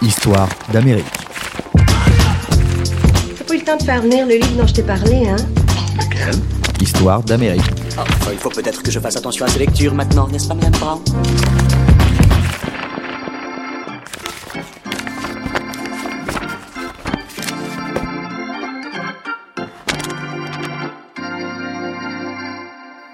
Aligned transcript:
Histoire 0.00 0.48
d'Amérique. 0.72 1.04
T'as 3.36 3.44
pas 3.44 3.54
eu 3.54 3.58
le 3.58 3.64
temps 3.64 3.76
de 3.76 3.82
faire 3.82 4.00
venir 4.02 4.26
le 4.26 4.34
livre 4.34 4.56
dont 4.56 4.66
je 4.66 4.74
t'ai 4.74 4.82
parlé, 4.82 5.28
hein? 5.28 5.36
Lequel 5.96 6.34
Histoire 6.80 7.22
d'Amérique. 7.22 7.62
Enfin, 7.98 8.30
il 8.32 8.38
faut 8.38 8.50
peut-être 8.50 8.82
que 8.82 8.90
je 8.90 9.00
fasse 9.00 9.16
attention 9.16 9.44
à 9.44 9.48
ces 9.48 9.58
lectures 9.58 9.94
maintenant, 9.94 10.28
n'est-ce 10.28 10.46
pas, 10.46 10.54
Madame 10.54 10.72
Brown? 10.72 11.00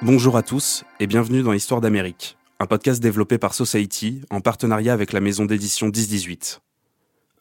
Bonjour 0.03 0.37
à 0.37 0.43
tous 0.43 0.85
et 1.01 1.07
bienvenue 1.07 1.43
dans 1.43 1.55
Histoire 1.55 1.81
d'Amérique, 1.81 2.37
un 2.61 2.67
podcast 2.67 3.03
développé 3.03 3.39
par 3.39 3.55
Society 3.55 4.21
en 4.29 4.43
partenariat 4.43 4.93
avec 4.93 5.15
la 5.15 5.21
maison 5.21 5.47
d'édition 5.47 5.87
1018. 5.87 6.61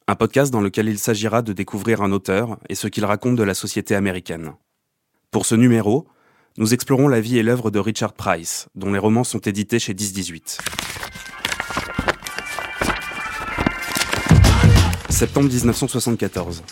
Un 0.05 0.15
podcast 0.15 0.51
dans 0.51 0.59
lequel 0.59 0.89
il 0.89 0.99
s'agira 0.99 1.41
de 1.41 1.53
découvrir 1.53 2.01
un 2.01 2.11
auteur 2.11 2.57
et 2.67 2.75
ce 2.75 2.87
qu'il 2.87 3.05
raconte 3.05 3.37
de 3.37 3.43
la 3.43 3.53
société 3.53 3.95
américaine. 3.95 4.51
Pour 5.31 5.45
ce 5.45 5.55
numéro, 5.55 6.05
nous 6.57 6.73
explorons 6.73 7.07
la 7.07 7.21
vie 7.21 7.37
et 7.37 7.43
l'œuvre 7.43 7.71
de 7.71 7.79
Richard 7.79 8.11
Price, 8.11 8.67
dont 8.75 8.91
les 8.91 8.99
romans 8.99 9.23
sont 9.23 9.39
édités 9.39 9.79
chez 9.79 9.93
1018. 9.93 10.57
Septembre 15.09 15.47
1974. 15.47 16.63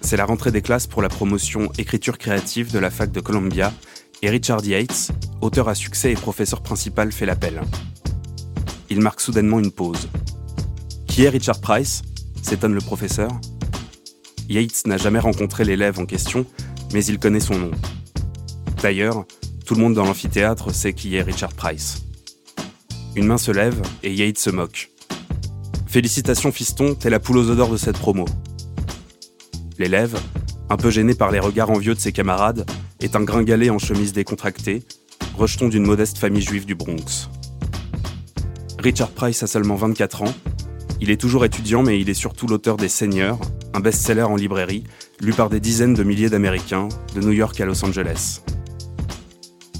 C'est 0.00 0.16
la 0.16 0.24
rentrée 0.24 0.50
des 0.50 0.62
classes 0.62 0.86
pour 0.86 1.02
la 1.02 1.10
promotion 1.10 1.70
écriture 1.76 2.16
créative 2.16 2.72
de 2.72 2.78
la 2.78 2.90
fac 2.90 3.12
de 3.12 3.20
Columbia 3.20 3.74
et 4.22 4.30
Richard 4.30 4.64
Yates, 4.64 5.10
auteur 5.42 5.68
à 5.68 5.74
succès 5.74 6.12
et 6.12 6.14
professeur 6.14 6.62
principal, 6.62 7.12
fait 7.12 7.26
l'appel. 7.26 7.60
Il 8.88 9.02
marque 9.02 9.20
soudainement 9.20 9.58
une 9.58 9.72
pause. 9.72 10.08
Qui 11.06 11.24
est 11.24 11.28
Richard 11.28 11.60
Price? 11.60 12.00
S'étonne 12.48 12.72
le 12.72 12.80
professeur. 12.80 13.30
Yates 14.48 14.86
n'a 14.86 14.96
jamais 14.96 15.18
rencontré 15.18 15.66
l'élève 15.66 15.98
en 15.98 16.06
question, 16.06 16.46
mais 16.94 17.04
il 17.04 17.18
connaît 17.18 17.40
son 17.40 17.58
nom. 17.58 17.70
D'ailleurs, 18.80 19.26
tout 19.66 19.74
le 19.74 19.82
monde 19.82 19.92
dans 19.92 20.06
l'amphithéâtre 20.06 20.74
sait 20.74 20.94
qui 20.94 21.14
est 21.14 21.20
Richard 21.20 21.52
Price. 21.52 22.06
Une 23.16 23.26
main 23.26 23.36
se 23.36 23.50
lève 23.50 23.78
et 24.02 24.14
Yates 24.14 24.38
se 24.38 24.48
moque. 24.48 24.90
Félicitations 25.86 26.50
fiston, 26.50 26.94
t'es 26.94 27.10
la 27.10 27.20
poule 27.20 27.36
aux 27.36 27.50
odeurs 27.50 27.68
de 27.68 27.76
cette 27.76 27.98
promo. 27.98 28.24
L'élève, 29.78 30.18
un 30.70 30.78
peu 30.78 30.88
gêné 30.88 31.12
par 31.12 31.30
les 31.30 31.40
regards 31.40 31.70
envieux 31.70 31.94
de 31.94 32.00
ses 32.00 32.12
camarades, 32.12 32.64
est 33.02 33.14
un 33.14 33.24
gringalet 33.24 33.68
en 33.68 33.78
chemise 33.78 34.14
décontractée, 34.14 34.82
rejeton 35.36 35.68
d'une 35.68 35.84
modeste 35.84 36.16
famille 36.16 36.40
juive 36.40 36.64
du 36.64 36.74
Bronx. 36.74 37.28
Richard 38.78 39.10
Price 39.10 39.42
a 39.42 39.46
seulement 39.46 39.74
24 39.74 40.22
ans. 40.22 40.34
Il 41.00 41.10
est 41.10 41.20
toujours 41.20 41.44
étudiant, 41.44 41.82
mais 41.82 42.00
il 42.00 42.10
est 42.10 42.14
surtout 42.14 42.48
l'auteur 42.48 42.76
des 42.76 42.88
Seigneurs, 42.88 43.38
un 43.72 43.80
best-seller 43.80 44.24
en 44.24 44.34
librairie, 44.34 44.82
lu 45.20 45.32
par 45.32 45.48
des 45.48 45.60
dizaines 45.60 45.94
de 45.94 46.02
milliers 46.02 46.28
d'Américains, 46.28 46.88
de 47.14 47.20
New 47.20 47.32
York 47.32 47.60
à 47.60 47.66
Los 47.66 47.84
Angeles. 47.84 48.42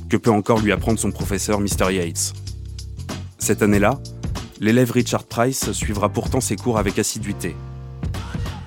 Que 0.09 0.17
peut 0.17 0.31
encore 0.31 0.61
lui 0.61 0.71
apprendre 0.71 0.99
son 0.99 1.11
professeur 1.11 1.61
Mr. 1.61 1.93
Yates? 1.93 2.33
Cette 3.39 3.63
année-là, 3.63 4.01
l'élève 4.61 4.93
Richard 4.93 5.25
Price 5.25 5.73
suivra 5.73 6.09
pourtant 6.09 6.41
ses 6.41 6.55
cours 6.55 6.79
avec 6.79 6.99
assiduité. 7.01 7.57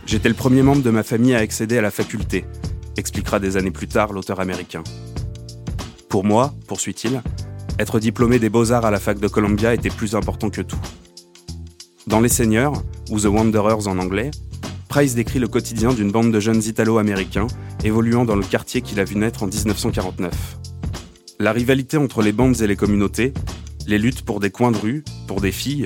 J'étais 0.05 0.29
le 0.29 0.35
premier 0.35 0.61
membre 0.61 0.83
de 0.83 0.89
ma 0.89 1.03
famille 1.03 1.33
à 1.33 1.39
accéder 1.39 1.77
à 1.77 1.81
la 1.81 1.91
faculté, 1.91 2.43
expliquera 2.97 3.39
des 3.39 3.55
années 3.55 3.71
plus 3.71 3.87
tard 3.87 4.11
l'auteur 4.11 4.41
américain. 4.41 4.83
Pour 6.09 6.25
moi, 6.25 6.53
poursuit-il, 6.67 7.21
être 7.79 7.99
diplômé 7.99 8.39
des 8.39 8.49
beaux-arts 8.49 8.85
à 8.85 8.91
la 8.91 8.99
fac 8.99 9.19
de 9.19 9.27
Columbia 9.29 9.73
était 9.73 9.89
plus 9.89 10.15
important 10.15 10.49
que 10.49 10.61
tout. 10.61 10.79
Dans 12.07 12.19
Les 12.19 12.29
Seigneurs, 12.29 12.73
ou 13.11 13.19
The 13.19 13.25
Wanderers 13.25 13.87
en 13.87 13.99
anglais, 13.99 14.31
Price 14.89 15.13
décrit 15.13 15.39
le 15.39 15.47
quotidien 15.47 15.93
d'une 15.93 16.11
bande 16.11 16.31
de 16.31 16.39
jeunes 16.39 16.63
italo-américains 16.63 17.47
évoluant 17.83 18.25
dans 18.25 18.35
le 18.35 18.43
quartier 18.43 18.81
qu'il 18.81 18.99
a 18.99 19.03
vu 19.03 19.15
naître 19.15 19.43
en 19.43 19.47
1949. 19.47 20.33
La 21.39 21.51
rivalité 21.51 21.97
entre 21.97 22.23
les 22.23 22.31
bandes 22.31 22.59
et 22.61 22.67
les 22.67 22.75
communautés, 22.75 23.33
les 23.85 23.99
luttes 23.99 24.23
pour 24.23 24.39
des 24.39 24.49
coins 24.49 24.71
de 24.71 24.77
rue, 24.77 25.03
pour 25.27 25.41
des 25.41 25.51
filles, 25.51 25.85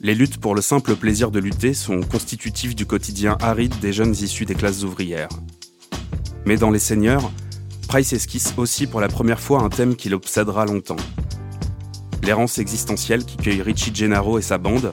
les 0.00 0.16
luttes 0.16 0.38
pour 0.38 0.56
le 0.56 0.62
simple 0.62 0.96
plaisir 0.96 1.30
de 1.30 1.38
lutter 1.38 1.74
sont 1.74 2.00
constitutifs 2.00 2.74
du 2.74 2.84
quotidien 2.84 3.38
aride 3.40 3.78
des 3.80 3.92
jeunes 3.92 4.16
issus 4.16 4.46
des 4.46 4.56
classes 4.56 4.82
ouvrières. 4.82 5.28
Mais 6.44 6.56
dans 6.56 6.72
Les 6.72 6.80
Seigneurs, 6.80 7.30
Price 7.86 8.12
esquisse 8.12 8.52
aussi 8.56 8.88
pour 8.88 9.00
la 9.00 9.08
première 9.08 9.40
fois 9.40 9.62
un 9.62 9.68
thème 9.68 9.94
qui 9.94 10.08
l'obsédera 10.08 10.66
longtemps. 10.66 10.96
L'errance 12.24 12.58
existentielle 12.58 13.24
qui 13.24 13.36
cueille 13.36 13.62
Richie 13.62 13.94
Gennaro 13.94 14.38
et 14.38 14.42
sa 14.42 14.58
bande, 14.58 14.92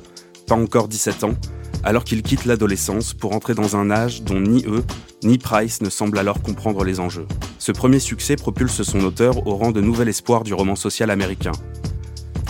pas 0.49 0.55
encore 0.55 0.87
17 0.87 1.25
ans, 1.25 1.35
alors 1.83 2.03
qu'ils 2.03 2.23
quittent 2.23 2.45
l'adolescence 2.45 3.13
pour 3.13 3.35
entrer 3.35 3.53
dans 3.53 3.75
un 3.75 3.91
âge 3.91 4.23
dont 4.23 4.39
ni 4.39 4.65
eux, 4.65 4.83
ni 5.23 5.37
Price 5.37 5.81
ne 5.81 5.91
semblent 5.91 6.17
alors 6.17 6.41
comprendre 6.41 6.83
les 6.83 6.99
enjeux. 6.99 7.27
Ce 7.59 7.71
premier 7.71 7.99
succès 7.99 8.35
propulse 8.35 8.81
son 8.81 9.01
auteur 9.01 9.45
au 9.45 9.55
rang 9.55 9.71
de 9.71 9.79
nouvel 9.79 10.09
espoir 10.09 10.43
du 10.43 10.55
roman 10.55 10.75
social 10.75 11.11
américain. 11.11 11.51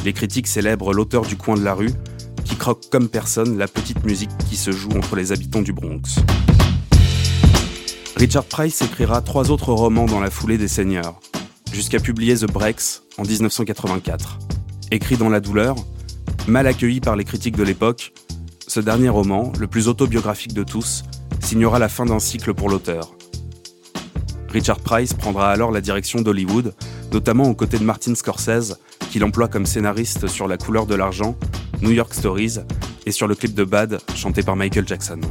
Les 0.06 0.14
critiques 0.14 0.48
célèbrent 0.48 0.94
l'auteur 0.94 1.24
du 1.24 1.36
coin 1.36 1.56
de 1.56 1.64
la 1.64 1.74
rue, 1.74 1.92
qui 2.46 2.56
croque 2.56 2.90
comme 2.90 3.10
personne 3.10 3.58
la 3.58 3.68
petite 3.68 4.06
musique 4.06 4.32
qui 4.50 4.56
se 4.56 4.72
joue 4.72 4.92
entre 4.92 5.18
les 5.18 5.34
habitants 5.34 5.62
du 5.62 5.74
Bronx. 5.74 6.22
Richard 8.16 8.46
Price 8.46 8.82
écrira 8.82 9.22
trois 9.22 9.52
autres 9.52 9.74
romans 9.74 10.06
dans 10.06 10.22
la 10.22 10.30
foulée 10.30 10.58
des 10.58 10.70
Seigneurs, 10.70 11.20
jusqu'à 11.74 12.00
publier 12.00 12.36
The 12.36 12.50
Breaks 12.50 13.02
en 13.18 13.24
1984. 13.24 14.40
Écrit 14.92 15.18
dans 15.18 15.30
la 15.30 15.42
douleur, 15.42 15.76
mal 16.48 16.68
accueilli 16.68 17.00
par 17.00 17.16
les 17.16 17.24
critiques 17.24 17.56
de 17.56 17.64
l'époque, 17.64 18.14
ce 18.68 18.80
dernier 18.80 19.10
roman, 19.10 19.52
le 19.60 19.68
plus 19.68 19.88
autobiographique 19.88 20.54
de 20.54 20.64
tous, 20.64 21.04
signera 21.42 21.80
la 21.80 21.90
fin 21.90 22.06
d'un 22.06 22.20
cycle 22.20 22.54
pour 22.54 22.70
l'auteur. 22.70 23.16
Richard 24.50 24.80
Price 24.80 25.14
prendra 25.14 25.52
alors 25.52 25.72
la 25.72 25.82
direction 25.82 26.22
d'Hollywood, 26.22 26.74
notamment 27.12 27.46
aux 27.46 27.56
côtés 27.56 27.78
de 27.78 27.84
Martin 27.84 28.16
Scorsese, 28.16 28.78
qu'il 29.12 29.24
emploie 29.24 29.48
comme 29.48 29.66
scénariste 29.66 30.28
sur 30.28 30.48
La 30.48 30.58
couleur 30.58 30.86
de 30.86 30.96
l'argent, 30.96 31.36
New 31.82 31.92
York 31.92 32.14
Stories 32.14 32.58
et 33.06 33.12
sur 33.12 33.28
le 33.28 33.36
clip 33.36 33.54
de 33.54 33.64
Bad 33.64 34.00
chanté 34.16 34.44
par 34.44 34.56
Michael 34.56 34.88
Jackson. 34.88 35.22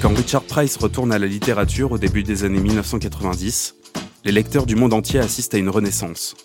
Quand 0.00 0.14
Richard 0.16 0.44
Price 0.44 0.76
retourne 0.76 1.12
à 1.12 1.18
la 1.18 1.26
littérature 1.26 1.92
au 1.92 1.98
début 1.98 2.22
des 2.22 2.44
années 2.44 2.60
1990, 2.60 3.74
les 4.24 4.32
lecteurs 4.32 4.66
du 4.66 4.76
monde 4.76 4.92
entier 4.92 5.18
assistent 5.18 5.54
à 5.54 5.58
une 5.58 5.68
renaissance, 5.68 6.36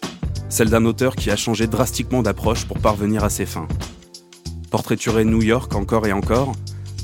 celle 0.53 0.69
d'un 0.69 0.85
auteur 0.85 1.15
qui 1.15 1.31
a 1.31 1.35
changé 1.35 1.65
drastiquement 1.65 2.21
d'approche 2.21 2.65
pour 2.65 2.77
parvenir 2.77 3.23
à 3.23 3.31
ses 3.31 3.47
fins. 3.47 3.67
Portraiturer 4.69 5.25
New 5.25 5.41
York 5.41 5.73
encore 5.73 6.05
et 6.05 6.13
encore, 6.13 6.51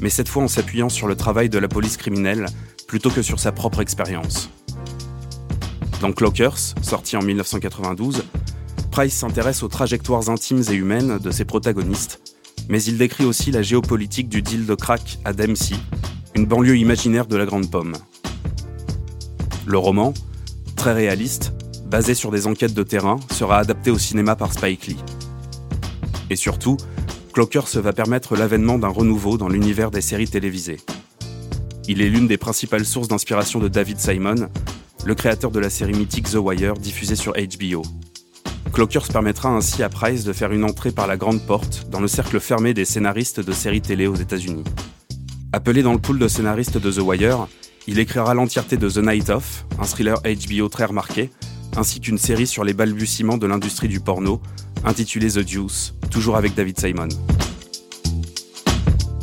mais 0.02 0.12
cette 0.12 0.30
fois 0.30 0.44
en 0.44 0.48
s'appuyant 0.48 0.88
sur 0.88 1.08
le 1.08 1.16
travail 1.16 1.50
de 1.50 1.58
la 1.58 1.68
police 1.68 1.98
criminelle 1.98 2.46
plutôt 2.88 3.10
que 3.10 3.24
sur 3.24 3.40
sa 3.40 3.52
propre 3.52 3.82
expérience. 3.82 4.52
Dans 6.00 6.12
Clockers, 6.12 6.60
sorti 6.84 7.18
en 7.18 7.24
1992, 7.24 8.24
Price 8.92 9.16
s'intéresse 9.16 9.64
aux 9.64 9.68
trajectoires 9.68 10.30
intimes 10.30 10.64
et 10.70 10.76
humaines 10.76 11.18
de 11.18 11.32
ses 11.32 11.46
protagonistes, 11.46 12.22
mais 12.70 12.84
il 12.84 13.00
décrit 13.00 13.26
aussi 13.26 13.50
la 13.50 13.64
géopolitique 13.64 14.30
du 14.30 14.44
deal 14.44 14.68
de 14.68 14.76
crack 14.76 15.18
à 15.26 15.34
Dempsey, 15.34 15.76
une 16.36 16.46
banlieue 16.46 16.78
imaginaire 16.78 17.26
de 17.26 17.36
la 17.36 17.48
Grande 17.48 17.72
Pomme. 17.72 17.94
Le 19.66 19.78
roman, 19.80 20.14
très 20.76 20.94
réaliste, 20.94 21.52
basé 21.90 22.14
sur 22.14 22.32
des 22.32 22.48
enquêtes 22.48 22.74
de 22.74 22.84
terrain, 22.84 23.20
sera 23.32 23.58
adapté 23.58 23.92
au 23.92 23.98
cinéma 23.98 24.36
par 24.36 24.54
Spike 24.54 24.88
Lee. 24.88 25.04
Et 26.30 26.36
surtout, 26.36 26.78
Clockers 27.34 27.82
va 27.82 27.94
permettre 27.94 28.36
l'avènement 28.36 28.78
d'un 28.78 28.90
renouveau 28.90 29.38
dans 29.38 29.50
l'univers 29.50 29.92
des 29.92 30.02
séries 30.02 30.28
télévisées. 30.28 30.80
Il 31.88 32.02
est 32.02 32.10
l'une 32.10 32.28
des 32.28 32.38
principales 32.38 32.86
sources 32.86 33.08
d'inspiration 33.08 33.60
de 33.60 33.68
David 33.68 34.00
Simon, 34.00 34.50
le 35.06 35.16
créateur 35.16 35.50
de 35.50 35.60
la 35.60 35.70
série 35.70 35.94
mythique 35.94 36.30
The 36.30 36.36
Wire 36.36 36.74
diffusée 36.76 37.16
sur 37.16 37.34
HBO. 37.34 37.82
Clockers 38.74 39.08
permettra 39.08 39.50
ainsi 39.50 39.82
à 39.82 39.90
Price 39.90 40.24
de 40.24 40.34
faire 40.34 40.52
une 40.52 40.64
entrée 40.64 40.92
par 40.92 41.08
la 41.08 41.18
grande 41.18 41.42
porte 41.42 41.88
dans 41.90 42.00
le 42.00 42.08
cercle 42.08 42.40
fermé 42.40 42.76
des 42.76 42.86
scénaristes 42.86 43.40
de 43.40 43.52
séries 43.52 43.82
télé 43.82 44.06
aux 44.06 44.16
États-Unis. 44.16 44.64
Appelé 45.52 45.82
dans 45.82 45.94
le 45.94 46.00
pool 46.00 46.20
de 46.20 46.28
scénaristes 46.28 46.78
de 46.78 46.92
The 46.92 47.00
Wire, 47.00 47.48
il 47.88 47.98
écrira 47.98 48.36
l'entièreté 48.36 48.78
de 48.78 48.88
The 48.88 49.00
Night 49.00 49.32
Of, 49.32 49.66
un 49.80 49.86
thriller 49.86 50.18
HBO 50.22 50.70
très 50.70 50.86
remarqué, 50.86 51.32
ainsi 51.76 52.00
qu'une 52.00 52.18
série 52.18 52.48
sur 52.48 52.64
les 52.64 52.74
balbutiements 52.74 53.38
de 53.38 53.48
l'industrie 53.48 53.88
du 53.88 54.00
porno, 54.00 54.42
intitulée 54.84 55.32
The 55.32 55.40
Deuce, 55.40 55.94
toujours 56.10 56.36
avec 56.36 56.56
David 56.56 56.80
Simon. 56.80 57.10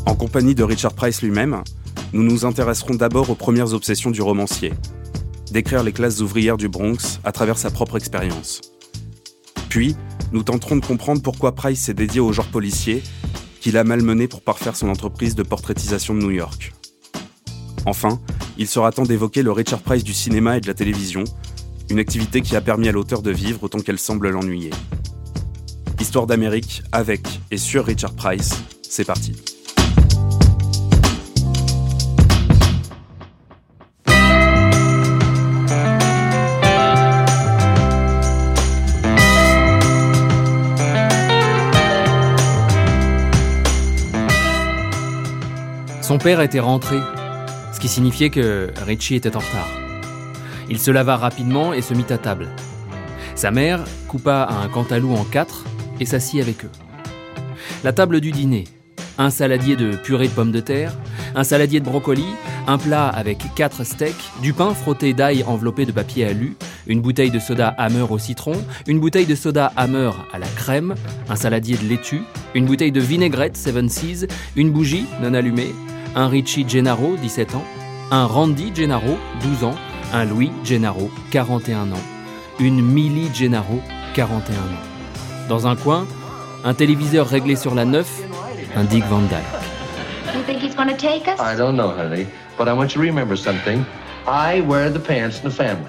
En 0.07 0.15
compagnie 0.15 0.55
de 0.55 0.63
Richard 0.63 0.95
Price 0.95 1.23
lui-même, 1.23 1.63
nous 2.13 2.23
nous 2.23 2.45
intéresserons 2.45 2.95
d'abord 2.95 3.31
aux 3.31 3.35
premières 3.35 3.75
obsessions 3.75 4.11
du 4.11 4.23
romancier, 4.23 4.73
décrire 5.51 5.83
les 5.83 5.93
classes 5.93 6.21
ouvrières 6.21 6.57
du 6.57 6.69
Bronx 6.69 7.21
à 7.25 7.33
travers 7.33 7.59
sa 7.59 7.71
propre 7.71 7.97
expérience. 7.97 8.61
Puis, 9.69 9.97
nous 10.33 10.43
tenterons 10.43 10.77
de 10.77 10.85
comprendre 10.85 11.23
pourquoi 11.23 11.55
Price 11.55 11.83
s'est 11.83 11.95
dédié 11.95 12.21
au 12.21 12.33
genre 12.33 12.47
policier 12.47 13.03
qu'il 13.61 13.77
a 13.77 13.85
malmené 13.85 14.29
pour 14.29 14.43
parfaire 14.43 14.77
son 14.77 14.89
entreprise 14.89 15.35
de 15.35 15.43
portraitisation 15.43 16.15
de 16.15 16.21
New 16.21 16.31
York. 16.31 16.73
Enfin, 17.85 18.21
il 18.59 18.67
sera 18.67 18.93
temps 18.93 19.05
d'évoquer 19.05 19.43
le 19.43 19.53
Richard 19.53 19.81
Price 19.81 20.05
du 20.05 20.15
cinéma 20.15 20.57
et 20.57 20.61
de 20.61 20.67
la 20.67 20.75
télévision, 20.75 21.25
une 21.91 21.99
activité 21.99 22.41
qui 22.41 22.57
a 22.57 22.61
permis 22.61 22.89
à 22.89 22.93
l'auteur 22.93 23.23
de 23.23 23.31
vivre 23.31 23.63
autant 23.63 23.81
qu'elle 23.81 23.99
semble 23.99 24.31
l'ennuyer. 24.31 24.71
Histoire 26.01 26.27
d'Amérique 26.27 26.83
avec 26.93 27.41
et 27.51 27.57
sur 27.57 27.87
Richard 27.87 28.15
Price, 28.15 28.55
C'est 28.83 29.05
parti. 29.05 29.35
Son 46.01 46.19
père 46.19 46.41
était 46.41 46.61
rentré, 46.61 46.99
ce 47.73 47.81
qui 47.81 47.89
signifiait 47.89 48.31
que 48.31 48.71
Richie 48.77 49.17
était 49.17 49.35
en 49.35 49.41
retard. 49.41 49.86
Il 50.69 50.79
se 50.79 50.91
lava 50.91 51.17
rapidement 51.17 51.73
et 51.73 51.83
se 51.83 51.95
mit 51.95 52.07
à 52.11 52.19
table. 52.19 52.49
Sa 53.35 53.51
mère 53.51 53.85
coupa 54.09 54.49
un 54.63 54.69
cantalou 54.69 55.13
en 55.15 55.25
quatre 55.25 55.65
et 56.01 56.07
s'assit 56.07 56.41
avec 56.41 56.65
eux. 56.65 56.71
La 57.85 57.93
table 57.93 58.21
du 58.21 58.33
dîner, 58.33 58.65
un 59.19 59.31
saladier 59.31 59.77
de 59.77 59.97
purée 59.97 60.29
de 60.29 60.33
pommes 60.33 60.53
de 60.53 60.61
terre, 60.61 60.97
un 61.35 61.45
saladier 61.45 61.81
de 61.81 61.85
brocoli, 61.85 62.25
un 62.67 62.79
plat 62.79 63.09
avec 63.09 63.39
quatre 63.55 63.85
steaks, 63.85 64.31
du 64.43 64.53
pain 64.53 64.75
frotté 64.75 65.13
d'ail 65.13 65.45
enveloppé 65.45 65.87
de 65.87 65.93
papier 65.93 66.25
alu, 66.25 66.57
une 66.87 67.01
bouteille 67.01 67.31
de 67.31 67.39
soda 67.39 67.69
Hammer 67.79 68.07
au 68.09 68.19
citron, 68.19 68.55
une 68.87 69.01
bouteille 69.01 69.27
de 69.27 69.35
soda 69.35 69.73
Hammer 69.77 70.11
à 70.33 70.39
la 70.39 70.47
crème, 70.47 70.95
un 71.29 71.37
saladier 71.37 71.77
de 71.77 71.87
laitue, 71.89 72.23
une 72.55 72.67
bouteille 72.67 72.93
de 72.93 73.01
vinaigrette 73.01 73.57
Seven 73.57 73.89
Seas, 73.89 74.27
une 74.57 74.71
bougie 74.71 75.07
non 75.23 75.35
allumée, 75.35 75.75
un 76.15 76.29
Richie 76.29 76.67
Gennaro, 76.69 77.17
17 77.21 77.55
ans, 77.55 77.65
un 78.11 78.25
Randy 78.25 78.73
Gennaro, 78.75 79.19
12 79.43 79.65
ans, 79.65 79.75
un 80.17 80.25
Louis 80.25 80.51
Gennaro, 80.65 81.11
41 81.31 81.93
ans, 81.93 82.05
une 82.59 82.81
Millie 82.81 83.29
Gennaro, 83.35 83.83
41 84.15 84.55
ans. 84.55 85.47
Dans 85.47 85.67
un 85.67 85.77
coin, 85.77 86.07
un 86.65 86.73
téléviseur 86.73 87.29
réglé 87.29 87.55
sur 87.55 87.75
la 87.75 87.85
9, 87.85 88.09
un 88.77 88.85
Dick 88.85 89.05
Van 89.11 89.21
Dyke. 89.21 90.35
You 90.35 90.41
think 90.47 90.63
he's 90.63 90.75
going 90.75 90.89
to 90.89 90.97
take 90.97 91.29
us? 91.29 91.39
I 91.39 91.55
don't 91.55 91.77
know, 91.77 91.91
honey, 91.91 92.27
but 92.57 92.67
I 92.67 92.73
want 92.73 92.95
you 92.95 93.03
to 93.03 93.07
remember 93.07 93.37
something. 93.37 93.85
I 94.27 94.63
wear 94.63 94.91
the 94.91 94.99
pants 94.99 95.43
in 95.43 95.51
the 95.51 95.55
family. 95.55 95.85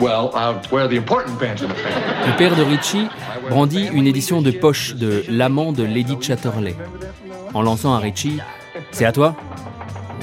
Well, 0.00 0.32
wear 0.72 0.88
the 0.88 0.96
important 0.96 1.38
pants 1.38 1.62
in 1.62 1.68
the 1.68 1.76
family. 1.76 2.26
Le 2.26 2.36
père 2.36 2.56
de 2.56 2.62
Richie 2.64 3.06
brandit 3.50 3.86
une 3.92 4.08
édition 4.08 4.42
de 4.42 4.50
poche 4.50 4.96
de 4.96 5.22
L'amant 5.28 5.70
de 5.70 5.84
Lady 5.84 6.16
Chatterley. 6.20 6.74
En 7.54 7.62
lançant 7.62 7.94
à 7.94 7.98
Richie 7.98 8.40
C'est 8.90 9.04
à 9.04 9.12
toi? 9.12 9.36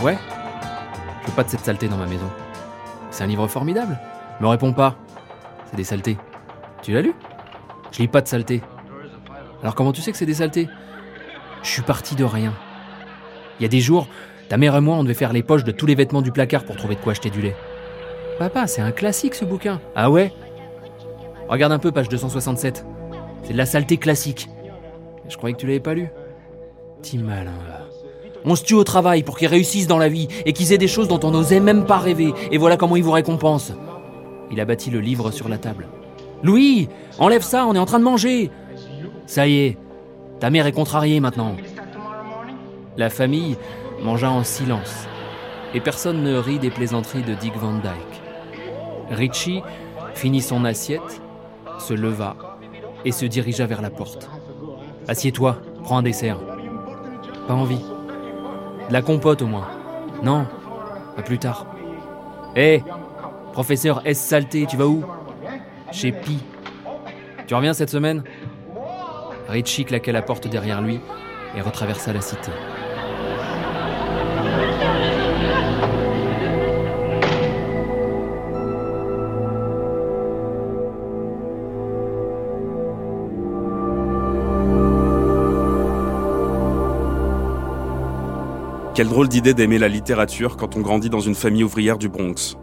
Ouais 0.03 0.17
Je 1.21 1.27
veux 1.27 1.35
pas 1.35 1.45
de 1.45 1.49
cette 1.49 1.63
saleté 1.63 1.87
dans 1.87 1.97
ma 1.97 2.07
maison. 2.07 2.29
C'est 3.17 3.23
un 3.23 3.27
livre 3.27 3.47
formidable. 3.47 3.97
Me 4.39 4.45
réponds 4.45 4.73
pas. 4.73 4.95
C'est 5.65 5.75
des 5.75 5.83
saletés. 5.83 6.19
Tu 6.83 6.93
l'as 6.93 7.01
lu? 7.01 7.15
Je 7.91 7.97
lis 7.97 8.07
pas 8.07 8.21
de 8.21 8.27
saletés. 8.27 8.61
Alors 9.63 9.73
comment 9.73 9.91
tu 9.91 10.03
sais 10.03 10.11
que 10.11 10.19
c'est 10.19 10.27
des 10.27 10.35
saletés? 10.35 10.69
Je 11.63 11.67
suis 11.67 11.81
parti 11.81 12.13
de 12.13 12.23
rien. 12.23 12.53
Il 13.59 13.63
y 13.63 13.65
a 13.65 13.69
des 13.69 13.79
jours, 13.79 14.07
ta 14.49 14.57
mère 14.57 14.75
et 14.75 14.81
moi, 14.81 14.97
on 14.97 15.01
devait 15.01 15.15
faire 15.15 15.33
les 15.33 15.41
poches 15.41 15.63
de 15.63 15.71
tous 15.71 15.87
les 15.87 15.95
vêtements 15.95 16.21
du 16.21 16.31
placard 16.31 16.63
pour 16.63 16.75
trouver 16.75 16.93
de 16.93 16.99
quoi 16.99 17.13
acheter 17.13 17.31
du 17.31 17.41
lait. 17.41 17.55
Papa, 18.37 18.67
c'est 18.67 18.83
un 18.83 18.91
classique 18.91 19.33
ce 19.33 19.45
bouquin. 19.45 19.81
Ah 19.95 20.11
ouais? 20.11 20.31
Regarde 21.49 21.73
un 21.73 21.79
peu, 21.79 21.91
page 21.91 22.09
267. 22.09 22.85
C'est 23.41 23.53
de 23.53 23.57
la 23.57 23.65
saleté 23.65 23.97
classique. 23.97 24.47
Je 25.27 25.37
croyais 25.37 25.55
que 25.55 25.59
tu 25.59 25.65
l'avais 25.65 25.79
pas 25.79 25.95
lu. 25.95 26.07
Petit 27.01 27.17
malin, 27.17 27.49
va. 27.67 27.87
On 28.49 28.55
se 28.55 28.63
tue 28.63 28.75
au 28.75 28.85
travail 28.85 29.23
pour 29.23 29.38
qu'ils 29.38 29.49
réussissent 29.49 29.88
dans 29.88 29.97
la 29.97 30.07
vie 30.07 30.29
et 30.45 30.53
qu'ils 30.53 30.71
aient 30.71 30.77
des 30.77 30.88
choses 30.88 31.09
dont 31.09 31.19
on 31.23 31.31
n'osait 31.31 31.59
même 31.59 31.85
pas 31.85 31.97
rêver. 31.97 32.33
Et 32.49 32.57
voilà 32.57 32.77
comment 32.77 32.95
ils 32.95 33.03
vous 33.03 33.11
récompensent. 33.11 33.73
Il 34.51 34.61
a 34.61 34.65
bâti 34.65 34.89
le 34.89 35.01
livre 35.01 35.31
sur 35.31 35.49
la 35.49 35.57
table. 35.57 35.85
Louis, 36.44 36.88
enlève 37.19 37.41
ça, 37.41 37.65
on 37.65 37.75
est 37.75 37.79
en 37.79 37.85
train 37.85 37.99
de 37.99 38.05
manger. 38.05 38.49
Ça 39.25 39.47
y 39.47 39.57
est, 39.57 39.77
ta 40.39 40.49
mère 40.49 40.65
est 40.65 40.71
contrariée 40.71 41.19
maintenant. 41.19 41.57
La 42.95 43.09
famille 43.09 43.57
mangea 44.01 44.31
en 44.31 44.45
silence. 44.45 45.07
Et 45.73 45.81
personne 45.81 46.23
ne 46.23 46.38
rit 46.38 46.59
des 46.59 46.69
plaisanteries 46.69 47.23
de 47.23 47.33
Dick 47.33 47.57
Van 47.57 47.73
Dyke. 47.73 48.21
Richie 49.11 49.61
finit 50.15 50.41
son 50.41 50.63
assiette, 50.63 51.21
se 51.79 51.93
leva 51.93 52.38
et 53.03 53.11
se 53.11 53.25
dirigea 53.25 53.65
vers 53.65 53.81
la 53.81 53.89
porte. 53.89 54.29
Assieds-toi, 55.09 55.57
prends 55.83 55.97
un 55.97 56.03
dessert. 56.03 56.39
Pas 57.45 57.53
envie. 57.53 57.81
De 58.88 58.94
la 58.94 59.01
compote 59.01 59.42
au 59.42 59.48
moins. 59.48 59.68
Non, 60.24 60.48
à 61.18 61.22
plus 61.22 61.39
tard. 61.39 61.66
Hé, 62.56 62.84
professeur 63.54 64.01
S. 64.06 64.19
Saleté, 64.19 64.66
tu 64.66 64.78
vas 64.78 64.88
où? 64.88 65.04
Chez 65.92 66.12
Pi. 66.12 66.39
Tu 67.48 67.56
reviens 67.56 67.74
cette 67.74 67.89
semaine? 67.89 68.24
Richie 69.48 69.86
claqua 69.86 70.12
la 70.12 70.22
porte 70.22 70.48
derrière 70.48 70.81
lui 70.81 71.00
et 71.56 71.62
retraversa 71.62 72.13
la 72.13 72.22
cité. 72.22 72.51
Quelle 88.97 89.09
drôle 89.09 89.27
d'idée 89.27 89.53
d'aimer 89.53 89.77
la 89.77 89.89
littérature 89.89 90.57
quand 90.57 90.75
on 90.75 90.81
grandit 90.81 91.11
dans 91.11 91.19
une 91.19 91.35
famille 91.35 91.63
ouvrière 91.63 91.99
du 91.99 92.09
Bronx. 92.09 92.57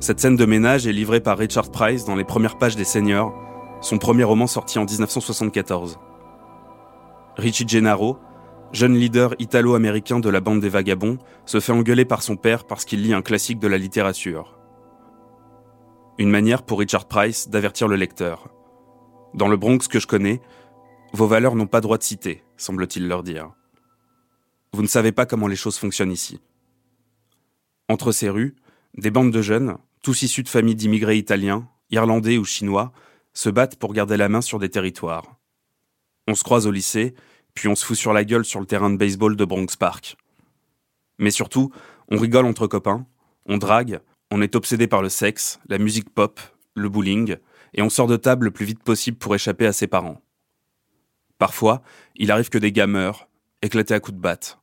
Cette 0.00 0.18
scène 0.18 0.34
de 0.34 0.44
ménage 0.46 0.88
est 0.88 0.92
livrée 0.92 1.20
par 1.20 1.38
Richard 1.38 1.70
Price 1.70 2.04
dans 2.04 2.16
les 2.16 2.24
premières 2.24 2.58
pages 2.58 2.74
des 2.74 2.82
Seigneurs, 2.82 3.32
son 3.80 3.98
premier 3.98 4.24
roman 4.24 4.48
sorti 4.48 4.80
en 4.80 4.84
1974. 4.84 6.00
Richie 7.36 7.68
Gennaro, 7.68 8.18
jeune 8.72 8.94
leader 8.94 9.36
italo-américain 9.38 10.18
de 10.18 10.28
la 10.28 10.40
bande 10.40 10.58
des 10.58 10.68
vagabonds, 10.68 11.18
se 11.46 11.60
fait 11.60 11.70
engueuler 11.70 12.04
par 12.04 12.24
son 12.24 12.34
père 12.34 12.64
parce 12.64 12.84
qu'il 12.84 13.04
lit 13.04 13.14
un 13.14 13.22
classique 13.22 13.60
de 13.60 13.68
la 13.68 13.78
littérature. 13.78 14.58
Une 16.18 16.30
manière 16.30 16.64
pour 16.64 16.80
Richard 16.80 17.06
Price 17.06 17.48
d'avertir 17.48 17.86
le 17.86 17.94
lecteur. 17.94 18.48
Dans 19.34 19.46
le 19.46 19.56
Bronx 19.56 19.86
que 19.88 20.00
je 20.00 20.08
connais, 20.08 20.40
vos 21.12 21.28
valeurs 21.28 21.54
n'ont 21.54 21.68
pas 21.68 21.80
droit 21.80 21.98
de 21.98 22.02
citer, 22.02 22.42
semble-t-il 22.56 23.06
leur 23.06 23.22
dire. 23.22 23.52
Vous 24.74 24.82
ne 24.82 24.88
savez 24.88 25.12
pas 25.12 25.24
comment 25.24 25.46
les 25.46 25.54
choses 25.54 25.78
fonctionnent 25.78 26.10
ici. 26.10 26.40
Entre 27.88 28.10
ces 28.10 28.28
rues, 28.28 28.56
des 28.98 29.12
bandes 29.12 29.30
de 29.30 29.40
jeunes, 29.40 29.76
tous 30.02 30.22
issus 30.22 30.42
de 30.42 30.48
familles 30.48 30.74
d'immigrés 30.74 31.16
italiens, 31.16 31.68
irlandais 31.90 32.38
ou 32.38 32.44
chinois, 32.44 32.92
se 33.34 33.50
battent 33.50 33.76
pour 33.76 33.92
garder 33.92 34.16
la 34.16 34.28
main 34.28 34.40
sur 34.40 34.58
des 34.58 34.68
territoires. 34.68 35.36
On 36.26 36.34
se 36.34 36.42
croise 36.42 36.66
au 36.66 36.72
lycée, 36.72 37.14
puis 37.54 37.68
on 37.68 37.76
se 37.76 37.86
fout 37.86 37.96
sur 37.96 38.12
la 38.12 38.24
gueule 38.24 38.44
sur 38.44 38.58
le 38.58 38.66
terrain 38.66 38.90
de 38.90 38.96
baseball 38.96 39.36
de 39.36 39.44
Bronx 39.44 39.76
Park. 39.78 40.16
Mais 41.20 41.30
surtout, 41.30 41.70
on 42.10 42.16
rigole 42.16 42.44
entre 42.44 42.66
copains, 42.66 43.06
on 43.46 43.58
drague, 43.58 44.00
on 44.32 44.42
est 44.42 44.56
obsédé 44.56 44.88
par 44.88 45.02
le 45.02 45.08
sexe, 45.08 45.60
la 45.68 45.78
musique 45.78 46.10
pop, 46.10 46.40
le 46.74 46.88
bowling, 46.88 47.36
et 47.74 47.82
on 47.82 47.90
sort 47.90 48.08
de 48.08 48.16
table 48.16 48.46
le 48.46 48.50
plus 48.50 48.66
vite 48.66 48.82
possible 48.82 49.18
pour 49.18 49.36
échapper 49.36 49.66
à 49.66 49.72
ses 49.72 49.86
parents. 49.86 50.20
Parfois, 51.38 51.80
il 52.16 52.32
arrive 52.32 52.48
que 52.48 52.58
des 52.58 52.72
gars 52.72 52.88
meurent, 52.88 53.28
éclatés 53.62 53.94
à 53.94 54.00
coups 54.00 54.16
de 54.16 54.20
batte. 54.20 54.58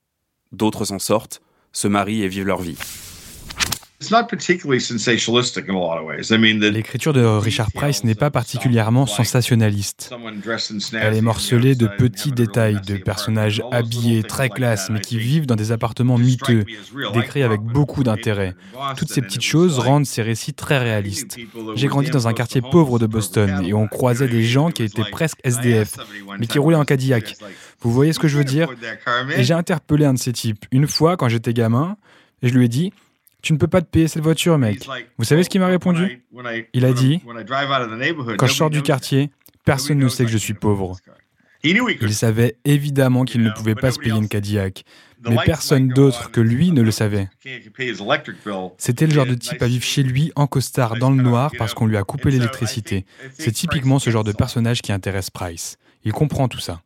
D'autres 0.51 0.85
s'en 0.85 0.99
sortent, 0.99 1.41
se 1.71 1.87
marient 1.87 2.23
et 2.23 2.27
vivent 2.27 2.47
leur 2.47 2.61
vie. 2.61 2.77
L'écriture 6.71 7.13
de 7.13 7.23
Richard 7.23 7.71
Price 7.71 8.03
n'est 8.03 8.15
pas 8.15 8.31
particulièrement 8.31 9.05
sensationnaliste. 9.05 10.11
Elle 10.93 11.13
est 11.15 11.21
morcelée 11.21 11.75
de 11.75 11.85
petits 11.85 12.31
détails, 12.31 12.81
de 12.81 12.97
personnages 12.97 13.61
habillés 13.71 14.23
très 14.23 14.49
classe, 14.49 14.89
mais 14.89 15.01
qui 15.01 15.19
vivent 15.19 15.45
dans 15.45 15.55
des 15.55 15.71
appartements 15.71 16.17
miteux, 16.17 16.65
décrits 17.13 17.43
avec 17.43 17.61
beaucoup 17.61 18.03
d'intérêt. 18.03 18.55
Toutes 18.97 19.09
ces 19.09 19.21
petites 19.21 19.43
choses 19.43 19.77
rendent 19.77 20.07
ces 20.07 20.23
récits 20.23 20.53
très 20.53 20.79
réalistes. 20.79 21.37
J'ai 21.75 21.87
grandi 21.87 22.09
dans 22.09 22.27
un 22.27 22.33
quartier 22.33 22.61
pauvre 22.61 22.97
de 22.97 23.05
Boston 23.05 23.63
et 23.63 23.73
on 23.73 23.87
croisait 23.87 24.27
des 24.27 24.43
gens 24.43 24.71
qui 24.71 24.81
étaient 24.81 25.09
presque 25.11 25.37
SDF, 25.43 25.97
mais 26.39 26.47
qui 26.47 26.57
roulaient 26.57 26.75
en 26.75 26.85
Cadillac. 26.85 27.35
Vous 27.81 27.91
voyez 27.91 28.13
ce 28.13 28.19
que 28.19 28.27
je 28.27 28.37
veux 28.37 28.43
dire? 28.43 28.67
Et 29.35 29.43
j'ai 29.43 29.53
interpellé 29.53 30.05
un 30.05 30.15
de 30.15 30.19
ces 30.19 30.33
types 30.33 30.65
une 30.71 30.87
fois 30.87 31.17
quand 31.17 31.29
j'étais 31.29 31.53
gamin, 31.53 31.97
et 32.41 32.47
je 32.47 32.55
lui 32.55 32.65
ai 32.65 32.67
dit 32.67 32.91
tu 33.41 33.53
ne 33.53 33.57
peux 33.57 33.67
pas 33.67 33.81
te 33.81 33.87
payer 33.87 34.07
cette 34.07 34.23
voiture, 34.23 34.57
mec. 34.57 34.87
Vous 35.17 35.25
savez 35.25 35.43
ce 35.43 35.49
qu'il 35.49 35.61
m'a 35.61 35.67
répondu 35.67 36.23
Il 36.73 36.85
a 36.85 36.93
dit 36.93 37.21
Quand 38.37 38.47
je 38.47 38.53
sors 38.53 38.69
du 38.69 38.81
quartier, 38.81 39.31
personne 39.65 39.97
ne 39.97 40.07
sait 40.07 40.25
que 40.25 40.31
je 40.31 40.37
suis 40.37 40.53
pauvre. 40.53 40.97
Il 41.63 42.13
savait 42.13 42.57
évidemment 42.65 43.23
qu'il 43.23 43.43
ne 43.43 43.51
pouvait 43.51 43.75
pas 43.75 43.91
se 43.91 43.99
payer 43.99 44.15
une 44.15 44.27
Cadillac, 44.27 44.83
mais 45.29 45.37
personne 45.45 45.89
d'autre 45.89 46.31
que 46.31 46.41
lui 46.41 46.71
ne 46.71 46.81
le 46.81 46.91
savait. 46.91 47.29
C'était 48.77 49.05
le 49.05 49.13
genre 49.13 49.25
de 49.25 49.35
type 49.35 49.61
à 49.61 49.67
vivre 49.67 49.83
chez 49.83 50.03
lui 50.03 50.31
en 50.35 50.47
costard 50.47 50.97
dans 50.97 51.11
le 51.11 51.21
noir 51.21 51.51
parce 51.57 51.73
qu'on 51.73 51.85
lui 51.85 51.97
a 51.97 52.03
coupé 52.03 52.31
l'électricité. 52.31 53.05
C'est 53.37 53.51
typiquement 53.51 53.99
ce 53.99 54.09
genre 54.09 54.23
de 54.23 54.31
personnage 54.31 54.81
qui 54.81 54.91
intéresse 54.91 55.29
Price. 55.29 55.77
Il 56.03 56.13
comprend 56.13 56.47
tout 56.47 56.59
ça. 56.59 56.81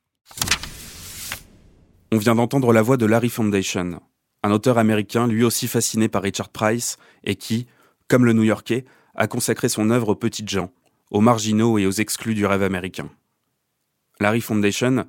On 2.11 2.17
vient 2.17 2.35
d'entendre 2.35 2.71
la 2.73 2.81
voix 2.81 2.97
de 2.97 3.05
Larry 3.05 3.29
Foundation, 3.29 3.99
un 4.45 4.51
auteur 4.51 4.77
américain 4.77 5.27
lui 5.27 5.43
aussi 5.43 5.67
fasciné 5.67 6.07
par 6.07 6.23
Richard 6.23 6.49
Price 6.49 6.97
et 7.23 7.35
qui, 7.35 7.67
comme 8.07 8.25
le 8.25 8.33
New-Yorkais, 8.33 8.85
a 9.15 9.27
consacré 9.27 9.69
son 9.69 9.89
œuvre 9.89 10.09
aux 10.09 10.15
petites 10.15 10.49
gens, 10.49 10.71
aux 11.11 11.21
marginaux 11.21 11.77
et 11.77 11.85
aux 11.85 11.91
exclus 11.91 12.35
du 12.35 12.45
rêve 12.45 12.63
américain. 12.63 13.09
Larry 14.19 14.41
Foundation 14.41 15.05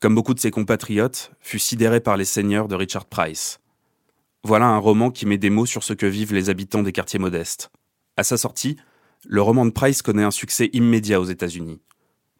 comme 0.00 0.14
beaucoup 0.14 0.34
de 0.34 0.40
ses 0.40 0.50
compatriotes, 0.50 1.30
fut 1.40 1.58
sidéré 1.58 2.00
par 2.00 2.16
les 2.16 2.24
seigneurs 2.24 2.68
de 2.68 2.74
Richard 2.74 3.04
Price. 3.04 3.60
Voilà 4.42 4.66
un 4.66 4.78
roman 4.78 5.10
qui 5.10 5.26
met 5.26 5.36
des 5.36 5.50
mots 5.50 5.66
sur 5.66 5.84
ce 5.84 5.92
que 5.92 6.06
vivent 6.06 6.32
les 6.32 6.48
habitants 6.48 6.82
des 6.82 6.92
quartiers 6.92 7.18
modestes. 7.18 7.70
À 8.16 8.24
sa 8.24 8.38
sortie, 8.38 8.78
le 9.26 9.42
roman 9.42 9.66
de 9.66 9.70
Price 9.70 10.00
connaît 10.00 10.24
un 10.24 10.30
succès 10.30 10.70
immédiat 10.72 11.20
aux 11.20 11.26
États-Unis. 11.26 11.82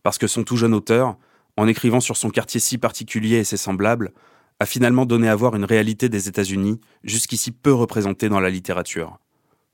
Parce 0.03 0.17
que 0.17 0.27
son 0.27 0.43
tout 0.43 0.57
jeune 0.57 0.73
auteur, 0.73 1.19
en 1.59 1.69
écrivant 1.69 2.01
sur 2.01 2.17
son 2.17 2.31
quartier 2.31 2.59
si 2.59 2.79
particulier 2.79 3.37
et 3.37 3.45
ses 3.45 3.59
semblables, 3.59 4.13
a 4.61 4.67
finalement 4.67 5.07
donné 5.07 5.29
à 5.29 5.35
voir 5.35 5.57
une 5.57 5.65
réalité 5.65 6.09
des 6.09 6.29
États-Unis 6.29 6.81
jusqu'ici 7.03 7.51
peu 7.51 7.73
représentée 7.73 8.29
dans 8.29 8.41
la 8.41 8.51
littérature. 8.51 9.19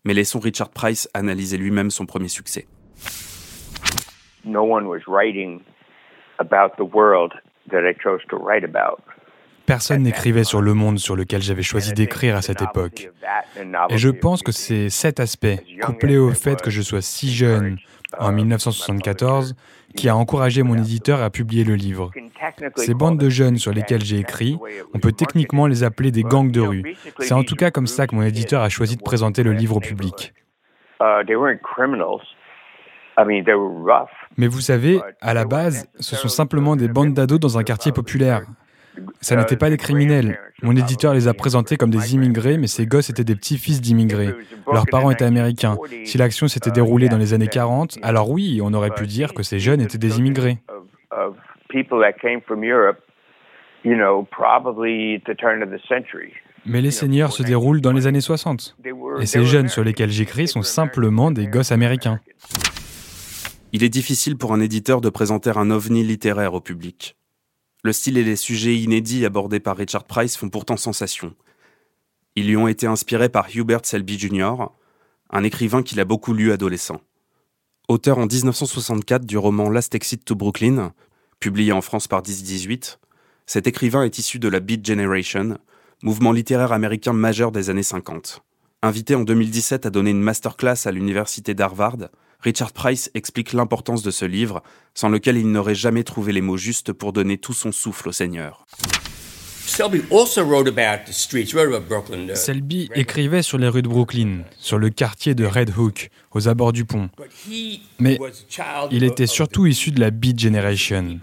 Mais 0.05 0.15
laissons 0.15 0.39
Richard 0.39 0.71
Price 0.71 1.09
analyser 1.13 1.59
lui-même 1.59 1.91
son 1.91 2.07
premier 2.07 2.29
succès. 2.29 2.67
No 4.45 4.63
one 4.63 4.87
was 4.87 5.01
writing 5.09 5.61
about 6.39 6.77
the 6.79 6.89
world 6.95 7.33
that 7.71 7.81
I 7.81 7.95
chose 8.01 8.21
to 8.31 8.37
write 8.39 8.65
about. 8.65 9.03
Personne 9.67 10.03
n'écrivait 10.03 10.45
sur 10.45 10.63
le 10.63 10.75
monde 10.75 11.01
sur 11.01 11.17
lequel 11.17 11.43
j'avais 11.43 11.65
choisi 11.65 11.93
d'écrire 11.93 12.37
à 12.37 12.43
cette 12.43 12.63
époque. 12.63 13.11
Et 13.91 13.99
je 13.99 14.11
pense 14.11 14.45
que 14.45 14.53
c'est 14.53 14.91
cet 14.91 15.19
aspect, 15.19 15.65
couplé 15.83 16.17
au 16.17 16.31
fait 16.31 16.63
que 16.63 16.71
je 16.71 16.83
sois 16.83 17.03
si 17.03 17.35
jeune 17.35 17.79
en 18.19 18.33
1974, 18.33 19.55
qui 19.97 20.09
a 20.09 20.17
encouragé 20.17 20.63
mon 20.63 20.77
éditeur 20.77 21.23
à 21.23 21.31
publier 21.31 21.65
le 21.65 21.75
livre. 21.75 22.11
Ces 22.77 22.95
bandes 22.95 23.19
de 23.19 23.29
jeunes 23.29 23.59
sur 23.59 23.73
lesquelles 23.73 24.05
j'ai 24.05 24.19
écrit, 24.19 24.59
on 24.95 24.99
peut 24.99 25.13
techniquement 25.13 25.67
les 25.67 25.85
appeler 25.85 26.11
des 26.11 26.23
gangs 26.23 26.51
de 26.51 26.61
rue. 26.61 26.97
C'est 27.19 27.35
en 27.35 27.43
tout 27.43 27.57
cas 27.57 27.71
comme 27.71 27.87
ça 27.87 28.07
que 28.07 28.15
mon 28.15 28.23
éditeur 28.23 28.63
a 28.63 28.69
choisi 28.69 28.97
de 28.97 29.03
présenter 29.03 29.43
le 29.43 29.53
livre 29.53 29.77
au 29.77 29.81
public. 29.81 30.33
Mais 34.37 34.47
vous 34.47 34.61
savez, 34.61 35.01
à 35.21 35.35
la 35.35 35.45
base, 35.45 35.89
ce 35.99 36.17
sont 36.17 36.29
simplement 36.29 36.77
des 36.77 36.89
bandes 36.89 37.15
d'ados 37.15 37.41
dans 37.41 37.59
un 37.59 37.65
quartier 37.65 37.93
populaire. 37.93 38.43
Ça 39.21 39.37
n'était 39.37 39.57
pas 39.57 39.71
des 39.71 39.77
criminels. 39.77 40.39
Mon 40.63 40.77
éditeur 40.77 41.15
les 41.15 41.29
a 41.29 41.35
présentés 41.35 41.77
comme 41.77 41.91
des 41.91 42.15
immigrés, 42.15 42.59
mais 42.59 42.67
ces 42.67 42.87
gosses 42.87 43.11
étaient 43.11 43.25
des 43.25 43.37
petits-fils 43.37 43.81
d'immigrés. 43.81 44.35
Leurs 44.73 44.87
parents 44.87 45.11
étaient 45.11 45.25
américains. 45.25 45.77
Si 46.05 46.19
l'action 46.19 46.49
s'était 46.49 46.71
déroulée 46.71 47.09
dans 47.09 47.19
les 47.19 47.35
années 47.35 47.49
40, 47.49 47.99
alors 48.03 48.31
oui, 48.31 48.61
on 48.63 48.73
aurait 48.75 48.91
pu 48.91 49.07
dire 49.07 49.35
que 49.35 49.43
ces 49.43 49.59
jeunes 49.59 49.81
étaient 49.81 49.99
des 49.99 50.19
immigrés. 50.19 50.59
Mais 56.65 56.81
les 56.81 56.91
seigneurs 56.91 57.33
se 57.33 57.43
déroulent 57.43 57.81
dans 57.81 57.93
les 57.93 58.07
années 58.07 58.21
60. 58.21 58.77
Et 59.21 59.27
ces 59.27 59.45
jeunes 59.45 59.69
sur 59.69 59.85
lesquels 59.85 60.11
j'écris 60.11 60.49
sont 60.49 60.63
simplement 60.63 61.31
des 61.31 61.47
gosses 61.47 61.71
américains. 61.73 62.19
Il 63.73 63.85
est 63.85 63.89
difficile 63.89 64.37
pour 64.37 64.53
un 64.53 64.61
éditeur 64.61 65.01
de 65.01 65.11
présenter 65.11 65.51
un 65.55 65.71
ovni 65.71 66.03
littéraire 66.03 66.55
au 66.55 66.61
public. 66.61 67.17
Le 67.85 67.93
style 67.93 68.19
et 68.19 68.25
les 68.25 68.37
sujets 68.37 68.77
inédits 68.77 69.25
abordés 69.25 69.61
par 69.61 69.77
Richard 69.77 70.05
Price 70.05 70.37
font 70.37 70.49
pourtant 70.49 70.77
sensation. 70.77 71.35
Ils 72.35 72.49
lui 72.49 72.57
ont 72.57 72.69
été 72.69 72.87
inspirés 72.87 73.29
par 73.29 73.49
Hubert 73.55 73.85
Selby 73.85 74.19
Jr., 74.19 74.55
un 75.31 75.45
écrivain 75.45 75.83
qu'il 75.83 76.01
a 76.01 76.05
beaucoup 76.05 76.35
lu 76.35 76.53
adolescent. 76.53 77.01
Auteur 77.89 78.19
en 78.19 78.27
1964 78.27 79.25
du 79.25 79.39
roman 79.39 79.71
Last 79.71 79.95
Exit 79.95 80.25
to 80.25 80.35
Brooklyn, 80.35 80.93
publié 81.41 81.73
en 81.73 81.81
France 81.81 82.09
par 82.09 82.23
1018, 82.23 82.99
cet 83.47 83.67
écrivain 83.67 84.03
est 84.03 84.19
issu 84.19 84.39
de 84.39 84.49
la 84.49 84.61
Beat 84.61 84.85
Generation, 84.85 85.59
mouvement 86.03 86.33
littéraire 86.33 86.73
américain 86.73 87.13
majeur 87.13 87.53
des 87.53 87.71
années 87.71 87.83
50. 87.83 88.43
Invité 88.83 89.15
en 89.15 89.23
2017 89.23 89.87
à 89.87 89.91
donner 89.91 90.11
une 90.11 90.21
masterclass 90.21 90.87
à 90.87 90.91
l'université 90.91 91.55
d'Harvard, 91.55 92.09
Richard 92.47 92.73
Price 92.73 93.11
explique 93.15 93.53
l'importance 93.53 94.05
de 94.05 94.13
ce 94.13 94.25
livre, 94.25 94.63
sans 94.95 95.09
lequel 95.09 95.37
il 95.37 95.51
n'aurait 95.51 95.75
jamais 95.75 96.05
trouvé 96.05 96.33
les 96.33 96.41
mots 96.41 96.57
justes 96.57 96.93
pour 96.93 97.13
donner 97.13 97.39
tout 97.39 97.53
son 97.53 97.73
souffle 97.73 98.11
au 98.11 98.13
Seigneur. 98.13 98.65
Selby 102.35 102.89
écrivait 102.95 103.43
sur 103.43 103.59
les 103.59 103.67
rues 103.67 103.83
de 103.83 103.89
Brooklyn, 103.89 104.45
sur 104.59 104.79
le 104.79 104.91
quartier 104.91 105.35
de 105.35 105.45
Red 105.45 105.77
Hook, 105.77 106.11
aux 106.31 106.47
abords 106.47 106.73
du 106.73 106.85
pont. 106.85 107.11
Mais 107.99 108.17
il 108.93 109.03
était 109.03 109.27
surtout 109.27 109.67
issu 109.67 109.91
de 109.91 109.99
la 109.99 110.13
Beat 110.13 110.39
Generation. 110.39 111.19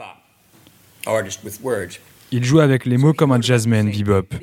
Il 2.31 2.43
jouait 2.43 2.63
avec 2.63 2.85
les 2.85 2.97
mots 2.97 3.13
comme 3.13 3.31
un 3.31 3.39
jazzman 3.39 3.89
bebop. 3.89 4.35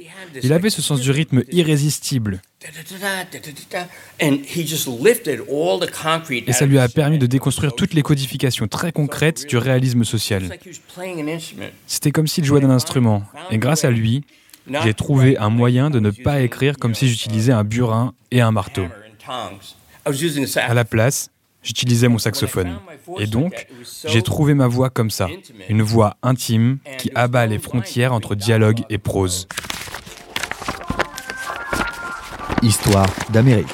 Il 0.42 0.54
avait 0.54 0.70
ce 0.70 0.80
sens 0.80 1.02
du 1.02 1.10
rythme 1.10 1.42
irrésistible. 1.52 2.40
Et 6.46 6.52
ça 6.52 6.66
lui 6.66 6.78
a 6.78 6.88
permis 6.88 7.18
de 7.18 7.26
déconstruire 7.26 7.74
toutes 7.74 7.94
les 7.94 8.02
codifications 8.02 8.68
très 8.68 8.92
concrètes 8.92 9.46
du 9.46 9.56
réalisme 9.56 10.04
social. 10.04 10.58
C'était 11.86 12.10
comme 12.10 12.26
s'il 12.26 12.44
jouait 12.44 12.60
d'un 12.60 12.70
instrument. 12.70 13.22
Et 13.50 13.56
grâce 13.56 13.84
à 13.84 13.90
lui, 13.90 14.24
j'ai 14.82 14.94
trouvé 14.94 15.38
un 15.38 15.48
moyen 15.48 15.88
de 15.88 16.00
ne 16.00 16.10
pas 16.10 16.40
écrire 16.40 16.76
comme 16.76 16.94
si 16.94 17.08
j'utilisais 17.08 17.52
un 17.52 17.64
burin 17.64 18.12
et 18.30 18.42
un 18.42 18.50
marteau. 18.50 18.86
À 20.56 20.74
la 20.74 20.84
place, 20.84 21.30
j'utilisais 21.62 22.08
mon 22.08 22.18
saxophone. 22.18 22.78
Et 23.18 23.26
donc, 23.26 23.66
j'ai 24.06 24.22
trouvé 24.22 24.52
ma 24.52 24.66
voix 24.66 24.90
comme 24.90 25.10
ça, 25.10 25.28
une 25.68 25.82
voix 25.82 26.16
intime 26.22 26.78
qui 26.98 27.10
abat 27.14 27.46
les 27.46 27.58
frontières 27.58 28.12
entre 28.12 28.34
dialogue 28.34 28.82
et 28.90 28.98
prose. 28.98 29.48
Histoire 32.62 33.06
d'Amérique. 33.30 33.68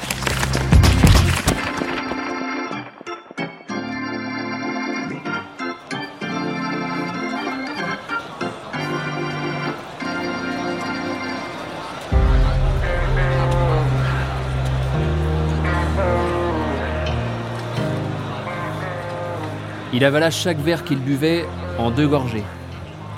Il 19.93 20.05
avala 20.05 20.31
chaque 20.31 20.59
verre 20.59 20.85
qu'il 20.85 20.99
buvait 21.01 21.45
en 21.79 21.91
deux 21.91 22.07
gorgées. 22.07 22.45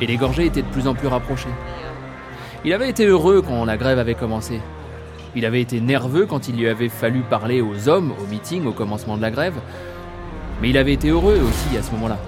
Et 0.00 0.06
les 0.06 0.16
gorgées 0.16 0.46
étaient 0.46 0.62
de 0.62 0.68
plus 0.68 0.86
en 0.86 0.94
plus 0.94 1.08
rapprochées. 1.08 1.48
Il 2.64 2.72
avait 2.72 2.88
été 2.88 3.04
heureux 3.04 3.42
quand 3.42 3.66
la 3.66 3.76
grève 3.76 3.98
avait 3.98 4.14
commencé. 4.14 4.62
Il 5.36 5.44
avait 5.44 5.60
été 5.60 5.80
nerveux 5.80 6.26
quand 6.26 6.48
il 6.48 6.56
lui 6.56 6.68
avait 6.68 6.88
fallu 6.88 7.20
parler 7.20 7.60
aux 7.60 7.88
hommes 7.88 8.12
au 8.22 8.26
meeting 8.26 8.66
au 8.66 8.72
commencement 8.72 9.16
de 9.16 9.22
la 9.22 9.30
grève. 9.30 9.54
Mais 10.60 10.70
il 10.70 10.78
avait 10.78 10.94
été 10.94 11.08
heureux 11.08 11.40
aussi 11.40 11.76
à 11.76 11.82
ce 11.82 11.90
moment-là. 11.92 12.18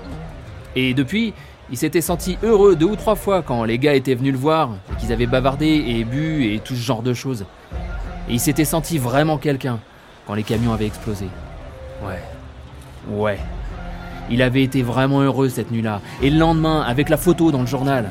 Et 0.77 0.95
depuis, 0.95 1.33
il 1.71 1.77
s'était 1.77 2.01
senti 2.01 2.37
heureux 2.43 2.77
deux 2.77 2.87
ou 2.87 2.97
trois 2.97 3.17
fois 3.17 3.43
quand 3.43 3.65
les 3.65 3.79
gars 3.79 3.95
étaient 3.95 4.15
venus 4.15 4.33
le 4.33 4.39
voir, 4.39 4.71
qu'ils 4.99 5.13
avaient 5.13 5.27
bavardé 5.27 5.67
et 5.67 6.05
bu 6.05 6.53
et 6.53 6.59
tout 6.61 6.75
ce 6.75 6.81
genre 6.81 7.03
de 7.03 7.15
choses. 7.15 7.45
Et 8.29 8.35
il 8.35 8.41
s'était 8.41 8.65
senti 8.65 8.99
vraiment 8.99 9.39
quelqu'un 9.39 9.81
quand 10.27 10.35
les 10.35 10.43
camions 10.43 10.73
avaient 10.73 10.87
explosé. 10.87 11.27
Ouais. 12.05 12.21
Ouais. 13.09 13.39
Il 14.31 14.43
avait 14.43 14.63
été 14.63 14.83
vraiment 14.83 15.21
heureux 15.23 15.49
cette 15.49 15.73
nuit-là. 15.73 16.01
Et 16.23 16.31
le 16.31 16.39
lendemain, 16.39 16.83
avec 16.83 17.09
la 17.09 17.17
photo 17.17 17.51
dans 17.51 17.61
le 17.61 17.67
journal. 17.67 18.11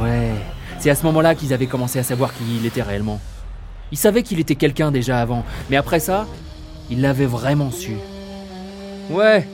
Ouais, 0.00 0.30
c'est 0.78 0.90
à 0.90 0.94
ce 0.94 1.04
moment-là 1.06 1.34
qu'ils 1.34 1.52
avaient 1.52 1.66
commencé 1.66 1.98
à 1.98 2.02
savoir 2.02 2.32
qui 2.34 2.44
il 2.60 2.66
était 2.66 2.82
réellement. 2.82 3.20
Ils 3.92 3.98
savaient 3.98 4.22
qu'il 4.22 4.40
était 4.40 4.56
quelqu'un 4.56 4.90
déjà 4.90 5.20
avant, 5.20 5.44
mais 5.70 5.76
après 5.76 6.00
ça, 6.00 6.26
ils 6.90 7.00
l'avaient 7.00 7.26
vraiment 7.26 7.70
su. 7.70 7.92
Ouais, 9.10 9.46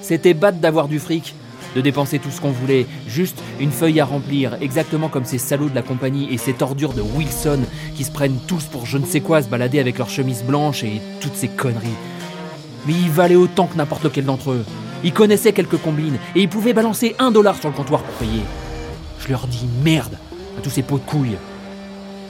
c'était 0.00 0.34
bête 0.34 0.60
d'avoir 0.60 0.88
du 0.88 0.98
fric, 0.98 1.34
de 1.76 1.80
dépenser 1.80 2.18
tout 2.18 2.30
ce 2.30 2.40
qu'on 2.40 2.50
voulait, 2.50 2.86
juste 3.06 3.40
une 3.60 3.70
feuille 3.70 4.00
à 4.00 4.04
remplir, 4.04 4.56
exactement 4.60 5.08
comme 5.08 5.24
ces 5.24 5.38
salauds 5.38 5.68
de 5.68 5.74
la 5.74 5.82
compagnie 5.82 6.32
et 6.32 6.38
ces 6.38 6.54
ordures 6.60 6.94
de 6.94 7.02
Wilson 7.02 7.60
qui 7.94 8.02
se 8.02 8.10
prennent 8.10 8.38
tous 8.48 8.64
pour 8.64 8.86
je 8.86 8.98
ne 8.98 9.06
sais 9.06 9.20
quoi 9.20 9.42
se 9.42 9.48
balader 9.48 9.78
avec 9.78 9.98
leurs 9.98 10.10
chemises 10.10 10.42
blanches 10.42 10.82
et 10.82 11.00
toutes 11.20 11.36
ces 11.36 11.48
conneries. 11.48 11.88
Mais 12.86 12.94
ils 12.94 13.10
valaient 13.10 13.36
autant 13.36 13.66
que 13.66 13.76
n'importe 13.76 14.04
lequel 14.04 14.24
d'entre 14.24 14.52
eux. 14.52 14.64
Ils 15.04 15.12
connaissaient 15.12 15.52
quelques 15.52 15.76
combines 15.76 16.18
et 16.34 16.40
ils 16.40 16.48
pouvaient 16.48 16.72
balancer 16.72 17.14
un 17.18 17.30
dollar 17.30 17.56
sur 17.56 17.68
le 17.68 17.74
comptoir 17.74 18.02
pour 18.02 18.14
payer. 18.14 18.42
Je 19.20 19.28
leur 19.28 19.46
dis 19.46 19.68
merde 19.84 20.18
à 20.58 20.62
tous 20.62 20.70
ces 20.70 20.82
pots 20.82 20.98
de 20.98 21.04
couilles. 21.04 21.36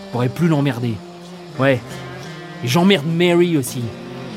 Je 0.06 0.12
pourrais 0.12 0.28
plus 0.28 0.48
l'emmerder. 0.48 0.94
Ouais. 1.58 1.80
Et 2.64 2.68
j'emmerde 2.68 3.06
Mary 3.06 3.56
aussi. 3.56 3.82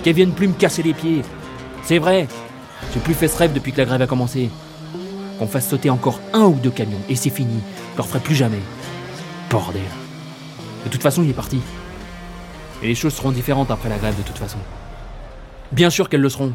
Qu'elle 0.04 0.16
vienne 0.16 0.32
plus 0.32 0.48
me 0.48 0.54
casser 0.54 0.84
les 0.84 0.94
pieds. 0.94 1.22
C'est 1.84 2.00
vrai. 2.00 2.28
J'ai 2.94 3.00
plus 3.00 3.14
fait 3.14 3.28
ce 3.28 3.38
rêve 3.38 3.54
depuis 3.54 3.72
que 3.72 3.78
la 3.78 3.86
grève 3.86 4.02
a 4.02 4.08
commencé. 4.08 4.50
Qu'on 5.38 5.48
fasse 5.48 5.70
sauter 5.70 5.90
encore 5.90 6.20
un 6.34 6.44
ou 6.44 6.56
deux 6.56 6.70
camions 6.70 7.00
et 7.10 7.16
c'est 7.16 7.30
fini. 7.30 7.60
Je 7.94 7.98
le 7.98 8.04
referai 8.04 8.20
plus 8.20 8.36
jamais. 8.36 8.60
Bordel. 9.50 9.82
De 10.86 10.90
toute 10.90 11.02
façon, 11.02 11.24
il 11.24 11.30
est 11.30 11.34
parti. 11.34 11.60
Et 12.82 12.88
les 12.88 12.96
choses 12.96 13.14
seront 13.14 13.32
différentes 13.32 13.72
après 13.72 13.90
la 13.90 13.98
grève 13.98 14.18
de 14.18 14.24
toute 14.24 14.38
façon. 14.38 14.60
Bien 15.72 15.90
sûr 15.90 16.10
qu'elles 16.10 16.22
le 16.22 16.30
seront. 16.30 16.54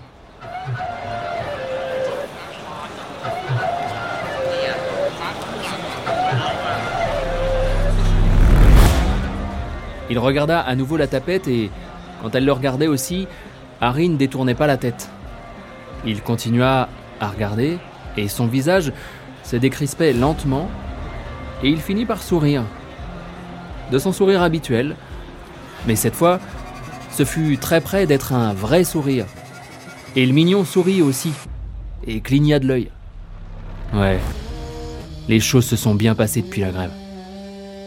Il 10.11 10.19
regarda 10.19 10.61
à 10.61 10.75
nouveau 10.75 10.97
la 10.97 11.07
tapette 11.07 11.49
et, 11.49 11.71
quand 12.23 12.35
elle 12.35 12.45
le 12.45 12.53
regardait 12.53 12.87
aussi, 12.87 13.27
Harry 13.81 14.09
ne 14.09 14.17
détournait 14.17 14.55
pas 14.55 14.67
la 14.67 14.77
tête. 14.77 15.09
Il 16.07 16.23
continua 16.23 16.89
à 17.21 17.29
regarder 17.29 17.79
et 18.17 18.29
son 18.29 18.47
visage 18.47 18.93
se 19.43 19.57
décrispait 19.57 20.13
lentement 20.13 20.69
et 21.63 21.69
il 21.69 21.81
finit 21.81 22.07
par 22.07 22.23
sourire. 22.23 22.65
De 23.91 23.99
son 23.99 24.13
sourire 24.13 24.43
habituel, 24.43 24.97
mais 25.87 25.97
cette 25.97 26.15
fois, 26.15 26.41
ce 27.11 27.25
fut 27.25 27.59
très 27.59 27.81
près 27.81 28.07
d'être 28.07 28.33
un 28.33 28.53
vrai 28.53 28.85
sourire. 28.85 29.27
Et 30.17 30.25
le 30.27 30.33
mignon 30.33 30.65
sourit 30.65 31.03
aussi, 31.03 31.33
et 32.07 32.21
cligna 32.21 32.59
de 32.59 32.67
l'œil. 32.67 32.91
Ouais, 33.93 34.19
les 35.29 35.41
choses 35.41 35.67
se 35.67 35.77
sont 35.77 35.95
bien 35.95 36.15
passées 36.15 36.43
depuis 36.43 36.63
la 36.63 36.71
grève. 36.71 37.04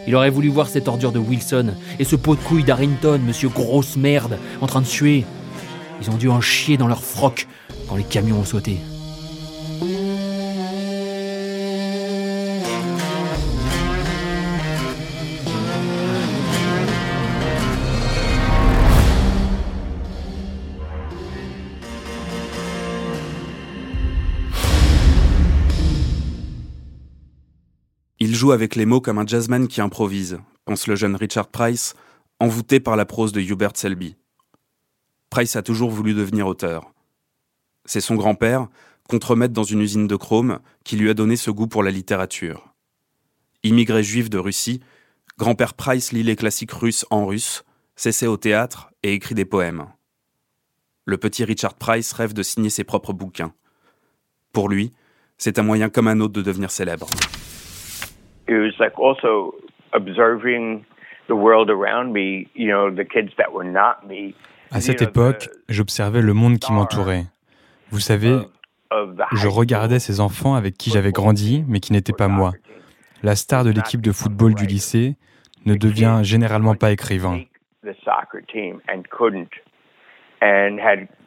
Il 0.07 0.15
aurait 0.15 0.29
voulu 0.29 0.47
voir 0.47 0.69
cette 0.69 0.87
ordure 0.87 1.11
de 1.11 1.19
Wilson 1.19 1.73
et 1.99 2.05
ce 2.05 2.15
pot 2.15 2.35
de 2.35 2.39
couille 2.39 2.63
d'Arrington, 2.63 3.19
monsieur 3.25 3.49
grosse 3.49 3.97
merde, 3.97 4.39
en 4.61 4.67
train 4.67 4.81
de 4.81 4.85
suer. 4.85 5.25
Ils 6.01 6.09
ont 6.09 6.15
dû 6.15 6.29
en 6.29 6.39
chier 6.39 6.77
dans 6.77 6.87
leur 6.87 7.03
froc 7.03 7.45
quand 7.89 7.97
les 7.97 8.03
camions 8.03 8.39
ont 8.39 8.45
sauté. 8.45 8.77
Avec 28.51 28.75
les 28.75 28.85
mots 28.85 29.01
comme 29.01 29.17
un 29.17 29.25
jazzman 29.25 29.67
qui 29.67 29.81
improvise, 29.81 30.39
pense 30.65 30.87
le 30.87 30.95
jeune 30.95 31.15
Richard 31.15 31.47
Price, 31.47 31.93
envoûté 32.39 32.79
par 32.79 32.95
la 32.95 33.05
prose 33.05 33.31
de 33.31 33.41
Hubert 33.41 33.75
Selby. 33.75 34.15
Price 35.29 35.55
a 35.55 35.61
toujours 35.61 35.89
voulu 35.89 36.13
devenir 36.13 36.47
auteur. 36.47 36.93
C'est 37.85 38.01
son 38.01 38.15
grand-père, 38.15 38.67
contremaître 39.07 39.53
dans 39.53 39.63
une 39.63 39.81
usine 39.81 40.07
de 40.07 40.15
chrome, 40.15 40.59
qui 40.83 40.97
lui 40.97 41.09
a 41.09 41.13
donné 41.13 41.35
ce 41.35 41.51
goût 41.51 41.67
pour 41.67 41.83
la 41.83 41.91
littérature. 41.91 42.73
Immigré 43.63 44.03
juif 44.03 44.29
de 44.29 44.37
Russie, 44.37 44.81
grand-père 45.37 45.73
Price 45.73 46.11
lit 46.11 46.23
les 46.23 46.35
classiques 46.35 46.71
russes 46.71 47.05
en 47.09 47.25
russe, 47.25 47.63
s'essaie 47.95 48.27
au 48.27 48.37
théâtre 48.37 48.91
et 49.03 49.13
écrit 49.13 49.35
des 49.35 49.45
poèmes. 49.45 49.87
Le 51.05 51.17
petit 51.17 51.43
Richard 51.43 51.75
Price 51.75 52.11
rêve 52.11 52.33
de 52.33 52.43
signer 52.43 52.69
ses 52.69 52.83
propres 52.83 53.13
bouquins. 53.13 53.53
Pour 54.51 54.69
lui, 54.69 54.93
c'est 55.37 55.59
un 55.59 55.63
moyen 55.63 55.89
comme 55.89 56.07
un 56.07 56.19
autre 56.19 56.33
de 56.33 56.41
devenir 56.41 56.71
célèbre. 56.71 57.07
It 58.47 58.55
was 58.55 58.73
like 58.79 58.97
also 58.97 59.55
observing 59.93 60.85
the 61.27 61.33
world 61.33 61.69
around 61.69 62.13
me, 62.13 62.47
you 62.55 62.67
know, 62.67 62.89
the 62.89 63.05
kids 63.05 63.31
that 63.37 63.51
were 63.53 63.69
not 63.69 64.07
me. 64.07 64.33
À 64.71 64.81
cette 64.81 65.01
époque, 65.01 65.49
j'observais 65.69 66.21
le 66.21 66.33
monde 66.33 66.59
qui 66.59 66.73
m'entourait. 66.73 67.25
Vous 67.89 67.99
savez, 67.99 68.37
je 69.33 69.47
regardais 69.47 69.99
ces 69.99 70.19
enfants 70.19 70.55
avec 70.55 70.77
qui 70.77 70.89
j'avais 70.89 71.11
grandi, 71.11 71.63
mais 71.67 71.79
qui 71.79 71.93
n'étaient 71.93 72.13
pas 72.13 72.27
moi. 72.27 72.51
La 73.23 73.35
star 73.35 73.63
de 73.63 73.71
l'équipe 73.71 74.01
de 74.01 74.11
football 74.11 74.53
du 74.55 74.65
lycée 74.65 75.15
ne 75.65 75.75
devient 75.75 76.19
généralement 76.23 76.75
pas 76.75 76.91
écrivain. 76.91 77.41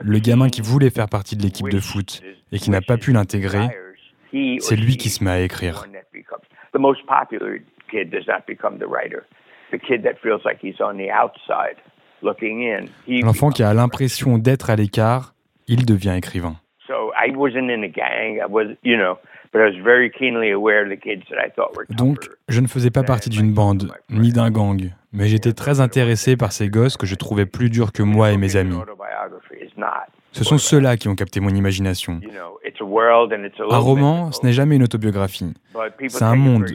Le 0.00 0.18
gamin 0.18 0.48
qui 0.48 0.60
voulait 0.60 0.90
faire 0.90 1.08
partie 1.08 1.36
de 1.36 1.42
l'équipe 1.42 1.68
de 1.68 1.80
foot 1.80 2.22
et 2.52 2.58
qui 2.58 2.70
n'a 2.70 2.80
pas 2.80 2.96
pu 2.96 3.12
l'intégrer, 3.12 3.68
c'est 4.60 4.76
lui 4.76 4.96
qui 4.96 5.08
se 5.08 5.24
met 5.24 5.30
à 5.30 5.40
écrire. 5.40 5.86
L'enfant 13.22 13.50
qui 13.50 13.62
a 13.62 13.72
l'impression 13.74 14.38
d'être 14.38 14.70
à 14.70 14.76
l'écart, 14.76 15.34
il 15.68 15.86
devient 15.86 16.14
écrivain. 16.16 16.56
Donc, 21.90 22.18
je 22.48 22.60
ne 22.60 22.66
faisais 22.66 22.90
pas 22.90 23.02
partie 23.02 23.30
d'une 23.30 23.52
bande, 23.52 23.92
ni 24.11 24.33
d'un 24.33 24.50
gang, 24.50 24.90
mais 25.12 25.28
j'étais 25.28 25.52
très 25.52 25.80
intéressé 25.80 26.37
par 26.37 26.52
ces 26.52 26.68
gosses 26.68 26.96
que 26.96 27.06
je 27.06 27.14
trouvais 27.14 27.46
plus 27.46 27.70
durs 27.70 27.92
que 27.92 28.02
moi 28.02 28.30
et 28.33 28.37
mes 28.37 28.56
amis. 28.56 28.78
Ce 30.33 30.44
sont 30.44 30.59
ceux-là 30.59 30.96
qui 30.96 31.09
ont 31.09 31.16
capté 31.16 31.40
mon 31.40 31.50
imagination. 31.50 32.20
Un 33.70 33.79
roman, 33.79 34.33
ce 34.33 34.44
n'est 34.44 34.53
jamais 34.53 34.76
une 34.76 34.83
autobiographie. 34.83 35.55
C'est 36.09 36.22
un 36.22 36.37
monde 36.37 36.66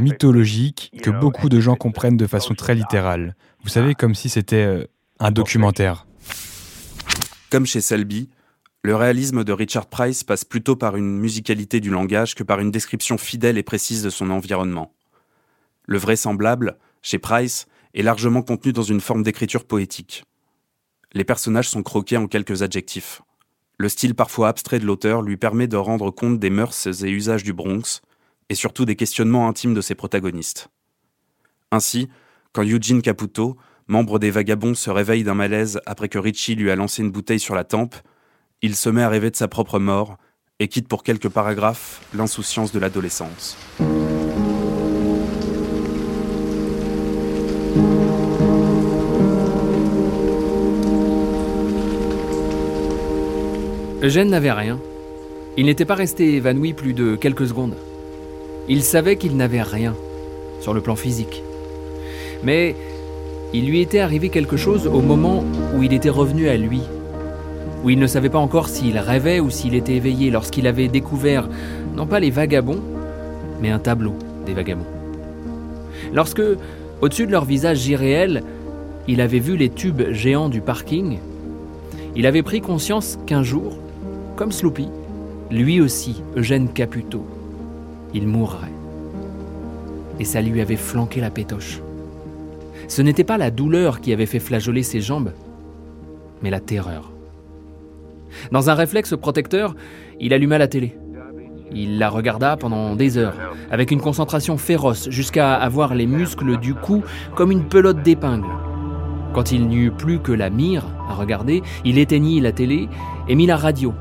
mythologique 0.00 0.92
que 1.02 1.10
beaucoup 1.10 1.48
de 1.48 1.60
gens 1.60 1.76
comprennent 1.76 2.16
de 2.16 2.26
façon 2.26 2.54
très 2.54 2.74
littérale. 2.74 3.34
Vous 3.62 3.68
savez, 3.68 3.94
comme 3.94 4.14
si 4.14 4.28
c'était 4.28 4.64
euh, 4.64 4.84
un 5.20 5.30
documentaire. 5.30 6.06
Comme 7.50 7.66
chez 7.66 7.80
Selby, 7.80 8.28
le 8.82 8.96
réalisme 8.96 9.44
de 9.44 9.52
Richard 9.52 9.86
Price 9.86 10.24
passe 10.24 10.44
plutôt 10.44 10.74
par 10.74 10.96
une 10.96 11.18
musicalité 11.18 11.78
du 11.78 11.90
langage 11.90 12.34
que 12.34 12.42
par 12.42 12.58
une 12.58 12.72
description 12.72 13.16
fidèle 13.18 13.56
et 13.56 13.62
précise 13.62 14.02
de 14.02 14.10
son 14.10 14.30
environnement. 14.30 14.92
Le 15.86 15.98
vraisemblable, 15.98 16.78
chez 17.00 17.18
Price, 17.18 17.66
est 17.94 18.02
largement 18.02 18.42
contenu 18.42 18.72
dans 18.72 18.82
une 18.82 19.00
forme 19.00 19.22
d'écriture 19.22 19.64
poétique. 19.64 20.24
Les 21.12 21.24
personnages 21.24 21.68
sont 21.68 21.82
croqués 21.82 22.16
en 22.16 22.26
quelques 22.26 22.62
adjectifs. 22.62 23.22
Le 23.82 23.88
style 23.88 24.14
parfois 24.14 24.46
abstrait 24.46 24.78
de 24.78 24.86
l'auteur 24.86 25.22
lui 25.22 25.36
permet 25.36 25.66
de 25.66 25.76
rendre 25.76 26.12
compte 26.12 26.38
des 26.38 26.50
mœurs 26.50 26.86
et 26.86 27.10
usages 27.10 27.42
du 27.42 27.52
Bronx, 27.52 28.00
et 28.48 28.54
surtout 28.54 28.84
des 28.84 28.94
questionnements 28.94 29.48
intimes 29.48 29.74
de 29.74 29.80
ses 29.80 29.96
protagonistes. 29.96 30.68
Ainsi, 31.72 32.08
quand 32.52 32.62
Eugene 32.62 33.02
Caputo, 33.02 33.56
membre 33.88 34.20
des 34.20 34.30
Vagabonds, 34.30 34.76
se 34.76 34.88
réveille 34.88 35.24
d'un 35.24 35.34
malaise 35.34 35.80
après 35.84 36.08
que 36.08 36.20
Richie 36.20 36.54
lui 36.54 36.70
a 36.70 36.76
lancé 36.76 37.02
une 37.02 37.10
bouteille 37.10 37.40
sur 37.40 37.56
la 37.56 37.64
tempe, 37.64 37.96
il 38.60 38.76
se 38.76 38.88
met 38.88 39.02
à 39.02 39.08
rêver 39.08 39.32
de 39.32 39.36
sa 39.36 39.48
propre 39.48 39.80
mort 39.80 40.16
et 40.60 40.68
quitte 40.68 40.86
pour 40.86 41.02
quelques 41.02 41.28
paragraphes 41.28 42.02
l'insouciance 42.14 42.70
de 42.70 42.78
l'adolescence. 42.78 43.56
Eugène 54.04 54.30
n'avait 54.30 54.50
rien. 54.50 54.80
Il 55.56 55.66
n'était 55.66 55.84
pas 55.84 55.94
resté 55.94 56.34
évanoui 56.34 56.72
plus 56.72 56.92
de 56.92 57.14
quelques 57.14 57.46
secondes. 57.46 57.76
Il 58.68 58.82
savait 58.82 59.14
qu'il 59.14 59.36
n'avait 59.36 59.62
rien 59.62 59.94
sur 60.60 60.74
le 60.74 60.80
plan 60.80 60.96
physique. 60.96 61.44
Mais 62.42 62.74
il 63.54 63.64
lui 63.66 63.80
était 63.80 64.00
arrivé 64.00 64.28
quelque 64.28 64.56
chose 64.56 64.88
au 64.88 65.02
moment 65.02 65.44
où 65.76 65.84
il 65.84 65.92
était 65.92 66.10
revenu 66.10 66.48
à 66.48 66.56
lui, 66.56 66.80
où 67.84 67.90
il 67.90 67.98
ne 68.00 68.08
savait 68.08 68.28
pas 68.28 68.40
encore 68.40 68.68
s'il 68.68 68.98
rêvait 68.98 69.38
ou 69.38 69.50
s'il 69.50 69.76
était 69.76 69.94
éveillé 69.94 70.32
lorsqu'il 70.32 70.66
avait 70.66 70.88
découvert 70.88 71.48
non 71.94 72.06
pas 72.06 72.18
les 72.18 72.30
vagabonds, 72.30 72.82
mais 73.60 73.70
un 73.70 73.78
tableau 73.78 74.14
des 74.46 74.52
vagabonds. 74.52 74.86
Lorsque, 76.12 76.42
au-dessus 77.00 77.26
de 77.26 77.32
leur 77.32 77.44
visage 77.44 77.86
irréel, 77.86 78.42
il 79.06 79.20
avait 79.20 79.38
vu 79.38 79.56
les 79.56 79.68
tubes 79.68 80.10
géants 80.10 80.48
du 80.48 80.60
parking, 80.60 81.18
il 82.16 82.26
avait 82.26 82.42
pris 82.42 82.60
conscience 82.60 83.16
qu'un 83.26 83.44
jour, 83.44 83.76
comme 84.36 84.52
Sloopy, 84.52 84.88
lui 85.50 85.80
aussi, 85.80 86.22
Eugène 86.36 86.68
Caputo, 86.68 87.26
il 88.14 88.26
mourrait. 88.26 88.72
Et 90.18 90.24
ça 90.24 90.40
lui 90.40 90.60
avait 90.60 90.76
flanqué 90.76 91.20
la 91.20 91.30
pétoche. 91.30 91.80
Ce 92.88 93.02
n'était 93.02 93.24
pas 93.24 93.38
la 93.38 93.50
douleur 93.50 94.00
qui 94.00 94.12
avait 94.12 94.26
fait 94.26 94.38
flageoler 94.38 94.82
ses 94.82 95.00
jambes, 95.00 95.32
mais 96.42 96.50
la 96.50 96.60
terreur. 96.60 97.12
Dans 98.50 98.70
un 98.70 98.74
réflexe 98.74 99.14
protecteur, 99.16 99.74
il 100.20 100.32
alluma 100.32 100.58
la 100.58 100.68
télé. 100.68 100.96
Il 101.74 101.98
la 101.98 102.08
regarda 102.08 102.56
pendant 102.56 102.96
des 102.96 103.16
heures, 103.18 103.36
avec 103.70 103.90
une 103.90 104.00
concentration 104.00 104.58
féroce, 104.58 105.08
jusqu'à 105.10 105.54
avoir 105.54 105.94
les 105.94 106.06
muscles 106.06 106.58
du 106.58 106.74
cou 106.74 107.02
comme 107.34 107.50
une 107.50 107.64
pelote 107.64 108.02
d'épingle. 108.02 108.48
Quand 109.32 109.52
il 109.52 109.68
n'eut 109.68 109.90
plus 109.90 110.18
que 110.18 110.32
la 110.32 110.50
mire 110.50 110.84
à 111.08 111.14
regarder, 111.14 111.62
il 111.84 111.98
éteignit 111.98 112.40
la 112.40 112.52
télé 112.52 112.88
et 113.28 113.34
mit 113.34 113.46
la 113.46 113.56
radio 113.56 113.94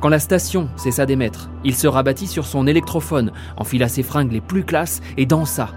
quand 0.00 0.08
la 0.08 0.18
station 0.18 0.68
cessa 0.76 1.06
d'émettre, 1.06 1.50
il 1.64 1.74
se 1.74 1.86
rabattit 1.86 2.26
sur 2.26 2.46
son 2.46 2.66
électrophone, 2.66 3.32
enfila 3.56 3.88
ses 3.88 4.02
fringues 4.02 4.32
les 4.32 4.40
plus 4.40 4.64
classes 4.64 5.00
et 5.16 5.26
dansa. 5.26 5.70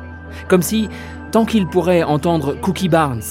Comme 0.47 0.62
si, 0.62 0.89
tant 1.31 1.45
qu'il 1.45 1.67
pourrait 1.67 2.03
entendre 2.03 2.53
Cookie 2.60 2.89
Barnes, 2.89 3.21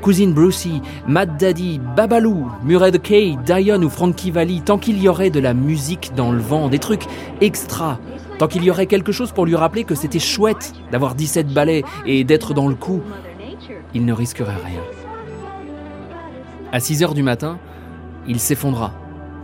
Cousine 0.00 0.34
Brucey, 0.34 0.82
Mad 1.06 1.38
Daddy, 1.38 1.80
Babaloo, 1.96 2.46
Murray 2.62 2.92
Kay, 2.92 3.38
Diane 3.44 3.84
ou 3.84 3.88
Frankie 3.88 4.30
Valli, 4.30 4.60
tant 4.60 4.76
qu'il 4.76 5.02
y 5.02 5.08
aurait 5.08 5.30
de 5.30 5.40
la 5.40 5.54
musique 5.54 6.12
dans 6.14 6.30
le 6.30 6.40
vent, 6.40 6.68
des 6.68 6.78
trucs 6.78 7.06
extra, 7.40 7.98
tant 8.38 8.46
qu'il 8.46 8.64
y 8.64 8.70
aurait 8.70 8.86
quelque 8.86 9.12
chose 9.12 9.32
pour 9.32 9.46
lui 9.46 9.56
rappeler 9.56 9.84
que 9.84 9.94
c'était 9.94 10.18
chouette 10.18 10.74
d'avoir 10.92 11.14
17 11.14 11.54
balais 11.54 11.84
et 12.04 12.24
d'être 12.24 12.52
dans 12.52 12.68
le 12.68 12.74
coup, 12.74 13.00
il 13.94 14.04
ne 14.04 14.12
risquerait 14.12 14.56
rien. 14.62 14.82
À 16.70 16.80
6 16.80 17.02
heures 17.02 17.14
du 17.14 17.22
matin, 17.22 17.58
il 18.26 18.40
s'effondra 18.40 18.92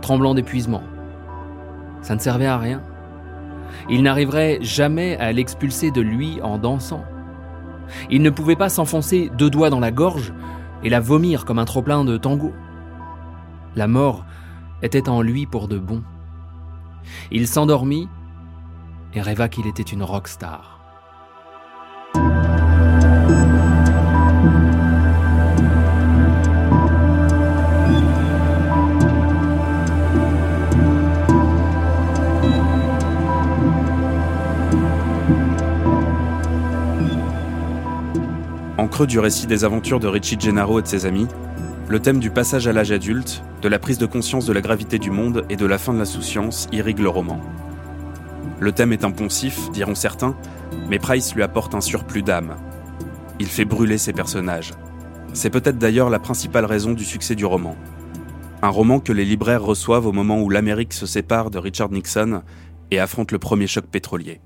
tremblant 0.01 0.33
d'épuisement. 0.33 0.83
Ça 2.01 2.15
ne 2.15 2.19
servait 2.19 2.47
à 2.47 2.57
rien. 2.57 2.81
Il 3.89 4.03
n'arriverait 4.03 4.59
jamais 4.61 5.17
à 5.17 5.31
l'expulser 5.31 5.91
de 5.91 6.01
lui 6.01 6.41
en 6.41 6.57
dansant. 6.57 7.03
Il 8.09 8.21
ne 8.21 8.29
pouvait 8.29 8.55
pas 8.55 8.69
s'enfoncer 8.69 9.31
deux 9.37 9.49
doigts 9.49 9.69
dans 9.69 9.79
la 9.79 9.91
gorge 9.91 10.33
et 10.83 10.89
la 10.89 10.99
vomir 10.99 11.45
comme 11.45 11.59
un 11.59 11.65
trop-plein 11.65 12.03
de 12.03 12.17
tango. 12.17 12.53
La 13.75 13.87
mort 13.87 14.25
était 14.81 15.09
en 15.09 15.21
lui 15.21 15.45
pour 15.45 15.67
de 15.67 15.77
bon. 15.77 16.03
Il 17.31 17.47
s'endormit 17.47 18.09
et 19.13 19.21
rêva 19.21 19.49
qu'il 19.49 19.67
était 19.67 19.83
une 19.83 20.03
rockstar. 20.03 20.80
Creux 38.91 39.07
du 39.07 39.19
récit 39.19 39.47
des 39.47 39.63
aventures 39.63 40.01
de 40.01 40.07
Richie 40.07 40.37
Gennaro 40.37 40.77
et 40.77 40.81
de 40.81 40.87
ses 40.87 41.05
amis, 41.05 41.27
le 41.87 41.99
thème 41.99 42.19
du 42.19 42.29
passage 42.29 42.67
à 42.67 42.73
l'âge 42.73 42.91
adulte, 42.91 43.41
de 43.61 43.69
la 43.69 43.79
prise 43.79 43.97
de 43.97 44.05
conscience 44.05 44.45
de 44.45 44.53
la 44.53 44.59
gravité 44.59 44.99
du 44.99 45.11
monde 45.11 45.45
et 45.49 45.55
de 45.55 45.65
la 45.65 45.77
fin 45.77 45.93
de 45.93 45.97
la 45.97 46.05
souciance 46.05 46.67
irrigue 46.73 46.99
le 46.99 47.07
roman. 47.07 47.39
Le 48.59 48.73
thème 48.73 48.91
est 48.91 49.05
impensif, 49.05 49.71
diront 49.71 49.95
certains, 49.95 50.35
mais 50.89 50.99
Price 50.99 51.33
lui 51.33 51.41
apporte 51.41 51.73
un 51.73 51.79
surplus 51.79 52.21
d'âme. 52.21 52.57
Il 53.39 53.47
fait 53.47 53.63
brûler 53.63 53.97
ses 53.97 54.11
personnages. 54.11 54.71
C'est 55.31 55.49
peut-être 55.49 55.77
d'ailleurs 55.77 56.09
la 56.09 56.19
principale 56.19 56.65
raison 56.65 56.91
du 56.91 57.05
succès 57.05 57.35
du 57.35 57.45
roman. 57.45 57.77
Un 58.61 58.69
roman 58.69 58.99
que 58.99 59.13
les 59.13 59.25
libraires 59.25 59.63
reçoivent 59.63 60.05
au 60.05 60.11
moment 60.11 60.41
où 60.41 60.49
l'Amérique 60.49 60.93
se 60.93 61.05
sépare 61.05 61.49
de 61.49 61.59
Richard 61.59 61.91
Nixon 61.91 62.43
et 62.91 62.99
affronte 62.99 63.31
le 63.31 63.39
premier 63.39 63.67
choc 63.67 63.85
pétrolier. 63.85 64.41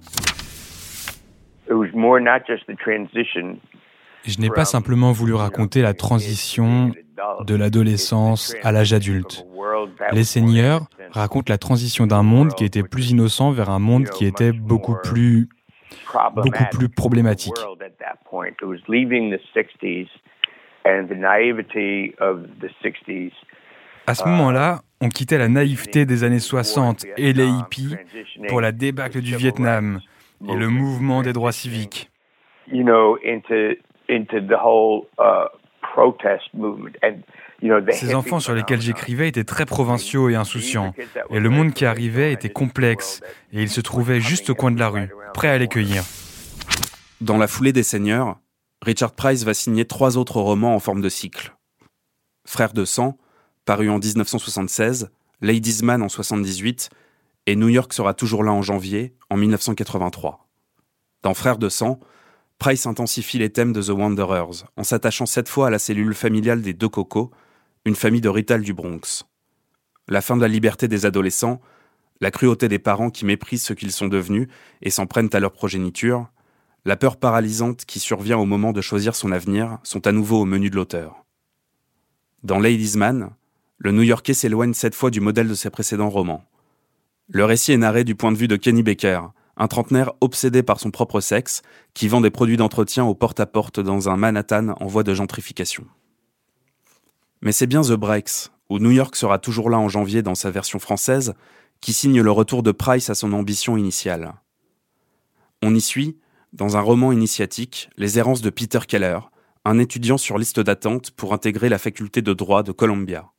Je 4.28 4.40
n'ai 4.40 4.50
pas 4.50 4.66
simplement 4.66 5.12
voulu 5.12 5.34
raconter 5.34 5.82
la 5.82 5.94
transition 5.94 6.92
de 7.46 7.56
l'adolescence 7.56 8.56
à 8.64 8.72
l'âge 8.72 8.94
adulte. 8.94 9.46
Les 10.12 10.24
Seigneurs 10.24 10.88
racontent 11.12 11.52
la 11.52 11.58
transition 11.58 12.08
d'un 12.08 12.24
monde 12.24 12.54
qui 12.54 12.66
était 12.66 12.84
plus 12.84 13.12
innocent 13.12 13.52
vers 13.52 13.70
un 13.70 13.80
monde 13.80 14.10
qui 14.10 14.26
était 14.26 14.52
beaucoup 14.52 14.96
plus 15.04 15.50
beaucoup 16.36 16.64
plus 16.72 16.90
problématique. 16.90 17.54
À 24.08 24.14
ce 24.14 24.28
moment-là, 24.28 24.82
on 25.02 25.10
quittait 25.10 25.38
la 25.38 25.48
naïveté 25.48 26.06
des 26.06 26.24
années 26.24 26.40
60 26.40 27.06
et 27.18 27.34
les 27.34 27.48
hippies 27.48 27.96
pour 28.48 28.62
la 28.62 28.72
débâcle 28.72 29.22
du 29.22 29.36
Vietnam 29.36 30.00
et 30.48 30.56
le 30.56 30.70
mouvement 30.70 31.22
des 31.22 31.34
droits 31.34 31.52
civiques. 31.52 32.10
Uh, 34.10 35.48
Ces 37.92 38.16
enfants 38.16 38.40
sur 38.40 38.54
lesquels 38.54 38.82
j'écrivais 38.82 39.28
étaient 39.28 39.44
très 39.44 39.66
provinciaux 39.66 40.30
et 40.30 40.36
insouciants, 40.36 40.94
et 41.30 41.40
le 41.40 41.50
monde 41.50 41.74
qui 41.74 41.86
arrivait 41.86 42.32
était 42.32 42.50
complexe, 42.50 43.22
et 43.54 43.62
ils 43.62 43.70
se 43.70 43.82
trouvaient 43.82 44.20
juste 44.20 44.50
au 44.50 44.56
coin 44.56 44.72
de 44.72 44.80
la 44.80 44.90
rue, 44.90 45.10
prêts 45.34 45.50
à 45.50 45.58
les 45.58 45.68
cueillir. 45.68 46.04
Dans 47.22 47.38
la 47.38 47.48
foulée 47.48 47.74
des 47.74 47.84
Seigneurs, 47.84 48.38
Richard 48.82 49.14
Price 49.14 49.44
va 49.44 49.54
signer 49.54 49.86
trois 49.86 50.18
autres 50.18 50.40
romans 50.40 50.76
en 50.76 50.80
forme 50.80 51.02
de 51.02 51.10
cycle. 51.10 51.56
Frères 52.46 52.74
de 52.74 52.86
sang, 52.86 53.18
paru 53.66 53.90
en 53.90 53.98
1976, 53.98 55.10
Ladies 55.42 55.80
Man 55.84 56.04
en 56.04 56.10
78, 56.10 56.90
et 57.48 57.56
New 57.56 57.70
York 57.70 57.94
sera 57.94 58.14
toujours 58.14 58.44
là 58.44 58.52
en 58.52 58.62
janvier, 58.62 59.16
en 59.30 59.38
1983. 59.38 60.48
Dans 61.24 61.34
Frères 61.34 61.58
de 61.58 61.70
sang, 61.70 62.00
Price 62.60 62.86
intensifie 62.86 63.38
les 63.38 63.52
thèmes 63.52 63.74
de 63.74 63.82
The 63.82 63.90
Wanderers, 63.90 64.66
en 64.78 64.84
s'attachant 64.84 65.26
cette 65.26 65.50
fois 65.50 65.68
à 65.68 65.70
la 65.70 65.80
cellule 65.80 66.14
familiale 66.14 66.62
des 66.62 66.74
deux 66.74 66.90
cocos, 66.90 67.32
une 67.86 67.96
famille 67.96 68.22
de 68.22 68.30
Rital 68.30 68.62
du 68.62 68.74
Bronx. 68.74 69.26
La 70.08 70.22
fin 70.22 70.36
de 70.36 70.42
la 70.42 70.48
liberté 70.48 70.88
des 70.88 71.06
adolescents, 71.06 71.62
la 72.22 72.32
cruauté 72.32 72.68
des 72.68 72.80
parents 72.80 73.10
qui 73.10 73.26
méprisent 73.26 73.64
ce 73.64 73.74
qu'ils 73.74 73.92
sont 73.92 74.08
devenus 74.08 74.48
et 74.82 74.90
s'en 74.90 75.06
prennent 75.06 75.30
à 75.34 75.40
leur 75.40 75.52
progéniture, 75.52 76.28
la 76.86 76.96
peur 76.96 77.18
paralysante 77.18 77.86
qui 77.86 78.00
survient 78.00 78.38
au 78.38 78.46
moment 78.46 78.72
de 78.72 78.82
choisir 78.82 79.16
son 79.16 79.32
avenir 79.32 79.80
sont 79.84 80.08
à 80.08 80.12
nouveau 80.12 80.42
au 80.42 80.46
menu 80.46 80.70
de 80.70 80.76
l'auteur. 80.76 81.26
Dans 82.44 82.60
Ladies 82.60 82.98
Man, 82.98 83.32
le 83.78 83.92
New-Yorkais 83.92 84.36
s'éloigne 84.36 84.74
cette 84.74 84.96
fois 84.96 85.10
du 85.10 85.20
modèle 85.20 85.48
de 85.48 85.56
ses 85.56 85.72
précédents 85.72 86.10
romans. 86.10 86.46
Le 87.28 87.44
récit 87.44 87.74
est 87.74 87.78
narré 87.78 88.04
du 88.04 88.16
point 88.16 88.32
de 88.32 88.38
vue 88.38 88.48
de 88.48 88.56
Kenny 88.56 88.84
Baker, 88.84 89.22
un 89.58 89.68
trentenaire 89.68 90.12
obsédé 90.22 90.64
par 90.64 90.80
son 90.80 90.92
propre 90.92 91.22
sexe, 91.22 91.62
qui 91.94 92.08
vend 92.08 92.22
des 92.22 92.30
produits 92.30 92.58
d'entretien 92.58 93.06
au 93.06 93.16
porte-à-porte 93.16 93.80
dans 93.80 94.10
un 94.10 94.18
Manhattan 94.18 94.76
en 94.80 94.88
voie 94.88 95.04
de 95.04 95.14
gentrification. 95.14 95.86
Mais 97.42 97.52
c'est 97.52 97.68
bien 97.68 97.82
The 97.82 97.94
Breaks, 97.94 98.50
où 98.70 98.80
New 98.80 98.92
York 98.92 99.16
sera 99.16 99.40
toujours 99.40 99.70
là 99.70 99.78
en 99.78 99.90
janvier 99.90 100.22
dans 100.22 100.36
sa 100.36 100.52
version 100.52 100.80
française, 100.80 101.34
qui 101.82 101.94
signe 101.94 102.22
le 102.22 102.32
retour 102.32 102.64
de 102.64 102.72
Price 102.72 103.10
à 103.10 103.16
son 103.16 103.34
ambition 103.34 103.78
initiale. 103.78 104.34
On 105.62 105.74
y 105.76 105.82
suit, 105.82 106.18
dans 106.54 106.78
un 106.78 106.82
roman 106.82 107.12
initiatique, 107.12 107.90
les 107.98 108.18
errances 108.18 108.42
de 108.42 108.50
Peter 108.50 108.80
Keller, 108.88 109.20
un 109.66 109.80
étudiant 109.80 110.18
sur 110.18 110.38
liste 110.38 110.60
d'attente 110.60 111.12
pour 111.12 111.34
intégrer 111.34 111.70
la 111.70 111.78
faculté 111.78 112.22
de 112.22 112.34
droit 112.34 112.64
de 112.64 112.72
Columbia. 112.72 113.32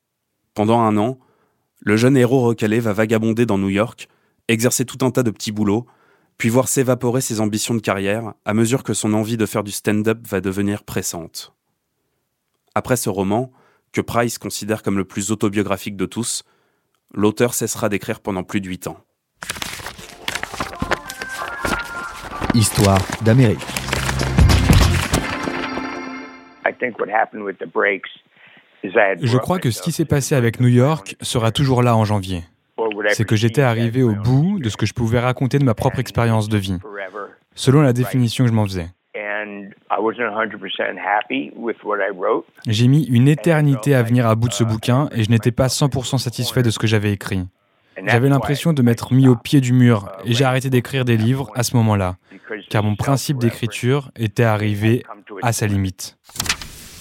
Pendant 0.54 0.80
un 0.80 0.96
an, 0.96 1.18
le 1.80 1.96
jeune 1.96 2.16
héros 2.16 2.42
recalé 2.42 2.80
va 2.80 2.92
vagabonder 2.92 3.46
dans 3.46 3.58
New 3.58 3.68
York, 3.68 4.08
exercer 4.48 4.84
tout 4.84 5.04
un 5.04 5.10
tas 5.10 5.22
de 5.22 5.30
petits 5.30 5.52
boulots, 5.52 5.86
puis 6.38 6.48
voir 6.48 6.68
s'évaporer 6.68 7.20
ses 7.20 7.40
ambitions 7.40 7.74
de 7.74 7.80
carrière 7.80 8.34
à 8.44 8.54
mesure 8.54 8.82
que 8.82 8.94
son 8.94 9.14
envie 9.14 9.36
de 9.36 9.46
faire 9.46 9.64
du 9.64 9.72
stand-up 9.72 10.18
va 10.26 10.40
devenir 10.40 10.84
pressante. 10.84 11.54
Après 12.74 12.96
ce 12.96 13.08
roman, 13.08 13.52
que 13.92 14.00
Price 14.00 14.38
considère 14.38 14.82
comme 14.82 14.98
le 14.98 15.04
plus 15.04 15.30
autobiographique 15.30 15.96
de 15.96 16.04
tous, 16.04 16.42
l'auteur 17.14 17.54
cessera 17.54 17.88
d'écrire 17.88 18.20
pendant 18.20 18.42
plus 18.42 18.60
de 18.60 18.68
huit 18.68 18.86
ans. 18.86 18.98
Histoire 22.54 23.00
d'Amérique. 23.22 23.60
Je 29.22 29.38
crois 29.38 29.58
que 29.58 29.70
ce 29.70 29.80
qui 29.80 29.92
s'est 29.92 30.04
passé 30.04 30.34
avec 30.34 30.60
New 30.60 30.68
York 30.68 31.16
sera 31.22 31.50
toujours 31.50 31.82
là 31.82 31.96
en 31.96 32.04
janvier 32.04 32.44
c'est 33.12 33.24
que 33.24 33.36
j'étais 33.36 33.62
arrivé 33.62 34.02
au 34.02 34.14
bout 34.14 34.58
de 34.58 34.68
ce 34.68 34.76
que 34.76 34.86
je 34.86 34.94
pouvais 34.94 35.20
raconter 35.20 35.58
de 35.58 35.64
ma 35.64 35.74
propre 35.74 35.98
expérience 35.98 36.48
de 36.48 36.58
vie, 36.58 36.78
selon 37.54 37.82
la 37.82 37.92
définition 37.92 38.44
que 38.44 38.50
je 38.50 38.54
m'en 38.54 38.64
faisais. 38.64 38.88
J'ai 42.66 42.88
mis 42.88 43.04
une 43.04 43.28
éternité 43.28 43.94
à 43.94 44.02
venir 44.02 44.26
à 44.26 44.34
bout 44.34 44.48
de 44.48 44.52
ce 44.52 44.64
bouquin 44.64 45.08
et 45.12 45.22
je 45.22 45.30
n'étais 45.30 45.52
pas 45.52 45.66
100% 45.66 46.18
satisfait 46.18 46.62
de 46.62 46.70
ce 46.70 46.78
que 46.78 46.86
j'avais 46.86 47.12
écrit. 47.12 47.46
J'avais 48.04 48.28
l'impression 48.28 48.72
de 48.72 48.82
m'être 48.82 49.14
mis 49.14 49.26
au 49.26 49.36
pied 49.36 49.60
du 49.60 49.72
mur 49.72 50.10
et 50.24 50.32
j'ai 50.32 50.44
arrêté 50.44 50.68
d'écrire 50.68 51.04
des 51.04 51.16
livres 51.16 51.50
à 51.54 51.62
ce 51.62 51.76
moment-là, 51.76 52.16
car 52.68 52.82
mon 52.82 52.94
principe 52.94 53.38
d'écriture 53.38 54.10
était 54.16 54.44
arrivé 54.44 55.02
à 55.42 55.52
sa 55.52 55.66
limite. 55.66 56.18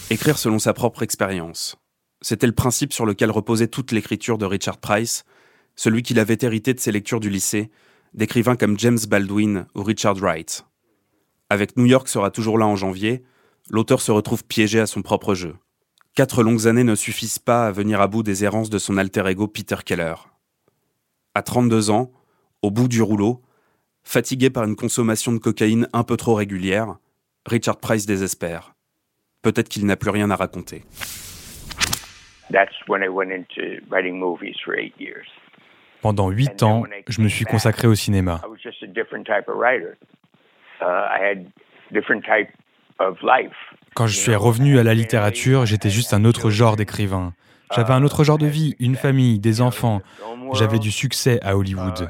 Écrire 0.10 0.38
selon 0.38 0.60
sa 0.60 0.73
propre 0.73 1.03
expérience. 1.03 1.77
C'était 2.21 2.47
le 2.47 2.53
principe 2.53 2.93
sur 2.93 3.05
lequel 3.05 3.29
reposait 3.29 3.67
toute 3.67 3.91
l'écriture 3.91 4.38
de 4.38 4.45
Richard 4.45 4.77
Price, 4.77 5.25
celui 5.75 6.03
qu'il 6.03 6.19
avait 6.19 6.38
hérité 6.41 6.73
de 6.73 6.79
ses 6.79 6.91
lectures 6.91 7.19
du 7.19 7.29
lycée, 7.29 7.69
d'écrivains 8.13 8.55
comme 8.55 8.79
James 8.79 8.99
Baldwin 9.07 9.65
ou 9.75 9.83
Richard 9.83 10.15
Wright. 10.15 10.65
Avec 11.49 11.77
New 11.77 11.85
York 11.85 12.07
sera 12.07 12.31
toujours 12.31 12.57
là 12.57 12.65
en 12.65 12.75
janvier, 12.75 13.23
l'auteur 13.69 14.01
se 14.01 14.11
retrouve 14.11 14.43
piégé 14.45 14.79
à 14.79 14.88
son 14.88 15.01
propre 15.01 15.35
jeu. 15.35 15.55
Quatre 16.15 16.43
longues 16.43 16.67
années 16.67 16.83
ne 16.83 16.95
suffisent 16.95 17.39
pas 17.39 17.67
à 17.67 17.71
venir 17.71 17.99
à 17.99 18.07
bout 18.07 18.23
des 18.23 18.45
errances 18.45 18.69
de 18.69 18.77
son 18.77 18.97
alter 18.97 19.27
ego 19.27 19.47
Peter 19.47 19.75
Keller. 19.85 20.15
À 21.33 21.41
32 21.41 21.89
ans, 21.89 22.11
au 22.61 22.71
bout 22.71 22.88
du 22.88 23.01
rouleau, 23.01 23.41
fatigué 24.03 24.49
par 24.49 24.63
une 24.63 24.77
consommation 24.77 25.33
de 25.33 25.39
cocaïne 25.39 25.89
un 25.91 26.03
peu 26.03 26.15
trop 26.15 26.35
régulière, 26.35 26.95
Richard 27.45 27.77
Price 27.77 28.05
désespère. 28.05 28.73
Peut-être 29.41 29.67
qu'il 29.67 29.85
n'a 29.85 29.97
plus 29.97 30.09
rien 30.09 30.31
à 30.31 30.35
raconter. 30.35 30.83
Pendant 36.06 36.30
huit 36.30 36.62
ans, 36.62 36.84
je 37.08 37.20
me 37.20 37.28
suis 37.28 37.46
consacré 37.46 37.88
au 37.88 37.96
cinéma. 37.96 38.39
Quand 43.96 44.06
je 44.06 44.15
suis 44.15 44.36
revenu 44.36 44.78
à 44.78 44.84
la 44.84 44.94
littérature, 44.94 45.65
j'étais 45.65 45.89
juste 45.89 46.13
un 46.13 46.24
autre 46.24 46.52
genre 46.52 46.76
d'écrivain. 46.76 47.34
J'avais 47.76 47.94
un 47.94 48.04
autre 48.04 48.24
genre 48.24 48.38
de 48.38 48.46
vie, 48.46 48.76
une 48.80 48.96
famille, 48.96 49.39
des 49.39 49.62
enfants. 49.62 50.02
J'avais 50.54 50.78
du 50.78 50.91
succès 50.91 51.39
à 51.41 51.58
Hollywood. 51.58 52.08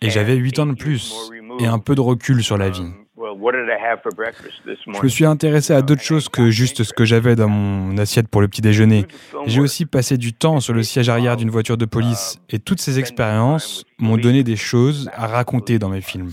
Et 0.00 0.10
j'avais 0.10 0.36
huit 0.36 0.56
ans 0.60 0.66
de 0.66 0.74
plus 0.74 1.12
et 1.58 1.66
un 1.66 1.80
peu 1.80 1.96
de 1.96 2.00
recul 2.00 2.44
sur 2.44 2.56
la 2.56 2.70
vie. 2.70 2.86
Je 3.34 5.02
me 5.02 5.08
suis 5.08 5.24
intéressé 5.24 5.72
à 5.72 5.82
d'autres 5.82 6.02
choses 6.02 6.28
que 6.28 6.50
juste 6.50 6.82
ce 6.84 6.92
que 6.92 7.04
j'avais 7.04 7.36
dans 7.36 7.48
mon 7.48 7.96
assiette 7.98 8.28
pour 8.28 8.40
le 8.40 8.48
petit 8.48 8.60
déjeuner. 8.60 9.06
J'ai 9.46 9.60
aussi 9.60 9.86
passé 9.86 10.16
du 10.16 10.32
temps 10.32 10.60
sur 10.60 10.72
le 10.72 10.82
siège 10.82 11.08
arrière 11.08 11.36
d'une 11.36 11.50
voiture 11.50 11.76
de 11.76 11.84
police 11.84 12.38
et 12.50 12.58
toutes 12.58 12.80
ces 12.80 12.98
expériences 12.98 13.84
m'ont 13.98 14.16
donné 14.16 14.44
des 14.44 14.56
choses 14.56 15.10
à 15.14 15.26
raconter 15.26 15.78
dans 15.78 15.88
mes 15.88 16.00
films. 16.00 16.32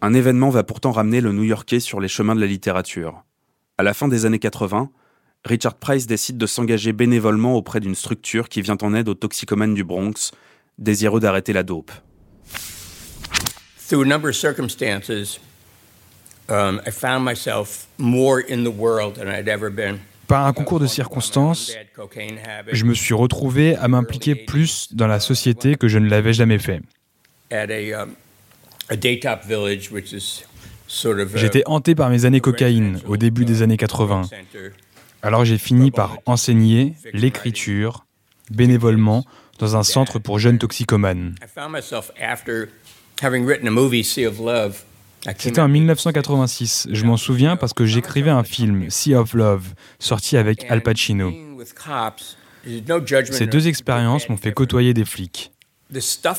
Un 0.00 0.14
événement 0.14 0.50
va 0.50 0.64
pourtant 0.64 0.90
ramener 0.90 1.20
le 1.20 1.32
New-Yorkais 1.32 1.80
sur 1.80 2.00
les 2.00 2.08
chemins 2.08 2.34
de 2.34 2.40
la 2.40 2.46
littérature. 2.46 3.22
À 3.78 3.82
la 3.82 3.94
fin 3.94 4.08
des 4.08 4.26
années 4.26 4.40
80, 4.40 4.90
Richard 5.44 5.74
Price 5.74 6.06
décide 6.06 6.38
de 6.38 6.46
s'engager 6.46 6.92
bénévolement 6.92 7.54
auprès 7.54 7.80
d'une 7.80 7.94
structure 7.94 8.48
qui 8.48 8.62
vient 8.62 8.78
en 8.82 8.94
aide 8.94 9.08
aux 9.08 9.14
toxicomanes 9.14 9.74
du 9.74 9.84
Bronx, 9.84 10.32
désireux 10.78 11.20
d'arrêter 11.20 11.52
la 11.52 11.62
dope. 11.62 11.92
through 13.92 14.00
a 14.00 14.06
number 14.06 14.30
of 14.30 14.36
circumstances, 14.36 15.38
Par 20.28 20.46
un 20.46 20.52
concours 20.52 20.80
de 20.80 20.86
circonstances, 20.86 21.72
je 22.72 22.84
me 22.84 22.94
suis 22.94 23.14
retrouvé 23.14 23.76
à 23.76 23.88
m'impliquer 23.88 24.34
plus 24.34 24.94
dans 24.94 25.06
la 25.06 25.20
société 25.20 25.76
que 25.76 25.88
je 25.88 25.98
ne 25.98 26.08
l'avais 26.08 26.32
jamais 26.32 26.58
fait. 26.58 26.80
Um, 27.52 28.14
J'étais 31.34 31.62
hanté 31.66 31.94
par 31.94 32.10
mes 32.10 32.24
années 32.24 32.40
cocaïne 32.40 33.00
au 33.06 33.16
début 33.16 33.44
des 33.44 33.62
années 33.62 33.76
80. 33.76 34.22
Alors 35.22 35.44
j'ai 35.44 35.58
fini 35.58 35.90
par 35.90 36.18
enseigner 36.26 36.94
l'écriture 37.12 38.04
bénévolement 38.50 39.24
dans 39.58 39.76
un 39.76 39.82
centre 39.82 40.18
pour 40.18 40.38
jeunes 40.38 40.58
toxicomanes. 40.58 41.34
C'était 45.38 45.60
en 45.60 45.68
1986, 45.68 46.88
je 46.90 47.04
m'en 47.04 47.16
souviens 47.16 47.56
parce 47.56 47.72
que 47.72 47.86
j'écrivais 47.86 48.30
un 48.30 48.42
film, 48.42 48.90
Sea 48.90 49.14
of 49.14 49.34
Love, 49.34 49.74
sorti 49.98 50.36
avec 50.36 50.66
Al 50.68 50.82
Pacino. 50.82 51.32
Ces 53.30 53.46
deux 53.46 53.68
expériences 53.68 54.28
m'ont 54.28 54.36
fait 54.36 54.52
côtoyer 54.52 54.94
des 54.94 55.04
flics. 55.04 55.52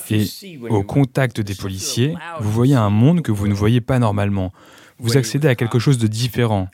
Et 0.09 0.59
au 0.69 0.83
contact 0.83 1.39
des 1.39 1.55
policiers, 1.55 2.15
vous 2.39 2.51
voyez 2.51 2.75
un 2.75 2.89
monde 2.89 3.21
que 3.21 3.31
vous 3.31 3.47
ne 3.47 3.53
voyez 3.53 3.81
pas 3.81 3.99
normalement. 3.99 4.51
Vous 4.99 5.17
accédez 5.17 5.47
à 5.47 5.55
quelque 5.55 5.79
chose 5.79 5.97
de 5.97 6.07
différent. 6.07 6.69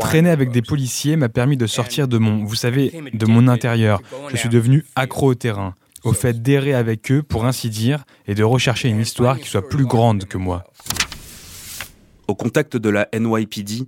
Traîner 0.00 0.30
avec 0.30 0.50
des 0.50 0.62
policiers 0.62 1.16
m'a 1.16 1.28
permis 1.28 1.56
de 1.56 1.66
sortir 1.66 2.08
de 2.08 2.18
mon, 2.18 2.44
vous 2.44 2.54
savez, 2.54 2.92
de 3.12 3.26
mon 3.26 3.48
intérieur. 3.48 4.00
Je 4.28 4.36
suis 4.36 4.48
devenu 4.48 4.84
accro 4.96 5.28
au 5.28 5.34
terrain, 5.34 5.74
au 6.04 6.12
fait 6.12 6.42
d'errer 6.42 6.74
avec 6.74 7.10
eux, 7.10 7.22
pour 7.22 7.44
ainsi 7.44 7.70
dire, 7.70 8.04
et 8.26 8.34
de 8.34 8.44
rechercher 8.44 8.88
une 8.88 9.00
histoire 9.00 9.38
qui 9.38 9.48
soit 9.48 9.68
plus 9.68 9.86
grande 9.86 10.26
que 10.26 10.38
moi. 10.38 10.64
Au 12.28 12.34
contact 12.34 12.76
de 12.76 12.88
la 12.88 13.08
NYPD, 13.12 13.86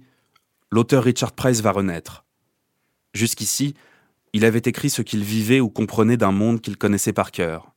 l'auteur 0.70 1.05
Richard 1.05 1.33
Price 1.33 1.61
va 1.61 1.72
renaître. 1.72 2.24
Jusqu'ici, 3.14 3.74
il 4.33 4.44
avait 4.44 4.62
écrit 4.64 4.90
ce 4.90 5.02
qu'il 5.02 5.24
vivait 5.24 5.61
ou 5.61 5.70
comprenait 5.70 6.16
d'un 6.16 6.33
monde 6.33 6.61
qu'il 6.61 6.76
connaissait 6.76 7.12
par 7.12 7.31
cœur. 7.31 7.72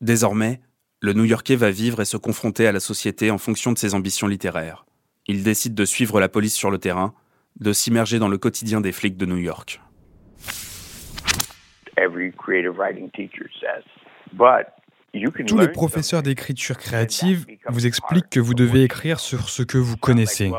Désormais, 0.00 0.60
le 1.00 1.12
New-Yorkais 1.12 1.56
va 1.56 1.70
vivre 1.70 2.00
et 2.00 2.04
se 2.04 2.16
confronter 2.16 2.66
à 2.66 2.72
la 2.72 2.80
société 2.80 3.30
en 3.30 3.38
fonction 3.38 3.72
de 3.72 3.78
ses 3.78 3.94
ambitions 3.94 4.26
littéraires. 4.26 4.84
Il 5.26 5.42
décide 5.42 5.74
de 5.74 5.84
suivre 5.84 6.20
la 6.20 6.28
police 6.28 6.54
sur 6.54 6.70
le 6.70 6.78
terrain, 6.78 7.14
de 7.58 7.72
s'immerger 7.72 8.18
dans 8.18 8.28
le 8.28 8.38
quotidien 8.38 8.80
des 8.80 8.92
flics 8.92 9.16
de 9.16 9.26
New 9.26 9.36
York. 9.36 9.80
Tous 15.46 15.58
les 15.58 15.68
professeurs 15.68 16.22
d'écriture 16.22 16.76
créative 16.76 17.46
vous 17.68 17.86
expliquent 17.86 18.28
que 18.30 18.40
vous 18.40 18.54
devez 18.54 18.82
écrire 18.84 19.20
sur 19.20 19.48
ce 19.48 19.62
que 19.62 19.78
vous 19.78 19.96
connaissez. 19.96 20.52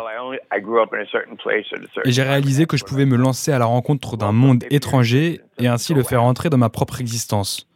Et 2.05 2.11
j'ai 2.11 2.23
réalisé 2.23 2.65
que 2.65 2.77
je 2.77 2.83
pouvais 2.83 3.05
me 3.05 3.15
lancer 3.15 3.51
à 3.51 3.59
la 3.59 3.65
rencontre 3.65 4.17
d'un 4.17 4.31
monde 4.31 4.63
étranger 4.71 5.41
et 5.59 5.67
ainsi 5.67 5.93
le 5.93 6.03
faire 6.03 6.23
entrer 6.23 6.49
dans 6.49 6.57
ma 6.57 6.69
propre 6.69 6.99
existence. 6.99 7.69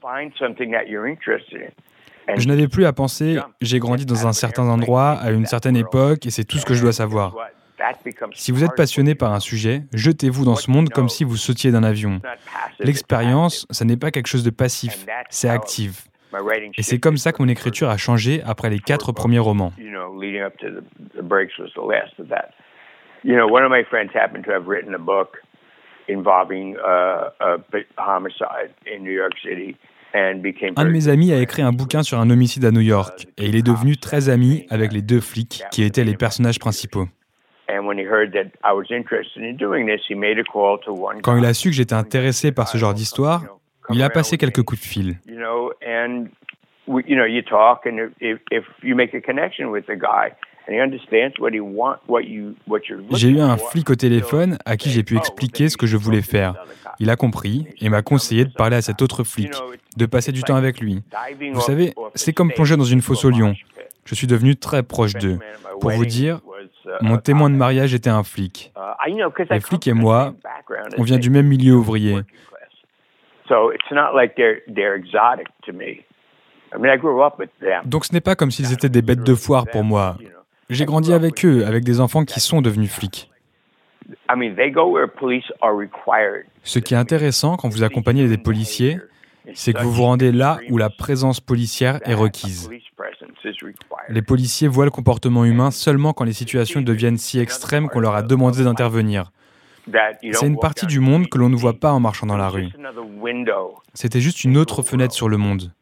Je 2.36 2.47
n'avais 2.47 2.67
plus 2.67 2.86
à 2.86 2.93
penser, 2.93 3.38
j'ai 3.62 3.80
grandi 3.80 4.06
dans 4.06 4.28
un 4.28 4.34
certain 4.34 4.63
endroit, 4.63 5.12
à 5.12 5.32
une 5.32 5.45
certaine 5.45 5.76
époque, 5.76 6.26
et 6.26 6.32
c'est 6.32 6.45
tout 6.45 6.58
ce 6.58 6.65
que 6.65 6.73
je 6.73 6.82
dois 6.82 6.93
savoir. 6.93 7.36
Si 8.34 8.52
vous 8.52 8.63
êtes 8.63 8.76
passionné 8.76 9.15
par 9.15 9.34
un 9.34 9.39
sujet, 9.39 9.84
jetez-vous 9.93 10.46
dans 10.46 10.56
ce 10.56 10.72
monde 10.72 10.89
comme 10.89 11.10
si 11.10 11.24
vous 11.24 11.38
sautiez 11.38 11.72
d'un 11.72 11.84
avion. 11.84 12.22
L'expérience, 12.80 13.67
ce 13.69 13.84
n'est 13.84 13.98
pas 13.98 14.12
quelque 14.12 14.28
chose 14.28 14.43
de 14.43 14.50
passif, 14.50 15.06
c'est 15.30 15.50
actif. 15.50 16.08
Et 16.78 16.84
c'est 16.84 17.00
comme 17.00 17.17
ça 17.17 17.32
que 17.32 17.41
mon 17.41 17.50
écriture 17.50 17.89
a 17.89 17.98
changé 17.98 18.41
après 18.46 18.69
les 18.69 18.80
quatre 18.80 19.12
premiers 19.12 19.39
romans. 19.39 19.72
uh. 29.36 29.74
Un 30.15 30.86
de 30.86 30.91
mes 30.91 31.08
amis 31.08 31.34
a 31.34 31.39
écrit 31.39 31.62
un 31.62 31.72
bouquin 31.72 32.04
sur 32.04 32.19
un 32.19 32.30
homicide 32.30 32.65
à 32.65 32.72
New 32.72 32.82
York 32.82 33.26
et 33.38 33.46
il 33.46 33.56
est 33.56 33.65
devenu 33.65 33.98
très 33.98 34.30
ami 34.30 34.67
avec 34.69 34.93
les 34.93 35.02
deux 35.02 35.22
flics 35.22 35.63
qui 35.72 35.84
étaient 35.84 36.04
les 36.04 36.15
personnages 36.15 36.60
principaux. 36.60 37.08
Quand 41.21 41.38
il 41.38 41.45
a 41.45 41.54
su 41.54 41.69
que 41.69 41.76
j'étais 41.76 41.93
intéressé 41.93 42.52
par 42.52 42.67
ce 42.67 42.78
genre 42.78 42.93
d'histoire, 42.93 43.43
il 43.89 44.02
a 44.02 44.10
passé 44.10 44.38
quelques 44.38 44.63
coups 44.63 44.82
de 44.82 44.86
fil. 44.86 45.17
J'ai 53.12 53.30
eu 53.30 53.39
un 53.39 53.58
flic 53.58 53.89
au 53.89 53.95
téléphone 53.95 54.58
à 54.65 54.78
qui 54.78 54.89
j'ai 54.89 55.04
pu 55.04 55.17
expliquer 55.17 55.69
ce 55.69 55.78
que 55.78 55.88
je 55.88 55.97
voulais 55.97 56.21
faire. 56.21 56.56
Il 56.99 57.10
a 57.10 57.15
compris 57.15 57.67
et 57.82 57.89
m'a 57.89 58.02
conseillé 58.02 58.45
de 58.45 58.54
parler 58.54 58.78
à 58.78 58.82
cet 58.82 59.02
autre 59.02 59.23
flic, 59.23 59.52
de 59.97 60.06
passer 60.06 60.32
du 60.32 60.41
temps 60.43 60.56
avec 60.56 60.80
lui. 60.80 61.04
Vous 61.54 61.62
savez, 61.62 61.93
c'est 62.15 62.34
comme 62.34 62.52
plonger 62.52 62.78
dans 62.78 62.84
une 62.84 63.02
fosse 63.02 63.26
au 63.26 63.30
lion. 63.30 63.56
Je 64.06 64.16
suis 64.16 64.28
devenu 64.28 64.56
très 64.56 64.84
proche 64.84 65.13
d'eux. 65.13 65.39
Pour 65.80 65.92
vous 65.92 66.06
dire, 66.06 66.39
mon 67.02 67.18
témoin 67.18 67.50
de 67.50 67.56
mariage 67.56 67.94
était 67.94 68.10
un 68.10 68.24
flic. 68.24 68.74
Les 69.50 69.60
flics 69.60 69.88
et 69.88 69.94
moi, 69.94 70.34
on 70.98 71.04
vient 71.04 71.20
du 71.20 71.30
même 71.30 71.48
milieu 71.48 71.76
ouvrier. 71.76 72.22
Donc 77.86 78.06
ce 78.06 78.13
n'est 78.13 78.22
pas 78.22 78.36
comme 78.36 78.52
s'ils 78.52 78.74
étaient 78.74 78.89
des 78.89 79.02
bêtes 79.02 79.24
de 79.24 79.36
foire 79.36 79.66
pour 79.72 79.84
moi. 79.84 80.18
J'ai 80.70 80.86
grandi 80.86 81.13
avec 81.13 81.46
eux, 81.46 81.66
avec 81.66 81.84
des 81.84 82.00
enfants 82.00 82.26
qui 82.26 82.39
sont 82.39 82.62
devenus 82.62 82.92
flics. 82.92 83.30
Ce 86.63 86.80
qui 86.80 86.94
est 86.94 86.98
intéressant 86.98 87.58
quand 87.58 87.70
vous 87.70 87.84
accompagnez 87.84 88.28
des 88.28 88.38
policiers, 88.38 89.00
c'est 89.54 89.74
que 89.74 89.84
vous 89.84 89.92
vous 89.92 90.04
rendez 90.04 90.32
là 90.32 90.60
où 90.70 90.78
la 90.78 90.89
présence 90.89 91.39
policière 91.39 92.00
est 92.06 92.13
requise. 92.13 92.70
Les 94.09 94.21
policiers 94.21 94.67
voient 94.67 94.86
le 94.86 94.91
comportement 94.91 95.45
humain 95.45 95.71
seulement 95.71 96.13
quand 96.13 96.23
les 96.23 96.33
situations 96.33 96.81
deviennent 96.81 97.17
si 97.17 97.39
extrêmes 97.39 97.89
qu'on 97.89 97.99
leur 97.99 98.15
a 98.15 98.21
demandé 98.21 98.63
d'intervenir. 98.63 99.31
C'est 100.31 100.47
une 100.47 100.59
partie 100.59 100.86
du 100.86 100.99
monde 100.99 101.27
que 101.29 101.38
l'on 101.38 101.49
ne 101.49 101.55
voit 101.55 101.79
pas 101.79 101.91
en 101.91 101.99
marchant 101.99 102.27
dans 102.27 102.38
la 102.38 102.49
rue. 102.49 102.69
C'était 103.93 104.21
juste 104.21 104.43
une 104.43 104.57
autre 104.57 104.81
fenêtre 104.81 105.13
sur 105.13 105.29
le 105.29 105.38
monde. 105.38 105.73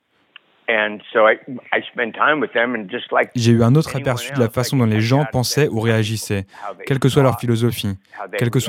J'ai 3.35 3.51
eu 3.51 3.63
un 3.63 3.75
autre 3.75 3.95
aperçu 3.95 4.31
de 4.33 4.39
la 4.39 4.49
façon 4.49 4.77
dont 4.77 4.85
les 4.85 5.01
gens 5.01 5.25
pensaient 5.31 5.67
ou 5.67 5.79
réagissaient, 5.81 6.45
quelle 6.85 6.99
que 6.99 7.09
soit 7.09 7.23
leur 7.23 7.39
philosophie, 7.39 7.97
quelles 8.37 8.51
que 8.51 8.59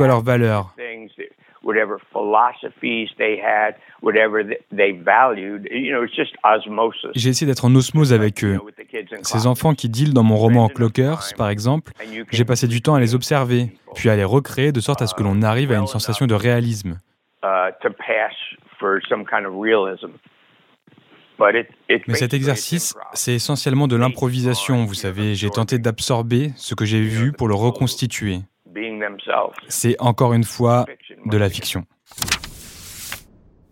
soient 1.63 1.75
leurs 1.75 1.89
valeurs. 1.89 3.53
J'ai 7.15 7.29
essayé 7.31 7.47
d'être 7.47 7.65
en 7.65 7.75
osmose 7.75 8.13
avec 8.13 8.45
eux. 8.45 8.59
Ces 9.23 9.47
enfants 9.47 9.75
qui 9.75 9.89
dealent 9.89 10.15
dans 10.15 10.23
mon 10.23 10.37
roman 10.37 10.69
Clockers, 10.69 11.23
par 11.37 11.49
exemple, 11.49 11.93
j'ai 12.31 12.45
passé 12.45 12.67
du 12.69 12.83
temps 12.83 12.95
à 12.95 13.01
les 13.01 13.15
observer, 13.15 13.73
puis 13.95 14.11
à 14.11 14.17
les 14.17 14.25
recréer 14.25 14.73
de 14.73 14.81
sorte 14.81 15.03
à 15.03 15.07
ce 15.07 15.15
que 15.15 15.23
l'on 15.23 15.43
arrive 15.43 15.73
à 15.73 15.79
une 15.79 15.87
sensation 15.87 16.27
de 16.27 16.35
réalisme. 16.35 16.99
Mais 22.07 22.15
cet 22.15 22.35
exercice, 22.35 22.95
c'est 23.15 23.35
essentiellement 23.35 23.89
de 23.89 23.97
l'improvisation, 23.97 24.85
vous 24.85 24.95
savez. 24.95 25.35
J'ai 25.35 25.51
tenté 25.51 25.79
d'absorber 25.79 26.51
ce 26.57 26.75
que 26.75 26.85
j'ai 26.85 27.01
vu 27.01 27.33
pour 27.33 27.49
le 27.49 27.55
reconstituer. 27.55 28.41
C'est 29.69 30.01
encore 30.01 30.33
une 30.33 30.45
fois 30.45 30.87
de 31.27 31.37
la 31.37 31.49
fiction. 31.49 31.85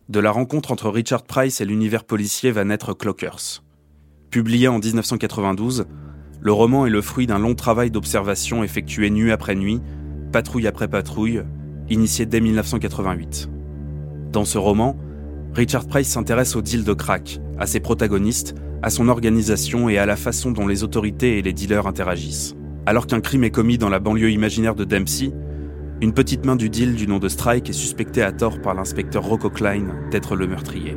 De 0.09 0.21
la 0.21 0.31
rencontre 0.31 0.73
entre 0.73 0.89
Richard 0.89 1.25
Price 1.25 1.61
et 1.61 1.65
l'univers 1.65 2.05
policier 2.05 2.51
va 2.51 2.65
naître 2.65 2.95
Clockers. 2.95 3.63
Publié 4.31 4.69
en 4.69 4.79
1992, 4.79 5.87
le 6.41 6.53
roman 6.53 6.87
est 6.87 6.91
le 6.91 7.03
fruit 7.03 7.27
d'un 7.27 7.39
long 7.39 7.55
travail 7.55 7.91
d'observation 7.91 8.63
effectué 8.63 9.11
nuit 9.11 9.33
après 9.33 9.55
nuit, 9.55 9.81
patrouille 10.33 10.67
après 10.67 10.89
patrouille, 10.89 11.43
initié 11.89 12.27
dès 12.27 12.41
1988. 12.41 13.51
Dans 14.33 14.45
ce 14.45 14.59
roman, 14.59 14.97
Richard 15.53 15.87
Price 15.87 16.09
s'intéresse 16.09 16.55
au 16.55 16.63
deal 16.63 16.85
de 16.85 16.93
crack, 16.93 17.41
à 17.59 17.67
ses 17.67 17.81
protagonistes, 17.81 18.55
à 18.83 18.91
son 18.91 19.09
organisation 19.09 19.89
et 19.89 19.99
à 19.99 20.07
la 20.07 20.17
façon 20.17 20.53
dont 20.53 20.67
les 20.67 20.85
autorités 20.85 21.39
et 21.39 21.43
les 21.43 21.53
dealers 21.53 21.87
interagissent. 21.87 22.55
Alors 22.87 23.07
qu'un 23.07 23.21
crime 23.21 23.45
est 23.45 23.51
commis 23.51 23.77
dans 23.77 23.91
la 23.91 23.99
banlieue 23.99 24.31
imaginaire 24.31 24.75
de 24.75 24.85
Dempsey, 24.85 25.33
une 26.03 26.15
petite 26.15 26.47
main 26.47 26.57
du 26.57 26.71
deal 26.71 26.95
du 26.95 27.07
nom 27.07 27.19
de 27.19 27.29
Strike 27.29 27.69
est 27.69 27.75
suspectée 27.75 28.23
à 28.23 28.33
tort 28.33 28.63
par 28.63 28.73
l'inspecteur 28.73 29.23
Rocco 29.23 29.51
Klein 29.51 29.89
d'être 30.11 30.35
le 30.35 30.47
meurtrier. 30.47 30.97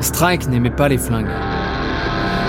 Strike 0.00 0.46
n'aimait 0.48 0.68
pas 0.68 0.90
les 0.90 0.98
flingues. 0.98 1.55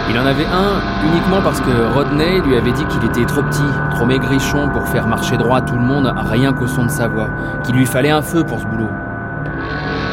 Il 0.10 0.18
en 0.18 0.26
avait 0.26 0.46
un 0.46 0.82
uniquement 1.06 1.42
parce 1.44 1.60
que 1.60 1.94
Rodney 1.94 2.42
lui 2.42 2.56
avait 2.56 2.72
dit 2.72 2.86
qu'il 2.86 3.04
était 3.06 3.26
trop 3.26 3.42
petit, 3.42 3.62
trop 3.92 4.06
maigrichon 4.06 4.70
pour 4.70 4.88
faire 4.88 5.08
marcher 5.08 5.38
droit 5.38 5.62
tout 5.62 5.76
le 5.76 5.82
monde 5.82 6.12
rien 6.16 6.54
qu'au 6.54 6.68
son 6.68 6.86
de 6.86 6.90
sa 6.90 7.08
voix, 7.08 7.30
qu'il 7.64 7.76
lui 7.76 7.86
fallait 7.86 8.10
un 8.10 8.22
feu 8.22 8.44
pour 8.44 8.60
ce 8.60 8.66
boulot. 8.66 8.90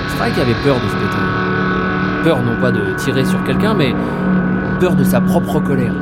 Strike 0.08 0.38
avait 0.38 0.62
peur 0.64 0.76
de 0.76 0.88
ce 0.88 0.96
pétain. 0.96 2.22
Peur 2.24 2.42
non 2.42 2.60
pas 2.60 2.72
de 2.72 2.94
tirer 2.96 3.24
sur 3.24 3.42
quelqu'un, 3.44 3.74
mais 3.74 3.94
peur 4.80 4.96
de 4.96 5.04
sa 5.04 5.20
propre 5.20 5.60
colère 5.60 5.94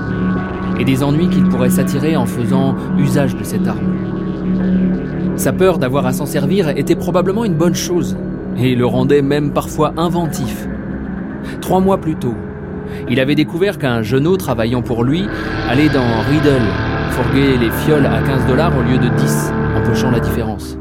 et 0.79 0.85
des 0.85 1.03
ennuis 1.03 1.29
qu'il 1.29 1.49
pourrait 1.49 1.71
s'attirer 1.71 2.17
en 2.17 2.27
faisant 2.27 2.75
usage 2.99 3.37
de 3.37 3.45
cette 3.45 3.67
arme. 3.69 5.37
Sa 5.37 5.53
peur 5.53 5.79
d'avoir 5.79 6.07
à 6.07 6.13
s'en 6.13 6.27
servir 6.27 6.71
était 6.71 6.97
probablement 6.97 7.45
une 7.45 7.55
bonne 7.55 7.75
chose, 7.75 8.17
et 8.57 8.75
le 8.75 8.87
rendait 8.87 9.23
même 9.23 9.53
parfois 9.53 9.93
inventif. 9.97 10.67
Trois 11.61 11.81
mois 11.81 11.99
plus 11.99 12.17
tôt, 12.17 12.35
il 13.09 13.21
avait 13.21 13.35
découvert 13.35 13.79
qu'un 13.79 14.03
genou 14.03 14.37
travaillant 14.37 14.83
pour 14.83 15.05
lui 15.05 15.25
allait 15.69 15.89
dans 15.89 16.21
Riddle 16.31 16.63
fourguer 17.11 17.57
les 17.59 17.71
fioles 17.71 18.07
à 18.07 18.23
15 18.23 18.47
dollars 18.47 18.73
au 18.77 18.83
lieu 18.83 18.99
de 18.99 19.09
10, 19.09 19.53
empochant 19.77 20.11
la 20.11 20.21
différence. 20.21 20.79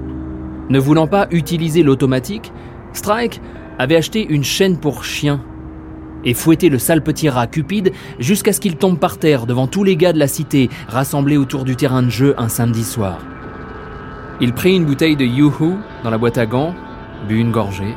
Ne 0.69 0.79
voulant 0.79 1.07
pas 1.07 1.27
utiliser 1.31 1.83
l'automatique, 1.83 2.53
Strike 2.93 3.41
avait 3.77 3.97
acheté 3.97 4.25
une 4.29 4.43
chaîne 4.43 4.77
pour 4.77 5.03
chien 5.03 5.41
et 6.23 6.33
fouetté 6.33 6.69
le 6.69 6.77
sale 6.77 7.03
petit 7.03 7.29
rat 7.29 7.47
cupide 7.47 7.91
jusqu'à 8.19 8.53
ce 8.53 8.59
qu'il 8.59 8.77
tombe 8.77 8.99
par 8.99 9.17
terre 9.17 9.45
devant 9.45 9.67
tous 9.67 9.83
les 9.83 9.95
gars 9.95 10.13
de 10.13 10.19
la 10.19 10.27
cité 10.27 10.69
rassemblés 10.87 11.37
autour 11.37 11.65
du 11.65 11.75
terrain 11.75 12.03
de 12.03 12.09
jeu 12.09 12.35
un 12.37 12.47
samedi 12.47 12.83
soir. 12.83 13.19
Il 14.39 14.53
prit 14.53 14.75
une 14.75 14.85
bouteille 14.85 15.15
de 15.15 15.25
Yoo-Hoo 15.25 15.77
dans 16.03 16.09
la 16.09 16.17
boîte 16.17 16.37
à 16.37 16.45
gants, 16.45 16.73
but 17.27 17.39
une 17.39 17.51
gorgée. 17.51 17.95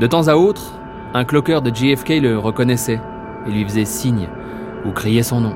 De 0.00 0.06
temps 0.06 0.28
à 0.28 0.34
autre, 0.34 0.79
un 1.12 1.24
cloqueur 1.24 1.60
de 1.62 1.74
JFK 1.74 2.20
le 2.20 2.38
reconnaissait 2.38 3.00
et 3.46 3.50
lui 3.50 3.64
faisait 3.64 3.84
signe 3.84 4.28
ou 4.84 4.92
criait 4.92 5.22
son 5.22 5.40
nom. 5.40 5.54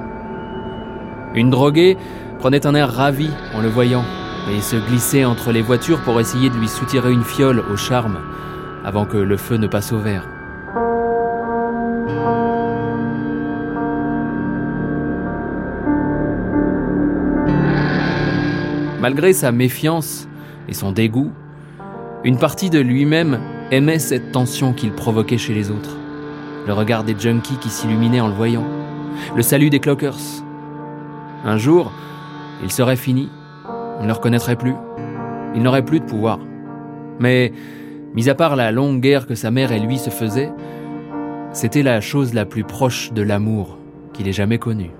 Une 1.35 1.51
droguée 1.51 1.97
prenait 2.39 2.67
un 2.67 2.75
air 2.75 2.93
ravi 2.93 3.31
en 3.55 3.61
le 3.61 3.69
voyant 3.69 4.05
et 4.51 4.61
se 4.61 4.77
glissait 4.77 5.25
entre 5.25 5.53
les 5.53 5.63
voitures 5.63 6.01
pour 6.03 6.21
essayer 6.21 6.51
de 6.51 6.57
lui 6.57 6.69
soutirer 6.69 7.13
une 7.13 7.25
fiole 7.25 7.63
au 7.73 7.77
charme 7.77 8.19
avant 8.85 9.07
que 9.07 9.17
le 9.17 9.37
feu 9.37 9.57
ne 9.57 9.67
passe 9.67 9.93
au 9.93 9.99
vert. 9.99 10.29
Malgré 19.01 19.33
sa 19.33 19.53
méfiance 19.53 20.29
et 20.69 20.75
son 20.75 20.91
dégoût, 20.91 21.31
une 22.25 22.39
partie 22.39 22.71
de 22.71 22.79
lui-même 22.81 23.39
aimait 23.75 23.99
cette 23.99 24.33
tension 24.33 24.73
qu'il 24.73 24.93
provoquait 24.93 25.39
chez 25.39 25.55
les 25.55 25.71
autres. 25.71 25.97
Le 26.67 26.73
regard 26.73 27.05
des 27.05 27.19
junkies 27.19 27.59
qui 27.59 27.69
s'illuminaient 27.69 28.21
en 28.21 28.29
le 28.29 28.35
voyant. 28.35 28.65
Le 29.37 29.43
salut 29.43 29.71
des 29.71 29.81
clockers. 29.81 30.19
Un 31.45 31.59
jour, 31.59 31.93
il 32.63 32.71
serait 32.71 32.97
fini. 32.97 33.29
On 33.99 34.03
ne 34.03 34.07
le 34.07 34.13
reconnaîtrait 34.13 34.57
plus. 34.57 34.75
Il 35.55 35.63
n'aurait 35.63 35.85
plus 35.85 36.01
de 36.01 36.05
pouvoir. 36.05 36.39
Mais, 37.19 37.53
mis 38.15 38.29
à 38.29 38.35
part 38.35 38.57
la 38.57 38.73
longue 38.73 39.01
guerre 39.01 39.27
que 39.27 39.35
sa 39.35 39.51
mère 39.51 39.73
et 39.73 39.81
lui 39.81 39.99
se 39.99 40.11
faisaient, 40.11 40.53
c'était 41.53 41.83
la 41.83 42.01
chose 42.01 42.35
la 42.35 42.45
plus 42.45 42.65
proche 42.65 43.13
de 43.13 43.23
l'amour 43.23 43.79
qu'il 44.13 44.27
ait 44.29 44.33
jamais 44.33 44.59
connue. 44.59 44.91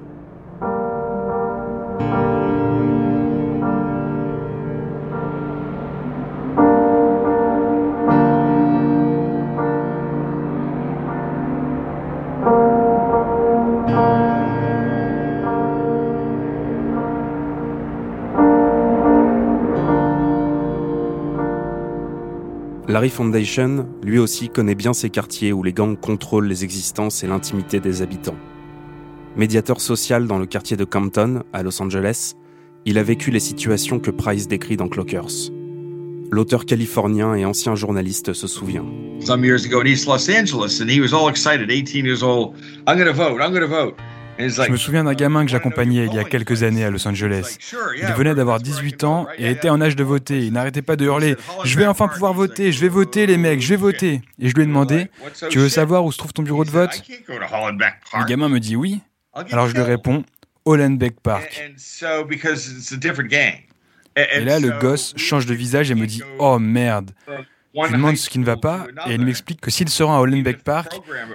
Larry 23.05 23.17
Foundation, 23.17 23.87
lui 24.03 24.19
aussi, 24.19 24.49
connaît 24.49 24.75
bien 24.75 24.95
ces 24.95 25.11
quartiers 25.11 25.53
où 25.53 25.63
les 25.63 25.75
gangs 25.75 25.95
contrôlent 25.95 26.47
les 26.47 26.65
existences 26.65 27.23
et 27.23 27.27
l'intimité 27.27 27.79
des 27.79 28.01
habitants. 28.01 28.39
Médiateur 29.37 29.83
social 29.83 30.27
dans 30.27 30.39
le 30.39 30.47
quartier 30.47 30.79
de 30.79 30.87
Compton, 30.87 31.43
à 31.53 31.63
Los 31.63 31.83
Angeles, 31.83 32.33
il 32.87 32.97
a 32.97 33.03
vécu 33.03 33.31
les 33.31 33.41
situations 33.41 34.01
que 34.01 34.11
Price 34.11 34.49
décrit 34.49 34.79
dans 34.79 34.89
Clockers. 34.89 35.51
L'auteur 36.31 36.65
californien 36.65 37.35
et 37.35 37.45
ancien 37.45 37.75
journaliste 37.75 38.33
se 38.33 38.47
souvient. 38.47 38.87
Some 39.21 39.45
years 39.45 39.67
ago 39.67 39.83
in 39.83 39.87
East 39.87 40.07
Los 40.07 40.31
Angeles, 40.31 40.81
and 40.81 40.89
he 40.89 40.99
was 40.99 41.13
all 41.13 41.29
excited, 41.29 41.71
18 41.71 42.07
years 42.07 42.23
old. 42.23 42.55
I'm 42.89 42.97
going 42.97 43.05
to 43.05 43.13
vote, 43.13 43.43
I'm 43.43 43.53
going 43.53 43.61
to 43.61 43.67
vote. 43.67 43.97
Je 44.39 44.71
me 44.71 44.77
souviens 44.77 45.05
d'un 45.05 45.15
gamin 45.15 45.45
que 45.45 45.51
j'accompagnais 45.51 46.07
il 46.07 46.15
y 46.15 46.19
a 46.19 46.25
quelques 46.25 46.63
années 46.63 46.85
à 46.85 46.91
Los 46.91 47.07
Angeles. 47.07 47.59
Il 47.97 48.13
venait 48.15 48.35
d'avoir 48.35 48.61
18 48.61 49.05
ans 49.05 49.27
et 49.39 49.51
était 49.51 49.69
en 49.69 49.81
âge 49.81 49.97
de 49.97 50.05
voter. 50.05 50.41
Il 50.41 50.53
n'arrêtait 50.53 50.83
pas 50.83 50.97
de 50.97 51.05
hurler⁇ 51.05 51.35
Je 51.65 51.79
vais 51.79 51.87
enfin 51.87 52.09
pouvoir 52.09 52.33
voter, 52.33 52.73
je 52.73 52.81
vais 52.81 52.89
voter 52.89 53.27
les 53.27 53.37
mecs, 53.37 53.61
je 53.61 53.69
vais 53.69 53.77
voter!⁇ 53.77 54.17
Et 54.41 54.49
je 54.49 54.55
lui 54.55 54.63
ai 54.63 54.67
demandé⁇ 54.67 55.09
Tu 55.49 55.59
veux 55.59 55.69
savoir 55.69 56.05
où 56.05 56.13
se 56.13 56.19
trouve 56.19 56.33
ton 56.33 56.43
bureau 56.43 56.65
de 56.65 56.71
vote?⁇ 56.71 56.91
Le 57.29 58.25
gamin 58.27 58.49
me 58.49 58.61
dit 58.61 58.77
oui. 58.77 59.01
Alors 59.51 59.69
je 59.69 59.75
lui 59.75 59.83
réponds⁇ 59.83 60.19
Hollenbeck 60.65 61.21
Park. 61.21 61.73
Et 64.17 64.41
là, 64.41 64.61
le 64.61 64.79
gosse 64.81 65.13
change 65.17 65.47
de 65.47 65.55
visage 65.55 65.91
et 65.91 65.95
me 65.95 66.07
dit⁇ 66.07 66.21
Oh 66.39 66.59
merde!⁇ 66.59 67.11
je 67.77 67.89
lui 67.89 67.97
demande 67.97 68.17
ce 68.17 68.31
qui 68.31 68.39
ne 68.39 68.45
va 68.45 68.57
pas 68.57 68.87
et 69.09 69.15
il 69.15 69.25
m'explique 69.25 69.61
que 69.61 69.69
s'il 69.69 69.89
se 69.89 70.05
rend 70.05 70.17
à 70.17 70.21
Hollenbeck 70.21 70.63
Park, 70.63 70.93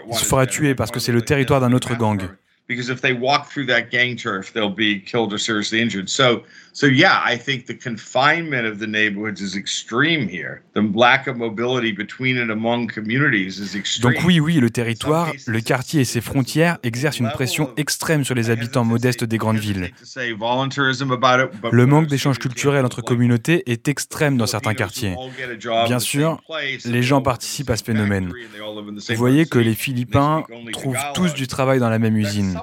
il 0.07 0.15
se 0.15 0.23
fera 0.23 0.45
tuer 0.45 0.73
parce 0.73 0.89
que 0.89 0.99
c'est 0.99 1.11
le 1.11 1.21
territoire 1.21 1.59
d'un 1.59 1.73
autre 1.73 1.95
gang 1.95 2.21
because 2.69 2.89
if 2.89 3.01
they 3.01 3.13
walk 3.13 3.49
through 3.49 3.65
that 3.65 3.89
gang 3.89 4.15
turf, 4.15 4.53
they'll 4.53 4.69
be 4.69 4.99
killed 4.99 5.33
or 5.33 5.39
seriously 5.39 5.81
injured. 5.81 6.07
So, 6.07 6.43
so 6.73 6.87
yeah, 6.87 7.21
I 7.25 7.37
think 7.37 7.65
the 7.65 7.77
confinement 7.77 8.65
of 8.65 8.79
the 8.79 8.87
neighborhoods 8.87 9.41
is 9.41 9.55
extreme 9.55 10.27
here. 10.27 10.61
The 10.73 10.81
lack 10.81 11.27
of 11.27 11.37
mobility 11.37 11.91
between 11.91 12.37
and 12.37 12.51
among 12.51 12.87
communities 12.87 13.59
is 13.59 13.75
extreme. 13.77 14.13
Donc 14.13 14.23
oui, 14.25 14.39
oui, 14.39 14.59
le 14.59 14.69
territoire, 14.69 15.31
le 15.45 15.61
quartier 15.61 16.01
et 16.01 16.05
ses 16.05 16.21
frontières 16.21 16.77
exercent 16.83 17.19
une 17.19 17.29
pression 17.29 17.71
extrême 17.77 18.23
sur 18.23 18.35
les 18.35 18.49
habitants 18.49 18.85
modestes 18.85 19.23
des 19.23 19.37
grandes 19.37 19.59
villes. 19.59 19.91
Le 21.71 21.85
manque 21.85 22.07
d'échanges 22.07 22.39
culturels 22.39 22.85
entre 22.85 23.01
communautés 23.01 23.69
est 23.71 23.87
extrême 23.87 24.37
dans 24.37 24.47
certains 24.47 24.73
quartiers. 24.73 25.15
Bien 25.85 25.99
sûr, 25.99 26.41
les 26.85 27.03
gens 27.03 27.21
participent 27.21 27.69
à 27.69 27.77
ce 27.77 27.83
phénomène. 27.83 28.31
Vous 29.09 29.15
voyez 29.15 29.45
que 29.45 29.59
les 29.59 29.75
Philippins 29.75 30.43
trouvent 30.73 30.97
tous 31.13 31.33
du 31.33 31.47
travail 31.47 31.79
dans 31.79 31.89
la 31.89 31.99
même 31.99 32.17
usine 32.17 32.59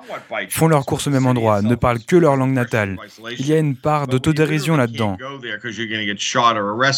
font 0.48 0.68
leurs 0.68 0.86
courses 0.86 1.06
au 1.06 1.10
même 1.10 1.26
endroit, 1.26 1.62
ne 1.62 1.74
parlent 1.74 2.02
que 2.02 2.16
leur 2.16 2.36
langue 2.36 2.52
natale. 2.52 2.96
Il 3.38 3.46
y 3.46 3.52
a 3.52 3.58
une 3.58 3.76
part 3.76 4.05
d'autodérision 4.06 4.76
là-dedans. 4.76 5.16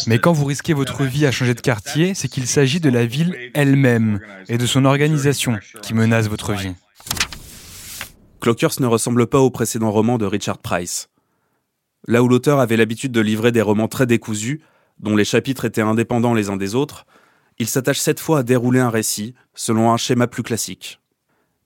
Mais 0.07 0.19
quand 0.19 0.33
vous 0.33 0.45
risquez 0.45 0.73
votre 0.73 1.03
vie 1.03 1.25
à 1.25 1.31
changer 1.31 1.53
de 1.53 1.61
quartier, 1.61 2.13
c'est 2.13 2.27
qu'il 2.27 2.47
s'agit 2.47 2.79
de 2.79 2.89
la 2.89 3.05
ville 3.05 3.35
elle-même 3.53 4.19
et 4.47 4.57
de 4.57 4.65
son 4.65 4.85
organisation 4.85 5.57
qui 5.81 5.93
menace 5.93 6.27
votre 6.27 6.53
vie. 6.53 6.73
Clockers 8.41 8.79
ne 8.79 8.87
ressemble 8.87 9.27
pas 9.27 9.39
au 9.39 9.49
précédent 9.49 9.91
roman 9.91 10.17
de 10.17 10.25
Richard 10.25 10.59
Price. 10.59 11.09
Là 12.07 12.23
où 12.23 12.29
l'auteur 12.29 12.59
avait 12.59 12.77
l'habitude 12.77 13.11
de 13.11 13.21
livrer 13.21 13.51
des 13.51 13.61
romans 13.61 13.89
très 13.89 14.05
décousus, 14.05 14.61
dont 14.99 15.15
les 15.15 15.25
chapitres 15.25 15.65
étaient 15.65 15.81
indépendants 15.81 16.33
les 16.33 16.49
uns 16.49 16.57
des 16.57 16.75
autres, 16.75 17.05
il 17.57 17.67
s'attache 17.67 17.99
cette 17.99 18.21
fois 18.21 18.39
à 18.39 18.43
dérouler 18.43 18.79
un 18.79 18.89
récit 18.89 19.35
selon 19.53 19.91
un 19.91 19.97
schéma 19.97 20.27
plus 20.27 20.43
classique. 20.43 20.99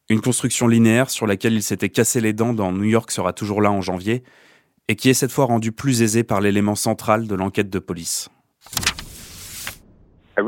Une 0.10 0.22
construction 0.22 0.68
linéaire 0.68 1.10
sur 1.10 1.28
laquelle 1.28 1.54
il 1.54 1.64
s'était 1.64 1.89
cassé 1.89 2.20
les 2.20 2.34
dents 2.34 2.54
dans 2.54 2.72
New 2.72 2.84
York 2.84 3.12
sera 3.12 3.32
toujours 3.32 3.62
là 3.62 3.72
en 3.72 3.82
janvier, 3.82 4.24
et 4.88 4.96
qui 4.96 5.10
est 5.10 5.14
cette 5.14 5.32
fois 5.32 5.46
rendue 5.46 5.72
plus 5.72 6.02
aisée 6.02 6.24
par 6.24 6.42
l'élément 6.42 6.76
central 6.76 7.28
de 7.28 7.36
l'enquête 7.36 7.70
de 7.70 7.80
police. 7.80 8.30
Uh, 10.38 10.42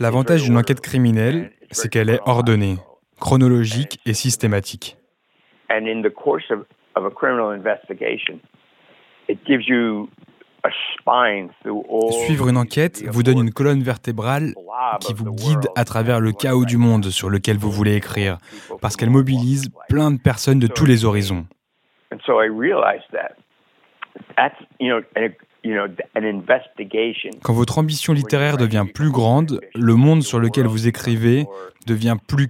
L'avantage 0.00 0.42
d'une 0.42 0.56
enquête 0.56 0.80
criminelle, 0.80 1.52
c'est 1.70 1.88
qu'elle 1.88 2.10
est 2.10 2.20
ordonnée, 2.26 2.76
chronologique 3.20 4.00
et 4.06 4.14
systématique. 4.14 4.96
And 5.70 5.86
in 5.86 6.02
the 6.02 6.12
course 6.12 6.50
of, 6.50 6.66
of 6.96 7.04
a 7.04 7.10
criminal 7.10 7.52
investigation, 7.52 8.40
it 9.28 9.38
gives 9.46 9.68
you 9.68 10.08
Suivre 12.24 12.48
une 12.48 12.56
enquête 12.56 13.02
vous 13.08 13.22
donne 13.22 13.38
une 13.38 13.52
colonne 13.52 13.82
vertébrale 13.82 14.54
qui 15.00 15.14
vous 15.14 15.32
guide 15.32 15.68
à 15.76 15.84
travers 15.84 16.20
le 16.20 16.32
chaos 16.32 16.64
du 16.64 16.76
monde 16.76 17.06
sur 17.06 17.30
lequel 17.30 17.56
vous 17.56 17.70
voulez 17.70 17.94
écrire, 17.94 18.38
parce 18.80 18.96
qu'elle 18.96 19.10
mobilise 19.10 19.70
plein 19.88 20.10
de 20.10 20.18
personnes 20.18 20.58
de 20.58 20.66
tous 20.66 20.86
les 20.86 21.04
horizons. 21.04 21.46
Quand 27.42 27.52
votre 27.52 27.78
ambition 27.78 28.12
littéraire 28.12 28.56
devient 28.56 28.86
plus 28.92 29.10
grande, 29.10 29.60
le 29.74 29.94
monde 29.94 30.22
sur 30.22 30.38
lequel 30.38 30.66
vous 30.66 30.88
écrivez 30.88 31.46
devient 31.86 32.16
plus 32.26 32.48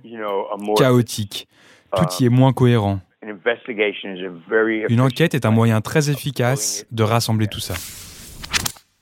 chaotique. 0.77 1.49
Tout 1.97 2.05
y 2.21 2.27
est 2.27 2.31
moins 2.31 2.53
cohérent. 2.53 3.01
Une 3.23 5.01
enquête 5.01 5.35
est 5.35 5.45
un 5.45 5.51
moyen 5.51 5.81
très 5.83 6.11
efficace 6.11 6.87
de 6.91 7.03
rassembler 7.03 7.49
tout 7.49 7.61
ça. 7.61 7.75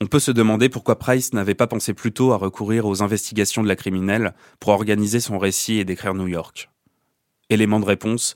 On 0.01 0.07
peut 0.07 0.19
se 0.19 0.33
demander 0.33 0.69
pourquoi 0.69 0.99
Price 0.99 1.33
n'avait 1.33 1.55
pas 1.55 1.69
pensé 1.69 1.95
plus 1.95 2.13
tôt 2.13 2.33
à 2.33 2.37
recourir 2.37 2.87
aux 2.87 3.03
investigations 3.03 3.63
de 3.63 3.69
la 3.69 3.77
criminelle 3.77 4.35
pour 4.59 4.71
organiser 4.71 5.21
son 5.21 5.39
récit 5.39 5.79
et 5.79 5.85
décrire 5.85 6.15
New 6.15 6.27
York. 6.27 6.69
Élément 7.49 7.79
de 7.79 7.85
réponse, 7.85 8.35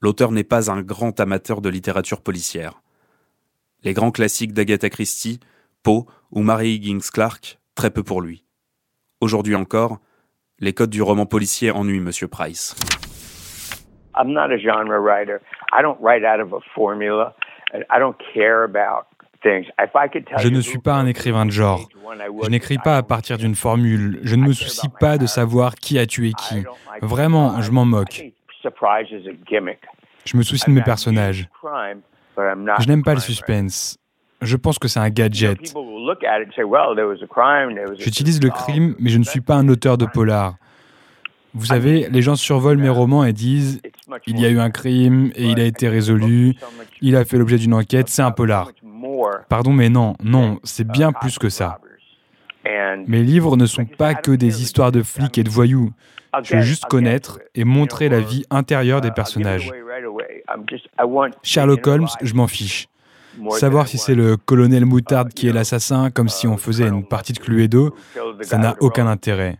l'auteur 0.00 0.30
n'est 0.30 0.44
pas 0.44 0.70
un 0.70 0.82
grand 0.82 1.18
amateur 1.18 1.60
de 1.60 1.68
littérature 1.68 2.20
policière. 2.20 2.82
Les 3.82 3.92
grands 3.92 4.12
classiques 4.12 4.52
d'Agatha 4.52 4.88
Christie, 4.88 5.40
Poe 5.82 6.06
ou 6.30 6.42
Mary 6.42 6.74
Higgins 6.74 7.10
Clark, 7.12 7.58
très 7.74 7.90
peu 7.90 8.02
pour 8.02 8.22
lui. 8.22 8.44
Aujourd'hui 9.20 9.54
encore, 9.56 9.98
les 10.60 10.72
codes 10.72 10.90
du 10.90 11.02
roman 11.02 11.26
policier 11.26 11.72
ennuient 11.72 11.98
M. 11.98 12.28
Price. 12.28 12.76
I'm 14.16 14.32
not 14.32 14.52
a 14.52 14.58
genre 14.58 15.00
writer. 15.00 15.40
I 15.72 15.82
don't 15.82 16.00
write 16.00 16.24
out 16.24 16.40
of 16.40 16.52
a 16.52 16.60
formula. 16.74 17.34
I 17.90 17.98
don't 17.98 18.16
care 18.32 18.62
about 18.62 19.06
je 20.38 20.48
ne 20.48 20.60
suis 20.60 20.78
pas 20.78 20.94
un 20.94 21.06
écrivain 21.06 21.46
de 21.46 21.50
genre. 21.50 21.88
Je 22.42 22.48
n'écris 22.48 22.78
pas 22.78 22.96
à 22.96 23.02
partir 23.02 23.38
d'une 23.38 23.54
formule. 23.54 24.18
Je 24.22 24.36
ne 24.36 24.42
me 24.46 24.52
soucie 24.52 24.88
pas 25.00 25.18
de 25.18 25.26
savoir 25.26 25.74
qui 25.74 25.98
a 25.98 26.06
tué 26.06 26.32
qui. 26.32 26.64
Vraiment, 27.02 27.60
je 27.60 27.70
m'en 27.70 27.84
moque. 27.84 28.24
Je 30.24 30.36
me 30.36 30.42
soucie 30.42 30.64
de 30.66 30.74
mes 30.74 30.82
personnages. 30.82 31.48
Je 32.36 32.88
n'aime 32.88 33.02
pas 33.02 33.14
le 33.14 33.20
suspense. 33.20 33.98
Je 34.40 34.56
pense 34.56 34.78
que 34.78 34.88
c'est 34.88 35.00
un 35.00 35.10
gadget. 35.10 35.74
J'utilise 37.98 38.42
le 38.42 38.50
crime, 38.50 38.94
mais 38.98 39.10
je 39.10 39.18
ne 39.18 39.24
suis 39.24 39.40
pas 39.40 39.54
un 39.54 39.68
auteur 39.68 39.96
de 39.98 40.06
polar. 40.06 40.54
Vous 41.54 41.66
savez, 41.66 42.08
les 42.10 42.22
gens 42.22 42.34
survolent 42.34 42.78
mes 42.78 42.88
romans 42.88 43.24
et 43.24 43.32
disent 43.32 43.80
il 44.26 44.40
y 44.40 44.46
a 44.46 44.50
eu 44.50 44.58
un 44.58 44.70
crime 44.70 45.30
et 45.34 45.44
il 45.46 45.60
a 45.60 45.64
été 45.64 45.88
résolu, 45.88 46.54
il 47.00 47.16
a 47.16 47.24
fait 47.24 47.38
l'objet 47.38 47.58
d'une 47.58 47.74
enquête, 47.74 48.08
c'est 48.08 48.22
un 48.22 48.30
polar. 48.30 48.70
Pardon, 49.48 49.72
mais 49.72 49.88
non, 49.88 50.14
non, 50.22 50.58
c'est 50.64 50.86
bien 50.86 51.12
plus 51.12 51.38
que 51.38 51.48
ça. 51.48 51.78
Mes 53.06 53.22
livres 53.22 53.56
ne 53.56 53.66
sont 53.66 53.84
pas 53.84 54.14
que 54.14 54.30
des 54.30 54.62
histoires 54.62 54.92
de 54.92 55.02
flics 55.02 55.38
et 55.38 55.44
de 55.44 55.50
voyous. 55.50 55.90
Je 56.42 56.56
veux 56.56 56.62
juste 56.62 56.86
connaître 56.86 57.40
et 57.54 57.64
montrer 57.64 58.08
la 58.08 58.20
vie 58.20 58.44
intérieure 58.50 59.00
des 59.00 59.10
personnages. 59.10 59.70
Sherlock 61.42 61.86
Holmes, 61.86 62.08
je 62.22 62.34
m'en 62.34 62.46
fiche. 62.46 62.88
Savoir 63.50 63.88
si 63.88 63.98
c'est 63.98 64.14
le 64.14 64.36
colonel 64.36 64.84
Moutarde 64.84 65.32
qui 65.32 65.48
est 65.48 65.52
l'assassin, 65.52 66.10
comme 66.10 66.28
si 66.28 66.46
on 66.46 66.56
faisait 66.56 66.88
une 66.88 67.04
partie 67.04 67.32
de 67.32 67.38
Cluedo, 67.38 67.94
ça 68.42 68.58
n'a 68.58 68.74
aucun 68.80 69.06
intérêt. 69.06 69.58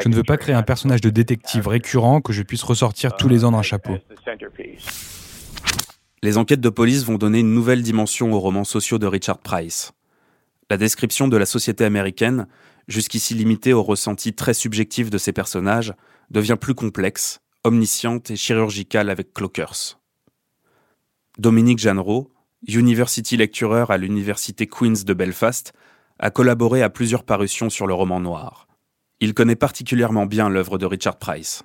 Je 0.00 0.08
ne 0.08 0.14
veux 0.14 0.22
pas 0.22 0.36
créer 0.36 0.54
un 0.54 0.62
personnage 0.62 1.00
de 1.00 1.10
détective 1.10 1.66
récurrent 1.66 2.20
que 2.20 2.32
je 2.32 2.42
puisse 2.42 2.62
ressortir 2.62 3.16
tous 3.16 3.28
les 3.28 3.44
ans 3.44 3.50
d'un 3.52 3.62
chapeau. 3.62 3.96
Les 6.22 6.38
enquêtes 6.38 6.60
de 6.60 6.68
police 6.68 7.04
vont 7.04 7.18
donner 7.18 7.40
une 7.40 7.52
nouvelle 7.52 7.82
dimension 7.82 8.32
aux 8.32 8.40
romans 8.40 8.64
sociaux 8.64 8.98
de 8.98 9.06
Richard 9.06 9.38
Price. 9.38 9.92
La 10.70 10.76
description 10.76 11.28
de 11.28 11.36
la 11.36 11.46
société 11.46 11.84
américaine, 11.84 12.46
jusqu'ici 12.88 13.34
limitée 13.34 13.72
au 13.72 13.82
ressenti 13.82 14.32
très 14.34 14.54
subjectif 14.54 15.10
de 15.10 15.18
ses 15.18 15.32
personnages, 15.32 15.94
devient 16.30 16.56
plus 16.60 16.74
complexe, 16.74 17.40
omnisciente 17.64 18.30
et 18.30 18.36
chirurgicale 18.36 19.10
avec 19.10 19.32
Clockers. 19.32 19.98
Dominique 21.38 21.78
Jeanneraud, 21.78 22.32
University 22.66 23.36
Lecturer 23.36 23.84
à 23.88 23.96
l'Université 23.96 24.66
Queen's 24.66 25.04
de 25.04 25.14
Belfast, 25.14 25.72
a 26.18 26.30
collaboré 26.30 26.82
à 26.82 26.90
plusieurs 26.90 27.24
parutions 27.24 27.70
sur 27.70 27.86
le 27.86 27.94
roman 27.94 28.20
noir. 28.20 28.66
Il 29.20 29.34
connaît 29.34 29.56
particulièrement 29.56 30.26
bien 30.26 30.48
l'œuvre 30.48 30.78
de 30.78 30.86
Richard 30.86 31.18
Price. 31.18 31.62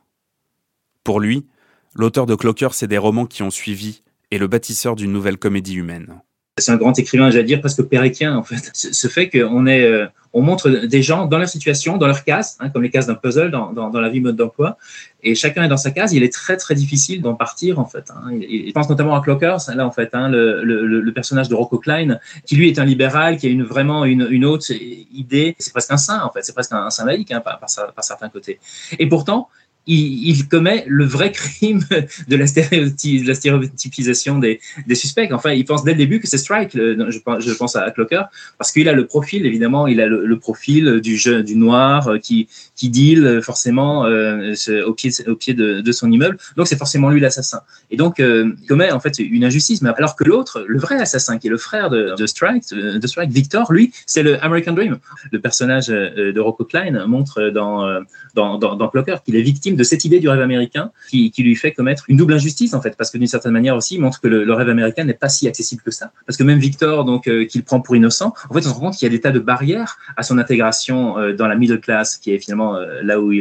Pour 1.03 1.19
lui, 1.19 1.47
l'auteur 1.95 2.25
de 2.25 2.35
Clocker, 2.35 2.69
c'est 2.71 2.87
des 2.87 2.97
romans 2.97 3.25
qui 3.25 3.43
ont 3.43 3.51
suivi 3.51 4.03
et 4.29 4.37
le 4.37 4.47
bâtisseur 4.47 4.95
d'une 4.95 5.11
nouvelle 5.11 5.37
comédie 5.37 5.75
humaine 5.75 6.21
c'est 6.57 6.71
un 6.71 6.77
grand 6.77 6.97
écrivain, 6.99 7.29
j'allais 7.29 7.45
dire 7.45 7.59
presque 7.59 7.83
péréquien 7.83 8.35
en 8.35 8.43
fait. 8.43 8.71
Ce 8.73 9.07
fait 9.07 9.29
qu'on 9.29 9.65
est, 9.67 9.83
euh, 9.83 10.07
on 10.33 10.41
montre 10.41 10.69
des 10.69 11.01
gens 11.01 11.25
dans 11.25 11.37
leur 11.37 11.47
situation, 11.47 11.97
dans 11.97 12.07
leur 12.07 12.23
case, 12.23 12.57
hein, 12.59 12.69
comme 12.69 12.83
les 12.83 12.89
cases 12.89 13.07
d'un 13.07 13.15
puzzle 13.15 13.51
dans, 13.51 13.71
dans, 13.71 13.99
la 13.99 14.09
vie 14.09 14.19
mode 14.19 14.35
d'emploi, 14.35 14.77
et 15.23 15.33
chacun 15.33 15.63
est 15.63 15.69
dans 15.69 15.77
sa 15.77 15.91
case. 15.91 16.13
Il 16.13 16.23
est 16.23 16.33
très 16.33 16.57
très 16.57 16.75
difficile 16.75 17.21
d'en 17.21 17.35
partir 17.35 17.79
en 17.79 17.85
fait. 17.85 18.11
Hein. 18.11 18.31
Je 18.41 18.71
pense 18.73 18.89
notamment 18.89 19.15
à 19.15 19.21
Clockers, 19.21 19.59
là 19.73 19.85
en 19.85 19.91
fait, 19.91 20.09
hein, 20.13 20.27
le, 20.29 20.63
le, 20.63 21.13
personnage 21.13 21.47
de 21.47 21.55
Rocco 21.55 21.77
Klein, 21.77 22.19
qui 22.45 22.55
lui 22.55 22.69
est 22.69 22.79
un 22.79 22.85
libéral, 22.85 23.37
qui 23.37 23.47
a 23.47 23.49
une 23.49 23.63
vraiment 23.63 24.03
une, 24.03 24.27
une 24.29 24.45
autre 24.45 24.65
idée. 24.71 25.55
C'est 25.59 25.71
presque 25.71 25.91
un 25.91 25.97
saint 25.97 26.21
en 26.21 26.31
fait, 26.31 26.43
c'est 26.43 26.53
presque 26.53 26.73
un, 26.73 26.89
saint 26.89 27.05
laïque 27.05 27.31
hein, 27.31 27.41
par 27.41 28.03
certains 28.03 28.29
côtés. 28.29 28.59
Et 28.99 29.07
pourtant, 29.07 29.47
il, 29.87 30.47
commet 30.47 30.83
le 30.87 31.05
vrai 31.05 31.31
crime 31.31 31.81
de 32.27 32.35
la, 32.35 32.45
stéréotypisation 32.47 34.39
des, 34.39 34.59
suspects. 34.93 35.29
Enfin, 35.31 35.51
il 35.51 35.65
pense 35.65 35.83
dès 35.83 35.91
le 35.91 35.97
début 35.97 36.19
que 36.19 36.27
c'est 36.27 36.37
Strike, 36.37 36.71
je, 36.73 37.53
pense 37.53 37.75
à 37.75 37.89
Clocker, 37.91 38.23
parce 38.57 38.71
qu'il 38.71 38.87
a 38.89 38.93
le 38.93 39.05
profil, 39.07 39.45
évidemment, 39.45 39.87
il 39.87 39.99
a 40.01 40.05
le, 40.07 40.39
profil 40.39 41.01
du, 41.01 41.17
jeu, 41.17 41.43
du 41.43 41.55
noir 41.55 42.07
euh, 42.07 42.17
qui, 42.17 42.47
deal 42.83 43.41
forcément 43.43 44.05
euh, 44.05 44.53
au 44.85 44.93
pied, 44.93 45.11
de, 45.53 45.91
son 45.91 46.11
immeuble. 46.11 46.37
Donc, 46.57 46.67
c'est 46.67 46.77
forcément 46.77 47.09
lui 47.09 47.19
l'assassin. 47.19 47.61
Et 47.89 47.97
donc, 47.97 48.19
euh, 48.19 48.53
il 48.61 48.67
commet 48.67 48.91
en 48.91 48.99
fait 48.99 49.19
une 49.19 49.43
injustice. 49.43 49.81
Mais 49.81 49.89
alors 49.89 50.15
que 50.15 50.23
l'autre, 50.23 50.63
le 50.67 50.79
vrai 50.79 50.99
assassin, 50.99 51.37
qui 51.37 51.47
est 51.47 51.51
le 51.51 51.57
frère 51.57 51.89
de, 51.89 52.25
Strike, 52.25 52.71
de 52.71 53.07
Strike, 53.07 53.31
Victor, 53.31 53.71
lui, 53.71 53.91
c'est 54.05 54.23
le 54.23 54.43
American 54.43 54.73
Dream. 54.73 54.97
Le 55.31 55.39
personnage 55.39 55.87
de 55.87 56.39
Rocco 56.39 56.65
Klein 56.65 57.05
montre 57.07 57.49
dans, 57.49 58.01
dans, 58.35 58.57
dans, 58.57 58.75
dans 58.75 58.87
Clocker 58.87 59.17
qu'il 59.25 59.35
est 59.35 59.41
victime 59.41 59.70
de 59.77 59.83
cette 59.83 60.05
idée 60.05 60.19
du 60.19 60.29
rêve 60.29 60.41
américain 60.41 60.91
qui, 61.09 61.31
lui 61.37 61.55
fait 61.55 61.71
commettre 61.71 62.05
une 62.07 62.17
double 62.17 62.33
injustice 62.33 62.73
en 62.73 62.81
fait, 62.81 62.95
parce 62.95 63.09
que 63.09 63.17
d'une 63.17 63.27
certaine 63.27 63.51
manière 63.51 63.75
aussi, 63.75 63.95
il 63.95 64.01
montre 64.01 64.21
que 64.21 64.27
le, 64.27 64.53
rêve 64.53 64.69
américain 64.69 65.03
n'est 65.03 65.13
pas 65.13 65.29
si 65.29 65.47
accessible 65.47 65.81
que 65.81 65.91
ça, 65.91 66.11
parce 66.25 66.37
que 66.37 66.43
même 66.43 66.59
Victor, 66.59 67.05
donc 67.05 67.27
euh, 67.27 67.45
qu'il 67.45 67.63
prend 67.63 67.81
pour 67.81 67.95
innocent, 67.95 68.33
en 68.49 68.53
fait, 68.53 68.59
on 68.59 68.69
se 68.69 68.69
rend 68.69 68.79
compte 68.79 68.95
qu'il 68.95 69.05
y 69.05 69.11
a 69.11 69.11
des 69.11 69.21
tas 69.21 69.31
de 69.31 69.39
barrières 69.39 69.97
à 70.17 70.23
son 70.23 70.37
intégration 70.37 71.17
euh, 71.17 71.33
dans 71.33 71.47
la 71.47 71.55
middle 71.55 71.79
class, 71.79 72.17
qui 72.17 72.31
est 72.33 72.39
finalement 72.39 72.75
euh, 72.75 73.01
là 73.01 73.19
où 73.19 73.31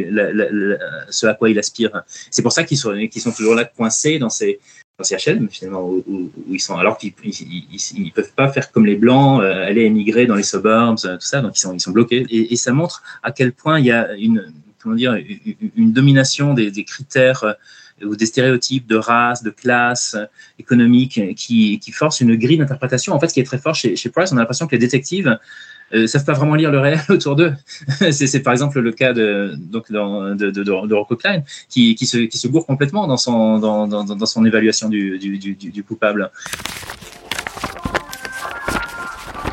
ce 1.11 1.27
à 1.27 1.35
quoi 1.35 1.51
il 1.51 1.59
aspire. 1.59 2.03
C'est 2.31 2.43
pour 2.43 2.53
ça 2.53 2.65
qu'ils 2.65 2.79
sont, 2.79 2.95
sont 3.17 3.33
toujours 3.33 3.55
là 3.55 3.65
coincés 3.65 4.19
dans 4.19 4.31
ces 4.31 4.61
dans 4.99 5.49
finalement 5.49 5.89
où, 5.89 6.31
ils 6.51 6.61
sont 6.61 6.77
alors 6.77 6.99
qu'ils 6.99 7.15
ils, 7.25 8.13
peuvent 8.15 8.33
pas 8.37 8.53
faire 8.53 8.71
comme 8.71 8.85
les 8.85 8.97
blancs 8.97 9.41
aller 9.43 9.85
émigrer 9.85 10.27
dans 10.27 10.35
les 10.35 10.43
suburbs 10.43 10.99
tout 11.01 11.17
ça. 11.21 11.41
Donc 11.41 11.57
ils 11.57 11.61
sont 11.61 11.73
ils 11.73 11.81
sont 11.81 11.91
bloqués. 11.91 12.27
Et 12.31 12.55
ça 12.57 12.73
montre 12.73 13.03
à 13.23 13.33
quel 13.33 13.53
point 13.53 13.79
il 13.79 13.87
y 13.87 13.93
a 13.93 14.13
une 14.15 14.53
comment 14.83 14.95
dire, 14.95 15.17
une 15.77 15.93
domination 15.93 16.55
des, 16.55 16.85
critères 16.85 17.45
euh, 17.45 18.07
ou 18.07 18.17
des 18.17 18.27
stéréotypes 18.27 18.87
de 18.87 18.97
race, 18.97 19.43
de 19.43 19.51
classe 19.51 20.15
euh, 20.15 20.25
économique 20.59 21.21
qui, 21.37 21.79
qui 21.79 21.93
force 21.93 22.21
une 22.21 22.37
grille 22.37 22.59
d'interprétation. 22.59 23.15
En 23.15 23.21
fait, 23.21 23.29
ce 23.29 23.35
qui 23.35 23.41
est 23.41 23.45
très 23.45 23.59
fort 23.59 23.75
chez, 23.75 23.97
chez 23.97 24.09
Price, 24.09 24.33
on 24.33 24.37
a 24.37 24.41
l'impression 24.41 24.67
que 24.67 24.73
les 24.73 24.79
détectives 24.79 25.39
ne 25.93 25.99
euh, 25.99 26.07
savent 26.07 26.25
pas 26.25 26.33
vraiment 26.33 26.55
lire 26.55 26.71
le 26.71 26.79
réel 26.79 27.01
autour 27.09 27.37
d'eux. 27.37 27.53
c'est 28.11 28.41
par 28.41 28.53
exemple 28.53 28.81
le 28.81 28.93
cas 28.93 29.13
de, 29.13 29.55
donc, 29.57 29.91
de, 29.93 30.51
de, 30.51 30.63
de, 30.63 30.95
Rocco 30.95 31.17
Klein, 31.17 31.43
qui, 31.69 31.97
se, 32.07 32.19
qui 32.19 32.49
gourre 32.49 32.67
complètement 32.67 33.07
dans 33.07 33.19
son, 33.19 33.59
dans, 33.59 33.87
dans, 33.87 34.27
son 34.27 34.45
évaluation 34.45 34.89
du 34.89 35.85
coupable. 35.87 36.31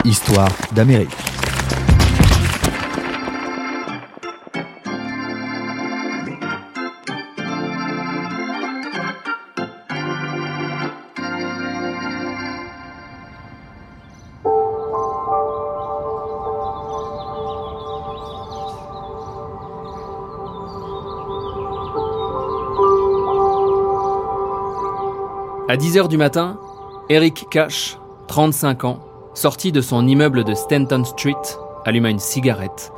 Histoire 0.05 0.49
d'Amérique. 0.73 1.36
À 25.69 25.75
10h 25.75 26.07
du 26.07 26.15
matin, 26.15 26.57
Eric 27.09 27.47
Cash, 27.51 27.97
35 28.29 28.85
ans, 28.85 28.99
sorti 29.33 29.73
de 29.73 29.81
son 29.81 30.07
immeuble 30.07 30.45
de 30.45 30.53
Stanton 30.53 31.03
Street, 31.03 31.33
alluma 31.83 32.09
une 32.09 32.19
cigarette 32.19 32.93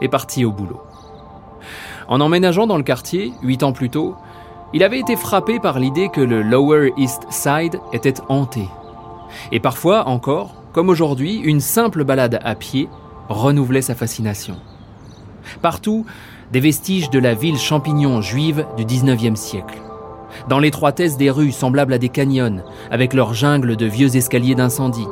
et 0.00 0.08
partit 0.08 0.46
au 0.46 0.50
boulot. 0.50 0.80
En 2.08 2.22
emménageant 2.22 2.66
dans 2.66 2.78
le 2.78 2.82
quartier, 2.82 3.34
huit 3.42 3.62
ans 3.62 3.72
plus 3.72 3.90
tôt, 3.90 4.14
il 4.72 4.82
avait 4.82 5.00
été 5.00 5.16
frappé 5.16 5.60
par 5.60 5.78
l'idée 5.78 6.08
que 6.08 6.22
le 6.22 6.40
Lower 6.40 6.94
East 6.96 7.26
Side 7.28 7.78
était 7.92 8.22
hanté. 8.30 8.70
Et 9.52 9.60
parfois 9.60 10.08
encore, 10.08 10.54
comme 10.72 10.88
aujourd'hui, 10.88 11.40
une 11.40 11.60
simple 11.60 12.04
balade 12.04 12.40
à 12.42 12.54
pied 12.54 12.88
renouvelait 13.28 13.82
sa 13.82 13.94
fascination. 13.94 14.56
Partout, 15.60 16.06
des 16.52 16.60
vestiges 16.60 17.10
de 17.10 17.18
la 17.18 17.34
ville 17.34 17.58
champignon 17.58 18.22
juive 18.22 18.64
du 18.78 18.86
19e 18.86 19.36
siècle 19.36 19.83
dans 20.48 20.58
l'étroitesse 20.58 21.16
des 21.16 21.30
rues 21.30 21.52
semblables 21.52 21.92
à 21.92 21.98
des 21.98 22.08
canyons, 22.08 22.62
avec 22.90 23.14
leurs 23.14 23.34
jungles 23.34 23.76
de 23.76 23.86
vieux 23.86 24.16
escaliers 24.16 24.54
d'incendie. 24.54 25.06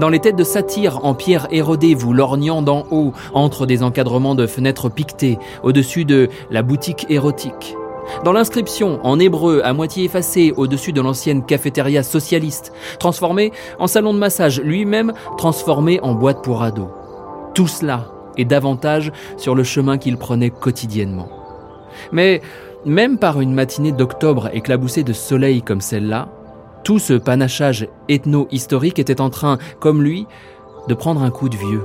Dans 0.00 0.08
les 0.08 0.18
têtes 0.18 0.36
de 0.36 0.44
satyres 0.44 1.04
en 1.04 1.14
pierre 1.14 1.46
érodée 1.50 1.94
vous 1.94 2.12
lorgnant 2.12 2.62
d'en 2.62 2.84
haut 2.90 3.12
entre 3.32 3.66
des 3.66 3.82
encadrements 3.82 4.34
de 4.34 4.46
fenêtres 4.46 4.88
piquetées 4.88 5.38
au-dessus 5.62 6.04
de 6.04 6.28
la 6.50 6.62
boutique 6.62 7.06
érotique. 7.08 7.76
Dans 8.24 8.32
l'inscription 8.32 9.00
en 9.04 9.18
hébreu 9.18 9.60
à 9.64 9.72
moitié 9.72 10.04
effacée 10.04 10.52
au-dessus 10.56 10.92
de 10.92 11.00
l'ancienne 11.00 11.44
cafétéria 11.44 12.02
socialiste, 12.02 12.72
transformée 12.98 13.52
en 13.78 13.86
salon 13.86 14.14
de 14.14 14.18
massage, 14.18 14.60
lui-même 14.60 15.12
transformé 15.36 16.00
en 16.00 16.14
boîte 16.14 16.42
pour 16.42 16.62
ados. 16.62 16.88
Tout 17.54 17.68
cela 17.68 18.06
et 18.36 18.44
davantage 18.44 19.12
sur 19.36 19.54
le 19.54 19.64
chemin 19.64 19.98
qu'il 19.98 20.16
prenait 20.16 20.50
quotidiennement. 20.50 21.28
Mais 22.12 22.40
même 22.84 23.18
par 23.18 23.40
une 23.40 23.54
matinée 23.54 23.92
d'octobre 23.92 24.50
éclaboussée 24.52 25.02
de 25.02 25.12
soleil 25.12 25.62
comme 25.62 25.80
celle-là, 25.80 26.28
tout 26.84 26.98
ce 26.98 27.14
panachage 27.14 27.88
ethno-historique 28.08 28.98
était 28.98 29.20
en 29.20 29.30
train, 29.30 29.58
comme 29.80 30.02
lui, 30.02 30.26
de 30.88 30.94
prendre 30.94 31.22
un 31.22 31.30
coup 31.30 31.48
de 31.48 31.56
vieux. 31.56 31.84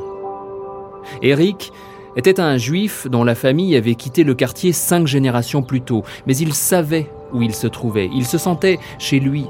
Eric 1.22 1.72
était 2.16 2.40
un 2.40 2.58
juif 2.58 3.08
dont 3.10 3.24
la 3.24 3.36
famille 3.36 3.76
avait 3.76 3.96
quitté 3.96 4.24
le 4.24 4.36
quartier 4.36 4.72
cinq 4.72 5.08
générations 5.08 5.64
plus 5.64 5.82
tôt, 5.82 6.04
mais 6.28 6.38
il 6.38 6.54
savait 6.54 7.10
où 7.34 7.42
il 7.42 7.54
se 7.54 7.68
trouvait, 7.68 8.10
il 8.14 8.26
se 8.26 8.38
sentait 8.38 8.80
chez 9.00 9.20
lui. 9.20 9.46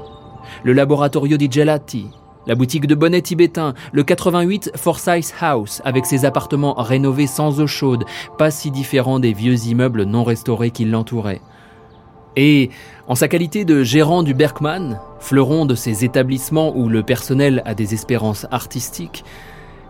Le 0.62 0.72
laboratorio 0.72 1.36
di 1.36 1.48
gelati, 1.50 2.06
la 2.46 2.54
boutique 2.54 2.86
de 2.86 2.94
bonnets 2.94 3.22
tibétains, 3.22 3.74
le 3.92 4.02
88 4.02 4.72
Forsyth 4.76 5.34
House, 5.40 5.80
avec 5.84 6.06
ses 6.06 6.24
appartements 6.24 6.74
rénovés 6.74 7.26
sans 7.26 7.60
eau 7.60 7.66
chaude, 7.66 8.04
pas 8.38 8.50
si 8.50 8.70
différents 8.70 9.20
des 9.20 9.32
vieux 9.32 9.66
immeubles 9.66 10.04
non 10.04 10.24
restaurés 10.24 10.70
qui 10.70 10.84
l'entouraient. 10.84 11.40
Et, 12.36 12.70
en 13.06 13.14
sa 13.14 13.28
qualité 13.28 13.64
de 13.64 13.82
gérant 13.82 14.22
du 14.22 14.34
Berkman, 14.34 14.98
fleuron 15.20 15.66
de 15.66 15.74
ces 15.74 16.04
établissements 16.04 16.76
où 16.76 16.88
le 16.88 17.02
personnel 17.02 17.62
a 17.64 17.74
des 17.74 17.94
espérances 17.94 18.46
artistiques, 18.50 19.24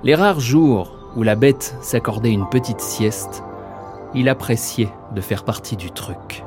les 0.02 0.14
rares 0.14 0.40
jours 0.40 0.92
où 1.16 1.22
la 1.22 1.36
bête 1.36 1.76
s'accordait 1.80 2.32
une 2.32 2.48
petite 2.48 2.80
sieste, 2.80 3.42
il 4.14 4.28
appréciait 4.28 4.90
de 5.14 5.20
faire 5.20 5.44
partie 5.44 5.76
du 5.76 5.90
truc. 5.90 6.44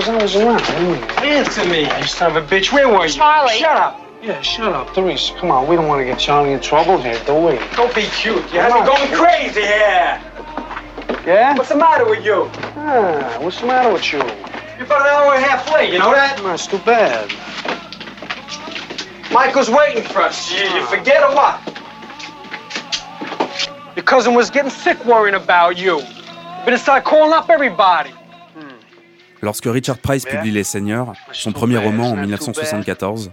I 0.00 0.16
was, 0.22 0.34
I 0.34 0.54
was 0.54 0.62
around. 0.64 1.02
Answer 1.22 1.68
me, 1.68 1.80
you 1.82 2.06
son 2.06 2.34
of 2.34 2.42
a 2.42 2.46
bitch. 2.46 2.72
Where 2.72 2.88
were 2.88 3.04
you? 3.04 3.12
Charlie. 3.12 3.58
Shut 3.58 3.76
up. 3.76 4.00
Yeah, 4.22 4.40
shut 4.40 4.72
up, 4.72 4.94
Therese. 4.94 5.32
Come 5.36 5.50
on, 5.50 5.68
we 5.68 5.76
don't 5.76 5.88
want 5.88 6.00
to 6.00 6.06
get 6.06 6.18
Charlie 6.18 6.52
in 6.52 6.60
trouble 6.60 6.96
here, 6.96 7.20
do 7.26 7.34
we? 7.34 7.58
Don't 7.76 7.94
be 7.94 8.04
cute. 8.04 8.36
You 8.50 8.60
have 8.60 8.72
Come 8.72 8.80
me 8.80 8.86
going 8.86 9.12
crazy 9.12 9.60
here. 9.60 10.22
Yeah? 11.26 11.54
What's 11.54 11.68
the 11.68 11.76
matter 11.76 12.08
with 12.08 12.24
you? 12.24 12.50
Ah, 12.76 13.38
what's 13.42 13.60
the 13.60 13.66
matter 13.66 13.92
with 13.92 14.10
you? 14.10 14.20
You're 14.20 14.86
about 14.86 15.02
an 15.02 15.08
hour 15.08 15.34
and 15.34 15.44
a 15.44 15.46
half 15.46 15.70
late, 15.70 15.92
you 15.92 15.98
know 15.98 16.12
that? 16.12 16.38
That's 16.42 16.66
too 16.66 16.78
bad. 16.78 17.28
Michael's 19.30 19.68
waiting 19.68 20.02
for 20.02 20.22
us. 20.22 20.50
You, 20.50 20.66
you 20.66 20.86
forget 20.86 21.22
or 21.22 21.34
what? 21.34 21.60
Your 23.96 24.04
cousin 24.04 24.32
was 24.32 24.48
getting 24.48 24.70
sick 24.70 25.04
worrying 25.04 25.34
about 25.34 25.76
you. 25.76 26.00
Better 26.64 26.78
start 26.78 27.04
calling 27.04 27.34
up 27.34 27.50
everybody. 27.50 28.12
Lorsque 29.42 29.66
Richard 29.66 29.98
Price 29.98 30.24
publie 30.24 30.50
Les 30.50 30.64
Seigneurs, 30.64 31.14
son 31.32 31.52
premier 31.52 31.78
roman 31.78 32.10
en 32.10 32.16
1974, 32.16 33.30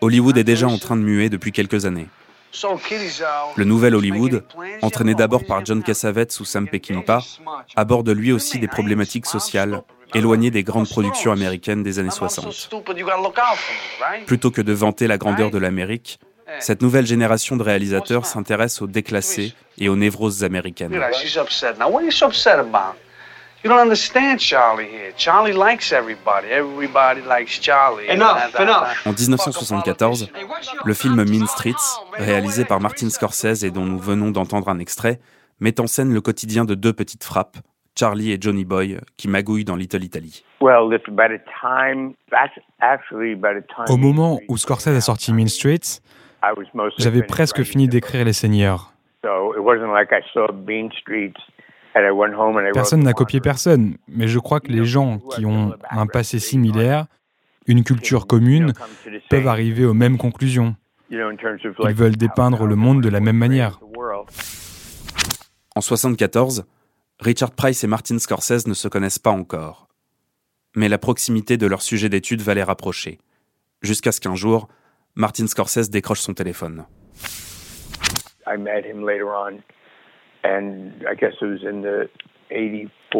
Hollywood 0.00 0.36
est 0.36 0.44
déjà 0.44 0.68
en 0.68 0.78
train 0.78 0.96
de 0.96 1.02
muer 1.02 1.28
depuis 1.30 1.52
quelques 1.52 1.86
années. 1.86 2.06
Le 3.56 3.64
nouvel 3.64 3.94
Hollywood, 3.94 4.44
entraîné 4.82 5.14
d'abord 5.14 5.44
par 5.44 5.64
John 5.64 5.82
Cassavetes 5.82 6.38
ou 6.40 6.44
Sam 6.44 6.68
Peckinpah, 6.68 7.22
aborde 7.76 8.08
lui 8.10 8.32
aussi 8.32 8.58
des 8.58 8.68
problématiques 8.68 9.26
sociales 9.26 9.82
éloignées 10.14 10.50
des 10.50 10.62
grandes 10.62 10.88
productions 10.88 11.32
américaines 11.32 11.82
des 11.82 11.98
années 11.98 12.10
60. 12.10 12.70
Plutôt 14.26 14.50
que 14.50 14.62
de 14.62 14.72
vanter 14.72 15.06
la 15.06 15.18
grandeur 15.18 15.50
de 15.50 15.58
l'Amérique, 15.58 16.18
cette 16.60 16.80
nouvelle 16.80 17.06
génération 17.06 17.56
de 17.56 17.62
réalisateurs 17.62 18.24
s'intéresse 18.24 18.80
aux 18.80 18.86
déclassés 18.86 19.54
et 19.76 19.88
aux 19.88 19.96
névroses 19.96 20.44
américaines. 20.44 20.98
You 23.64 23.70
don't 23.70 23.80
understand 23.80 24.38
Charlie 24.38 24.88
here. 24.88 25.12
Charlie 25.16 25.52
likes 25.52 25.92
everybody. 25.92 26.48
Everybody 26.48 27.22
likes 27.22 27.60
Charlie. 27.60 28.08
Enough, 28.08 28.54
enough. 28.58 29.06
En 29.06 29.12
1974, 29.12 30.30
le 30.84 30.94
film 30.94 31.24
Mean 31.24 31.46
Streets, 31.46 32.00
réalisé 32.12 32.64
par 32.64 32.80
Martin 32.80 33.10
Scorsese 33.10 33.64
et 33.64 33.70
dont 33.70 33.84
nous 33.84 33.98
venons 33.98 34.30
d'entendre 34.30 34.68
un 34.68 34.78
extrait, 34.78 35.20
met 35.60 35.80
en 35.80 35.86
scène 35.86 36.12
le 36.12 36.20
quotidien 36.20 36.64
de 36.64 36.74
deux 36.74 36.92
petites 36.92 37.24
frappes, 37.24 37.56
Charlie 37.98 38.32
et 38.32 38.38
Johnny 38.40 38.64
Boy, 38.64 38.98
qui 39.16 39.28
magouillent 39.28 39.64
dans 39.64 39.74
Little 39.74 40.04
Italy. 40.04 40.44
Well, 40.60 40.92
if 40.92 41.02
by 41.08 41.26
the 41.28 41.40
time 41.60 42.14
that's 42.30 42.54
actually 42.80 43.34
by 43.34 43.54
the 43.60 43.66
time 43.66 43.86
Au 43.88 43.96
moment 43.96 44.38
où 44.48 44.56
Scorsese 44.56 44.96
a 44.96 45.00
sorti 45.00 45.32
Mean 45.32 45.48
Streets, 45.48 46.00
j'avais 46.98 47.22
presque 47.22 47.64
fini 47.64 47.88
d'écrire 47.88 48.24
Les 48.24 48.32
Seigneurs. 48.32 48.92
Personne 52.72 53.02
n'a 53.02 53.12
copié 53.12 53.40
personne, 53.40 53.96
mais 54.08 54.28
je 54.28 54.38
crois 54.38 54.60
que 54.60 54.70
les 54.70 54.84
gens 54.84 55.18
qui 55.18 55.44
ont 55.46 55.74
un 55.90 56.06
passé 56.06 56.38
similaire, 56.38 57.06
une 57.66 57.84
culture 57.84 58.26
commune, 58.26 58.72
peuvent 59.30 59.48
arriver 59.48 59.84
aux 59.84 59.94
mêmes 59.94 60.18
conclusions. 60.18 60.76
Ils 61.10 61.94
veulent 61.94 62.16
dépeindre 62.16 62.66
le 62.66 62.76
monde 62.76 63.02
de 63.02 63.08
la 63.08 63.20
même 63.20 63.36
manière. 63.36 63.80
En 65.74 65.80
74, 65.80 66.66
Richard 67.20 67.52
Price 67.52 67.82
et 67.84 67.86
Martin 67.86 68.18
Scorsese 68.18 68.66
ne 68.66 68.74
se 68.74 68.88
connaissent 68.88 69.18
pas 69.18 69.30
encore. 69.30 69.88
Mais 70.76 70.88
la 70.88 70.98
proximité 70.98 71.56
de 71.56 71.66
leur 71.66 71.82
sujet 71.82 72.08
d'étude 72.08 72.42
va 72.42 72.54
les 72.54 72.62
rapprocher. 72.62 73.18
Jusqu'à 73.82 74.12
ce 74.12 74.20
qu'un 74.20 74.34
jour, 74.34 74.68
Martin 75.14 75.46
Scorsese 75.46 75.90
décroche 75.90 76.20
son 76.20 76.34
téléphone. 76.34 76.84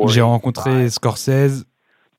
J'ai 0.07 0.21
rencontré 0.21 0.89
Scorsese 0.89 1.67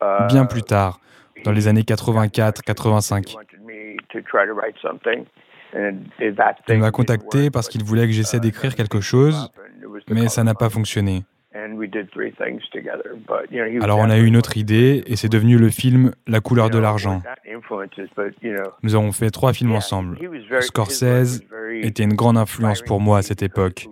uh, 0.01 0.27
bien 0.27 0.45
plus 0.45 0.63
tard, 0.63 0.99
dans 1.43 1.51
les 1.51 1.67
années 1.67 1.81
84-85. 1.81 3.29
he 3.29 3.35
wanted 3.35 3.61
me 3.65 3.97
to 4.11 4.21
try 4.21 4.45
to 4.45 4.53
write 4.53 4.75
something, 4.81 5.25
and 5.73 6.05
if 6.19 6.35
that 6.35 6.55
Il 6.67 6.79
m'a 6.79 6.91
contacté 6.91 7.49
parce 7.49 7.67
qu'il 7.67 7.83
voulait 7.83 8.07
que 8.07 8.13
j'essaie 8.13 8.39
d'écrire 8.39 8.75
quelque 8.75 9.01
chose, 9.01 9.51
mais 10.09 10.27
ça 10.27 10.43
n'a 10.43 10.53
pas 10.53 10.69
fonctionné. 10.69 11.23
And 11.55 11.77
we 11.77 11.89
did 11.89 12.11
three 12.11 12.31
things 12.31 12.61
together, 12.71 13.15
but, 13.27 13.49
you 13.49 13.57
know, 13.57 13.65
he 13.65 13.79
was 13.79 13.83
Alors 13.83 13.97
on 13.97 14.09
a 14.11 14.19
eu 14.19 14.25
une 14.25 14.37
autre 14.37 14.55
idée 14.55 15.03
et 15.07 15.15
c'est 15.15 15.29
devenu 15.29 15.57
le 15.57 15.69
film 15.69 16.11
La 16.27 16.41
couleur 16.41 16.69
de 16.69 16.77
l'argent. 16.77 17.23
Nous 18.83 18.95
avons 18.95 19.11
fait 19.11 19.31
trois 19.31 19.51
films 19.53 19.71
ensemble. 19.71 20.19
Scorsese 20.61 21.41
était 21.81 22.03
une 22.03 22.13
grande 22.13 22.37
influence 22.37 22.83
pour 22.83 23.01
moi 23.01 23.17
à 23.17 23.21
cette 23.23 23.41
époque. 23.41 23.87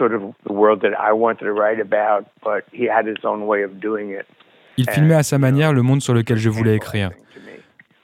Sort 0.00 0.14
of 0.14 0.22
the 0.46 0.52
world 0.52 0.80
that 0.80 0.94
I 0.98 1.12
wanted 1.12 1.44
to 1.44 1.52
write 1.52 1.80
about, 1.80 2.24
but 2.42 2.64
he 2.72 2.88
had 2.88 3.06
his 3.06 3.22
own 3.24 3.46
way 3.46 3.62
of 3.62 3.78
doing 3.78 4.12
it. 4.18 4.26
Il 4.78 4.88
filmait 4.88 5.14
à 5.14 5.22
sa 5.22 5.36
manière 5.36 5.74
le 5.74 5.82
monde 5.82 6.00
sur 6.00 6.14
lequel 6.14 6.38
je 6.38 6.48
voulais 6.48 6.74
écrire. 6.74 7.10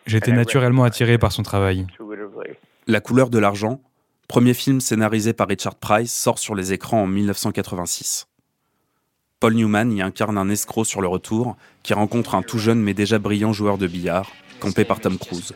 J'étais 0.04 0.32
naturellement 0.32 0.84
attiré 0.84 1.16
par 1.16 1.32
son 1.32 1.42
travail. 1.42 1.86
La 2.86 3.00
couleur 3.00 3.30
de 3.30 3.38
l'argent, 3.38 3.80
premier 4.28 4.52
film 4.52 4.80
scénarisé 4.80 5.32
par 5.32 5.48
Richard 5.48 5.76
Price, 5.76 6.12
sort 6.12 6.38
sur 6.38 6.54
les 6.54 6.74
écrans 6.74 7.02
en 7.02 7.06
1986. 7.06 8.28
Paul 9.40 9.54
Newman 9.54 9.90
y 9.92 10.02
incarne 10.02 10.38
un 10.38 10.50
escroc 10.50 10.84
sur 10.84 11.00
le 11.00 11.08
retour 11.08 11.56
qui 11.82 11.94
rencontre 11.94 12.34
un 12.34 12.42
tout 12.42 12.58
jeune 12.58 12.80
mais 12.80 12.94
déjà 12.94 13.18
brillant 13.18 13.52
joueur 13.52 13.78
de 13.78 13.86
billard, 13.86 14.30
campé 14.60 14.84
par 14.84 15.00
Tom 15.00 15.18
Cruise. 15.18 15.54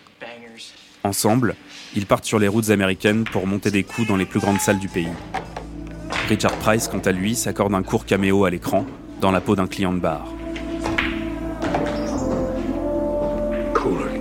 Ensemble, 1.04 1.54
ils 1.94 2.06
partent 2.06 2.24
sur 2.24 2.38
les 2.38 2.48
routes 2.48 2.70
américaines 2.70 3.24
pour 3.24 3.46
monter 3.46 3.70
des 3.70 3.84
coups 3.84 4.08
dans 4.08 4.16
les 4.16 4.26
plus 4.26 4.40
grandes 4.40 4.60
salles 4.60 4.78
du 4.78 4.88
pays. 4.88 5.08
Richard 6.28 6.54
Price, 6.58 6.88
quant 6.88 6.98
à 6.98 7.12
lui, 7.12 7.34
s'accorde 7.34 7.74
un 7.74 7.82
court 7.82 8.04
caméo 8.04 8.44
à 8.44 8.50
l'écran 8.50 8.84
dans 9.20 9.30
la 9.30 9.40
peau 9.40 9.56
d'un 9.56 9.66
client 9.66 9.92
de 9.92 9.98
bar. 9.98 10.26
Cooler. 13.74 14.20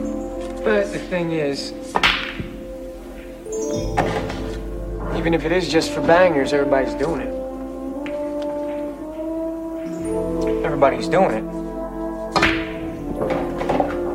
But 0.64 0.92
the 0.92 1.00
thing 1.10 1.32
is, 1.32 1.74
even 5.18 5.34
if 5.34 5.46
it 5.46 5.52
is 5.52 5.70
just 5.70 5.92
for 5.92 6.02
bangers, 6.02 6.54
everybody's 6.54 6.96
doing 6.96 7.22
it. 7.22 7.34
Everybody's 10.66 11.08
doing 11.08 11.32
it. 11.32 11.44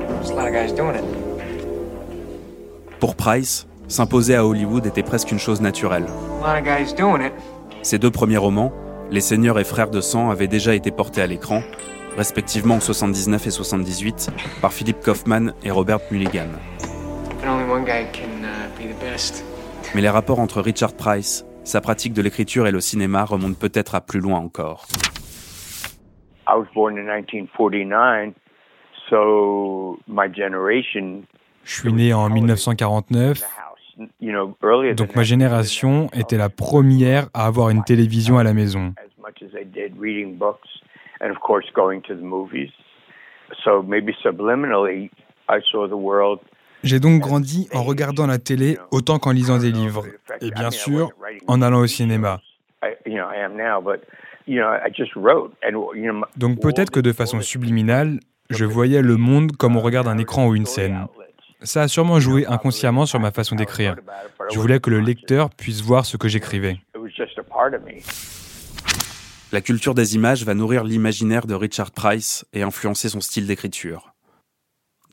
There's 0.08 0.30
a 0.30 0.34
lot 0.34 0.48
of 0.48 0.54
guys 0.54 0.72
doing 0.72 0.96
it. 0.96 1.04
Pour 3.00 3.14
Price, 3.14 3.66
s'imposer 3.86 4.34
à 4.34 4.44
Hollywood 4.44 4.86
était 4.86 5.02
presque 5.02 5.30
une 5.30 5.38
chose 5.38 5.60
naturelle. 5.60 6.06
A 6.42 6.46
lot 6.46 6.58
of 6.58 6.64
guys 6.64 6.92
doing 6.94 7.20
it. 7.22 7.32
Ses 7.84 7.98
deux 7.98 8.10
premiers 8.10 8.38
romans, 8.38 8.72
Les 9.10 9.20
Seigneurs 9.20 9.58
et 9.58 9.64
Frères 9.64 9.90
de 9.90 10.00
sang, 10.00 10.30
avaient 10.30 10.48
déjà 10.48 10.74
été 10.74 10.90
portés 10.90 11.20
à 11.20 11.26
l'écran, 11.26 11.60
respectivement 12.16 12.76
en 12.76 12.80
79 12.80 13.46
et 13.46 13.50
78, 13.50 14.30
par 14.62 14.72
Philip 14.72 14.98
Kaufman 15.00 15.52
et 15.62 15.70
Robert 15.70 15.98
Mulligan. 16.10 16.48
And 17.44 17.50
only 17.50 17.70
one 17.70 17.84
guy 17.84 18.06
can 18.10 18.42
uh, 18.42 18.70
be 18.78 18.90
the 18.90 18.98
best. 18.98 19.44
Mais 19.94 20.00
les 20.00 20.08
rapports 20.08 20.40
entre 20.40 20.62
Richard 20.62 20.94
Price, 20.94 21.44
sa 21.62 21.82
pratique 21.82 22.14
de 22.14 22.22
l'écriture 22.22 22.66
et 22.66 22.72
le 22.72 22.80
cinéma 22.80 23.26
remontent 23.26 23.58
peut-être 23.60 23.94
à 23.94 24.00
plus 24.00 24.20
loin 24.20 24.38
encore. 24.38 24.86
I 26.48 26.56
was 26.56 26.66
born 26.74 26.96
in 26.96 27.04
1949, 27.04 28.32
so 29.10 29.98
my 30.08 30.34
generation, 30.34 31.24
Je 31.64 31.80
suis 31.80 31.92
né 31.92 32.14
en 32.14 32.30
1949, 32.30 33.42
donc 34.94 35.14
ma 35.14 35.22
génération 35.22 36.08
était 36.12 36.36
la 36.36 36.48
première 36.48 37.28
à 37.34 37.46
avoir 37.46 37.70
une 37.70 37.84
télévision 37.84 38.38
à 38.38 38.44
la 38.44 38.52
maison. 38.52 38.94
J'ai 46.82 47.00
donc 47.00 47.20
grandi 47.20 47.68
en 47.72 47.82
regardant 47.82 48.26
la 48.26 48.38
télé 48.38 48.78
autant 48.90 49.18
qu'en 49.18 49.30
lisant 49.32 49.58
des 49.58 49.72
livres, 49.72 50.04
et 50.40 50.50
bien 50.50 50.70
sûr 50.70 51.10
en 51.46 51.62
allant 51.62 51.80
au 51.80 51.86
cinéma. 51.86 52.40
Donc 56.36 56.60
peut-être 56.60 56.90
que 56.90 57.00
de 57.00 57.12
façon 57.12 57.40
subliminale, 57.40 58.20
je 58.50 58.64
voyais 58.66 59.00
le 59.00 59.16
monde 59.16 59.52
comme 59.52 59.76
on 59.76 59.80
regarde 59.80 60.08
un 60.08 60.18
écran 60.18 60.46
ou 60.48 60.54
une 60.54 60.66
scène. 60.66 61.06
Ça 61.64 61.82
a 61.82 61.88
sûrement 61.88 62.20
joué 62.20 62.46
inconsciemment 62.46 63.06
sur 63.06 63.18
ma 63.20 63.32
façon 63.32 63.56
d'écrire. 63.56 63.96
Je 64.52 64.58
voulais 64.58 64.80
que 64.80 64.90
le 64.90 65.00
lecteur 65.00 65.50
puisse 65.50 65.80
voir 65.80 66.06
ce 66.06 66.16
que 66.16 66.28
j'écrivais. 66.28 66.78
La 69.52 69.60
culture 69.60 69.94
des 69.94 70.14
images 70.14 70.44
va 70.44 70.54
nourrir 70.54 70.84
l'imaginaire 70.84 71.46
de 71.46 71.54
Richard 71.54 71.90
Price 71.90 72.44
et 72.52 72.62
influencer 72.62 73.08
son 73.08 73.20
style 73.20 73.46
d'écriture. 73.46 74.14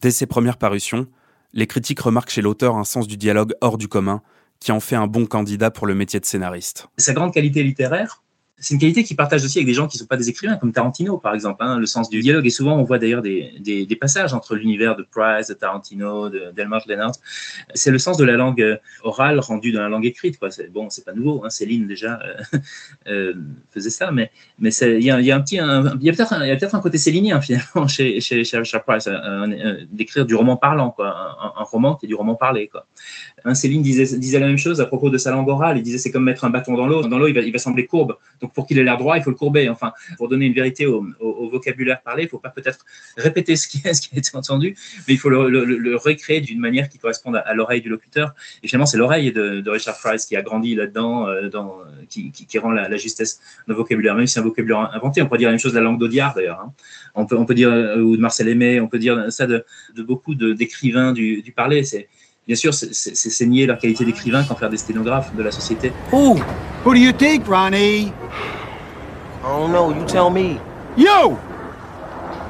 Dès 0.02 0.12
ses 0.12 0.26
premières 0.26 0.58
parutions, 0.58 1.08
les 1.54 1.68
critiques 1.68 2.00
remarquent 2.00 2.32
chez 2.32 2.42
l'auteur 2.42 2.76
un 2.76 2.84
sens 2.84 3.08
du 3.08 3.18
dialogue 3.18 3.54
hors 3.62 3.78
du 3.78 3.88
commun 3.88 4.22
qui 4.60 4.72
en 4.72 4.80
fait 4.80 4.96
un 4.96 5.08
bon 5.08 5.26
candidat 5.26 5.72
pour 5.72 5.88
le 5.88 5.96
métier 5.96 6.20
de 6.20 6.26
scénariste. 6.26 6.88
Sa 6.98 7.14
grande 7.14 7.34
qualité 7.34 7.64
littéraire, 7.64 8.21
c'est 8.62 8.76
une 8.76 8.80
qualité 8.80 9.04
qu'il 9.04 9.18
partage 9.18 9.44
aussi 9.44 9.58
avec 9.58 9.66
des 9.66 9.74
gens 9.74 9.88
qui 9.88 9.98
ne 9.98 10.02
sont 10.02 10.06
pas 10.06 10.18
des 10.18 10.30
écrivains, 10.30 10.56
comme 10.56 10.72
Tarantino, 10.72 11.18
par 11.18 11.34
exemple, 11.34 11.64
hein, 11.64 11.80
le 11.80 11.88
sens 11.88 12.12
du 12.12 12.22
dialogue. 12.22 12.46
Et 12.46 12.52
souvent, 12.52 12.78
on 12.78 12.84
voit 12.84 13.00
d'ailleurs 13.00 13.24
des, 13.24 13.98
passages 14.00 14.34
entre 14.34 14.56
l'univers 14.56 14.96
de 14.96 15.02
Price, 15.04 15.48
de 15.48 15.56
Tarantino, 15.56 16.30
de 16.30 16.52
Delmont 16.56 16.80
Leonard. 16.88 17.14
C'est 17.74 17.90
le 17.90 17.98
sens 17.98 18.18
de 18.18 18.24
la 18.24 18.38
langue 18.38 18.62
euh, 18.62 18.78
orale 19.02 19.40
rendu 19.40 19.72
dans 19.72 19.82
la 19.82 19.90
langue 19.90 20.06
écrite. 20.06 20.38
Quoi. 20.38 20.50
Bon, 20.72 20.92
c'est 20.92 21.04
pas 21.04 21.14
nouveau. 21.14 21.44
Hein, 21.44 21.50
Céline, 21.50 21.88
déjà, 21.88 22.20
euh, 22.22 22.58
euh, 23.08 23.34
faisait 23.72 23.90
ça. 23.90 24.12
Mais 24.12 24.32
il 24.60 25.04
y 25.04 25.10
a, 25.10 25.40
peut-être 25.40 26.76
un, 26.76 26.82
côté 26.82 27.00
célinien, 27.00 27.42
finalement, 27.42 27.88
chez, 27.88 28.22
chez, 28.22 28.44
chez 28.44 28.58
Richard 28.60 28.84
Price, 28.84 29.10
d'écrire 29.92 30.28
du 30.28 30.36
roman 30.36 30.56
parlant, 30.56 30.92
quoi, 30.92 31.36
un, 31.58 31.64
roman 31.64 31.96
qui 31.96 32.06
est 32.06 32.10
du 32.10 32.16
roman 32.16 32.36
parlé. 32.36 32.68
Quoi. 32.68 32.86
Céline 33.56 33.82
disait, 33.82 34.18
disait 34.20 34.40
la 34.40 34.48
même 34.48 34.60
chose 34.60 34.82
à 34.82 34.86
propos 34.86 35.10
de 35.10 35.18
sa 35.18 35.32
langue 35.32 35.50
orale. 35.50 35.80
Il 35.80 35.84
disait 35.84 35.98
c'est 35.98 36.12
comme 36.12 36.26
mettre 36.26 36.46
un 36.46 36.52
bâton 36.52 36.76
dans 36.76 36.86
l'eau. 36.86 37.02
Dans 37.02 37.18
l'eau, 37.18 37.28
il 37.28 37.34
va, 37.34 37.42
il 37.42 37.52
va 37.52 37.58
sembler 37.58 37.88
courbe. 37.88 38.18
Donc 38.40 38.51
pour 38.54 38.68
qu'il 38.68 38.78
ait 38.80 38.84
l'air 38.84 38.98
droit, 38.98 39.18
il 39.18 39.24
faut 39.24 39.30
le 39.30 39.36
courber. 39.36 39.70
Enfin, 39.70 39.94
pour 40.18 40.28
donner 40.28 40.46
une 40.46 40.54
vérité 40.54 40.86
au, 40.86 41.06
vocabulaire 41.52 42.02
parlé, 42.02 42.24
il 42.24 42.30
faut 42.30 42.40
pas 42.40 42.50
peut-être 42.50 42.86
répéter 43.18 43.56
ce 43.56 43.68
qui, 43.68 43.82
a 43.88 43.92
été 44.18 44.36
entendu, 44.36 44.76
mais 45.08 45.14
il 45.14 45.18
faut 45.18 45.30
le, 45.30 45.96
recréer 45.96 46.42
d'une 46.42 46.60
manière 46.60 46.90
qui 46.90 46.98
corresponde 46.98 47.36
à, 47.36 47.54
l'oreille 47.54 47.82
du 47.82 47.90
locuteur. 47.90 48.34
Et 48.64 48.68
finalement, 48.68 48.86
c'est 48.86 48.98
l'oreille 48.98 49.32
de, 49.32 49.70
Richard 49.70 49.98
Price 49.98 50.26
qui 50.26 50.36
a 50.36 50.42
grandi 50.42 50.76
là-dedans, 50.76 51.28
euh, 51.28 51.50
qui, 52.10 52.58
rend 52.60 52.72
la, 52.72 52.98
justesse 52.98 53.40
de 53.68 53.74
vocabulaire, 53.74 54.16
même 54.16 54.28
si 54.28 54.34
c'est 54.34 54.40
un 54.40 54.44
vocabulaire 54.44 54.94
inventé. 54.94 55.22
On 55.22 55.28
peut 55.28 55.38
dire 55.38 55.48
la 55.48 55.54
même 55.54 55.60
chose 55.60 55.74
de 55.74 55.78
la 55.78 55.84
langue 55.84 56.00
d'Audiard 56.00 56.34
d'ailleurs. 56.36 56.60
hein. 56.60 56.74
On 57.16 57.26
peut, 57.26 57.54
dire 57.54 57.72
euh, 57.72 58.00
ou 58.00 58.16
de 58.16 58.22
Marcel 58.22 58.48
Aimé, 58.48 58.80
on 58.80 58.88
peut 58.88 59.00
dire 59.00 59.32
ça 59.32 59.48
de, 59.48 59.66
beaucoup 59.98 60.36
d'écrivains 60.36 61.14
du, 61.14 61.42
du 61.42 61.52
parler. 61.52 61.84
Bien 62.52 62.58
sûr, 62.58 62.74
c'est- 62.74 63.46
nier 63.46 63.66
leur 63.66 63.78
qualité 63.78 64.04
d'écrivain 64.04 64.44
qu'en 64.44 64.56
faire 64.56 64.70
des 64.70 64.76
sténographes 64.76 65.34
de 65.34 65.42
la 65.42 65.52
société. 65.52 65.94
Who? 66.12 66.38
Who 66.86 66.94
do 66.94 67.00
you 67.00 67.14
think, 67.14 67.48
Ronnie? 67.48 68.08
I 68.08 68.12
don't 69.44 69.70
know. 69.72 69.94
You 69.94 70.04
tell 70.06 70.30
me. 70.30 70.58
You! 70.98 71.38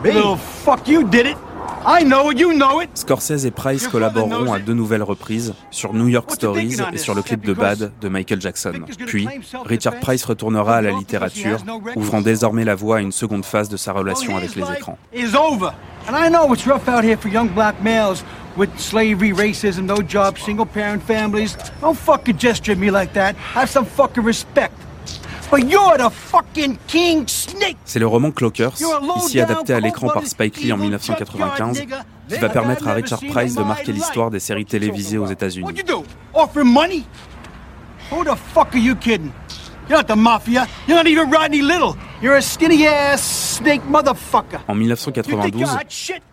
Little 0.04 0.38
fuck, 0.66 0.88
you 0.88 1.04
did 1.04 1.28
it. 1.28 1.38
I 1.86 2.04
know 2.04 2.32
it. 2.32 2.40
You 2.40 2.54
know 2.54 2.82
it. 2.82 2.90
Scorsese 2.96 3.46
et 3.46 3.52
Price 3.52 3.88
collaboreront 3.88 4.52
à 4.54 4.60
deux 4.60 4.74
nouvelles 4.74 5.04
reprises 5.04 5.54
sur 5.70 5.94
New 5.94 6.08
York 6.08 6.32
Stories 6.32 6.78
et 6.94 6.98
sur 6.98 7.14
le 7.14 7.22
clip 7.22 7.46
de 7.46 7.54
Bad 7.54 7.92
de 8.02 8.10
Michael 8.10 8.42
Jackson. 8.42 8.74
Puis, 9.06 9.28
Richard 9.66 10.00
Price 10.00 10.26
retournera 10.26 10.78
à 10.78 10.82
la 10.82 10.92
littérature, 10.92 11.60
ouvrant 11.96 12.22
désormais 12.22 12.66
la 12.66 12.74
voie 12.76 12.98
à 12.98 13.00
une 13.02 13.12
seconde 13.12 13.46
phase 13.46 13.70
de 13.70 13.78
sa 13.78 13.94
relation 13.94 14.36
avec 14.36 14.56
les 14.56 14.64
écrans. 14.64 14.98
With 18.58 18.78
slavery, 18.80 19.32
racism, 19.32 19.86
no 19.86 20.02
jobs, 20.02 20.42
single 20.42 20.66
parent 20.66 21.02
families. 21.02 21.56
Don't 21.80 21.98
fucking 21.98 22.38
gesture 22.38 22.74
at 22.74 22.78
me 22.78 22.92
like 22.92 23.14
that. 23.14 23.36
Have 23.56 23.70
some 23.70 23.86
fucking 23.86 24.24
respect. 24.24 24.74
But 25.50 25.70
you're 25.70 25.98
the 25.98 26.10
fucking 26.10 26.78
king 26.88 27.28
snake. 27.28 27.78
C'est 27.84 28.00
le 28.00 28.08
roman 28.08 28.32
Clockers, 28.32 28.74
ici 29.18 29.40
adapté 29.42 29.74
à 29.74 29.80
l'écran 29.82 30.08
par 30.08 30.26
Spike 30.26 30.62
Lee 30.62 30.72
en 30.72 30.78
1995, 30.78 31.84
qui 32.30 32.40
va 32.40 32.50
permettre 32.50 32.88
à 32.88 32.94
Richard 32.94 33.20
Price 33.20 33.56
de 33.56 33.64
marquer 33.64 33.92
l'histoire 33.92 34.32
des 34.32 34.40
séries 34.40 34.66
télévisées 34.66 35.18
aux 35.18 35.28
États-Unis. 35.28 35.66
What'd 35.66 35.80
you 35.80 35.84
do? 35.84 36.06
Offer 36.34 36.64
money? 36.64 37.04
Who 38.12 38.24
the 38.24 38.36
fuck 38.54 38.74
are 38.74 38.78
you 38.80 38.96
kidding? 38.96 39.32
You're 39.90 39.98
not 39.98 40.08
the 40.08 40.16
mafia. 40.16 40.68
You're 40.88 40.98
not 40.98 41.08
even 41.08 41.30
Rodney 41.32 41.62
Little. 41.62 41.96
You're 42.22 42.38
a 42.38 42.42
skinny 42.42 42.86
ass 42.86 43.58
snake 43.58 43.82
motherfucker. 43.90 44.60
En 44.68 44.76
1992, 44.76 45.70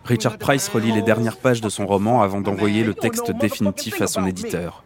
Richard 0.05 0.37
Price 0.37 0.69
relit 0.69 0.91
les 0.91 1.01
dernières 1.01 1.37
pages 1.37 1.61
de 1.61 1.69
son 1.69 1.85
roman 1.85 2.21
avant 2.21 2.41
d'envoyer 2.41 2.83
le 2.83 2.93
texte 2.93 3.31
définitif 3.31 4.01
à 4.01 4.07
son 4.07 4.25
éditeur. 4.25 4.83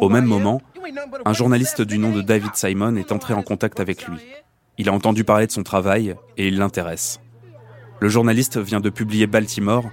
Au 0.00 0.08
même 0.08 0.24
moment, 0.24 0.60
un 1.24 1.32
journaliste 1.32 1.82
du 1.82 1.98
nom 1.98 2.10
de 2.10 2.22
David 2.22 2.54
Simon 2.54 2.96
est 2.96 3.12
entré 3.12 3.34
en 3.34 3.42
contact 3.42 3.78
avec 3.78 4.06
lui. 4.06 4.18
Il 4.78 4.88
a 4.88 4.92
entendu 4.92 5.22
parler 5.24 5.46
de 5.46 5.52
son 5.52 5.62
travail 5.62 6.16
et 6.36 6.48
il 6.48 6.58
l'intéresse. 6.58 7.20
Le 8.00 8.08
journaliste 8.08 8.58
vient 8.58 8.80
de 8.80 8.90
publier 8.90 9.26
Baltimore, 9.26 9.84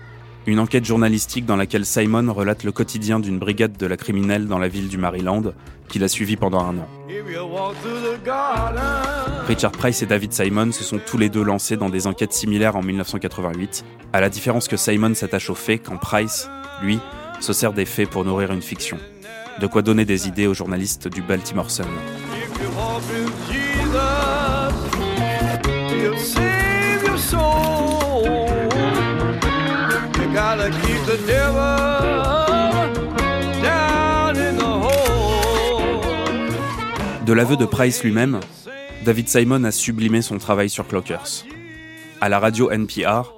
une 0.48 0.60
enquête 0.60 0.86
journalistique 0.86 1.46
dans 1.46 1.56
laquelle 1.56 1.86
Simon 1.86 2.34
relate 2.34 2.64
le 2.64 2.72
quotidien 2.72 3.20
d'une 3.20 3.40
brigade 3.40 3.78
de 3.78 3.86
la 3.86 3.98
criminelle 3.98 4.48
dans 4.48 4.60
la 4.60 4.68
ville 4.68 4.88
du 4.88 4.98
Maryland, 4.98 5.54
qu'il 5.88 6.04
a 6.04 6.08
suivi 6.08 6.36
pendant 6.36 6.62
un 6.62 6.78
an. 6.78 6.88
Richard 9.48 9.72
Price 9.72 10.02
et 10.02 10.06
David 10.06 10.34
Simon 10.34 10.72
se 10.72 10.84
sont 10.84 11.00
tous 11.04 11.18
les 11.18 11.30
deux 11.30 11.44
lancés 11.44 11.78
dans 11.78 11.90
des 11.90 12.08
enquêtes 12.08 12.34
similaires 12.34 12.76
en 12.76 12.82
1988, 12.82 13.84
à 14.14 14.22
la 14.22 14.30
différence 14.30 14.68
que 14.68 14.78
Simon 14.78 15.14
s'attache 15.14 15.50
aux 15.50 15.56
faits 15.56 15.84
quand 15.86 15.98
Price, 15.98 16.50
lui, 16.82 17.00
se 17.40 17.54
sert 17.54 17.74
des 17.74 17.86
faits 17.86 18.10
pour 18.10 18.26
nourrir 18.26 18.52
une 18.52 18.62
fiction. 18.62 18.98
De 19.60 19.68
quoi 19.68 19.82
donner 19.82 20.06
des 20.06 20.28
idées 20.28 20.48
aux 20.48 20.54
journalistes 20.54 21.08
du 21.08 21.22
Baltimore 21.22 21.70
Sun. 21.70 21.86
De 37.26 37.34
l'aveu 37.34 37.56
de 37.56 37.66
Price 37.66 38.04
lui-même, 38.04 38.40
David 39.06 39.30
Simon 39.30 39.64
a 39.64 39.72
sublimé 39.72 40.24
son 40.24 40.40
travail 40.40 40.72
sur 40.72 40.88
Clockers. 40.88 41.46
À 42.20 42.30
la 42.30 42.40
radio 42.40 42.72
NPR, 42.72 43.32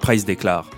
Price 0.00 0.24
déclare 0.24 0.70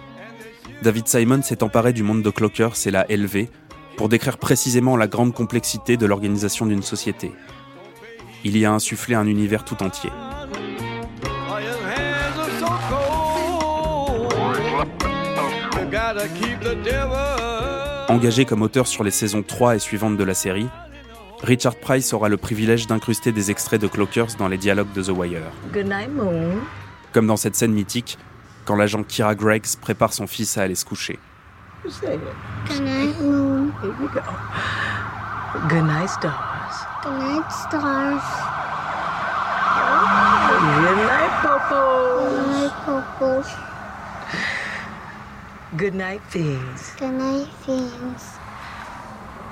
David 0.83 1.07
Simon 1.07 1.43
s'est 1.43 1.63
emparé 1.63 1.93
du 1.93 2.03
monde 2.03 2.23
de 2.23 2.31
Clockers 2.31 2.75
et 2.87 2.91
l'a 2.91 3.09
élevé 3.09 3.49
pour 3.97 4.09
décrire 4.09 4.39
précisément 4.39 4.97
la 4.97 5.07
grande 5.07 5.35
complexité 5.35 5.97
de 5.97 6.07
l'organisation 6.07 6.67
d'une 6.67 6.83
société. 6.83 7.31
Il 8.43 8.59
y 8.59 8.65
a 8.65 8.73
insufflé 8.73 9.15
un 9.15 9.29
univers 9.29 9.65
tout 9.65 9.81
entier. 9.85 10.11
Engagé 18.09 18.45
comme 18.45 18.63
auteur 18.63 18.87
sur 18.87 19.03
les 19.03 19.11
saisons 19.11 19.43
3 19.43 19.77
et 19.77 19.79
suivantes 19.79 20.17
de 20.17 20.25
la 20.25 20.35
série, 20.35 20.69
Richard 21.43 21.77
Price 21.77 22.13
aura 22.13 22.29
le 22.29 22.37
privilège 22.37 22.87
d'incruster 22.87 23.33
des 23.33 23.51
extraits 23.51 23.81
de 23.81 23.89
Clockers 23.89 24.37
dans 24.39 24.49
les 24.49 24.59
dialogues 24.59 24.93
de 24.93 25.03
The 25.03 25.09
Wire. 25.09 25.43
Good 25.73 25.87
night, 25.87 26.11
Moon. 26.11 26.61
Comme 27.13 27.27
dans 27.27 27.37
cette 27.37 27.57
scène 27.57 27.73
mythique, 27.73 28.19
quand 28.65 28.77
l'agent 28.77 29.03
Kira 29.03 29.35
Greggs 29.35 29.77
prépare 29.81 30.13
son 30.13 30.27
fils 30.27 30.57
à 30.59 30.63
aller 30.63 30.75
se 30.75 30.85
coucher. 30.85 31.19
Good 31.85 32.83
night, 32.83 33.21
moon. 33.21 33.73
Here 33.83 33.95
we 34.01 34.09
go. 34.13 34.21
Good 35.69 35.85
night, 35.85 36.09
stars. 36.09 36.87
Good 37.03 37.19
night, 37.19 37.51
stars. 37.51 38.23
Good 40.51 40.97
night, 40.99 41.33
Popo. 41.43 41.83
Good 42.31 42.49
night, 42.51 42.73
Popos. 42.85 43.76
Good 45.75 45.95
night, 45.95 46.23
Figs. 46.29 46.95
Good 46.97 47.15
night, 47.15 47.49
Fiends. 47.67 48.39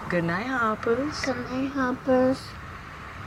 Good 0.09 0.23
night, 0.23 0.47
Hoppers. 0.47 1.21
Good 1.23 1.51
night, 1.51 1.71
Hoppers. 1.73 2.41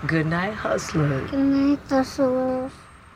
Good 0.07 0.25
night, 0.27 0.53
Hustlers. 0.53 1.29
Good 1.29 1.39
night, 1.39 1.79
Hustlers. 1.89 2.71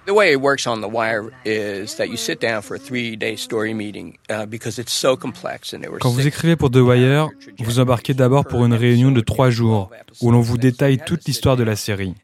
The 0.07 0.13
way 0.13 0.31
it 0.31 0.41
works 0.41 0.65
on 0.65 0.81
The 0.81 0.89
Wire 0.91 1.29
is 1.45 1.95
that 1.97 2.07
you 2.07 2.17
sit 2.17 2.41
down 2.41 2.63
for 2.63 2.75
a 2.75 2.79
three-day 2.79 3.35
story 3.35 3.75
meeting 3.75 4.17
uh, 4.31 4.47
because 4.47 4.79
it's 4.79 4.91
so 4.91 5.15
complex 5.15 5.73
and 5.73 5.81
there 5.81 5.91
were 5.91 5.99
Quand 5.99 6.09
vous 6.09 6.25
écrivez 6.25 6.55
pour 6.55 6.71
The 6.71 6.77
Wire, 6.77 7.29
vous 7.59 7.79
embarquez 7.79 8.15
d'abord 8.15 8.45
pour 8.45 8.65
une 8.65 8.73
réunion 8.73 9.11
de 9.11 9.21
trois 9.21 9.51
jours 9.51 9.91
où 10.21 10.31
l'on 10.31 10.41
vous 10.41 10.57
détaille 10.57 10.97
toute 11.05 11.25
l'histoire 11.25 11.55
de 11.55 11.63
la 11.63 11.75
série. 11.75 12.15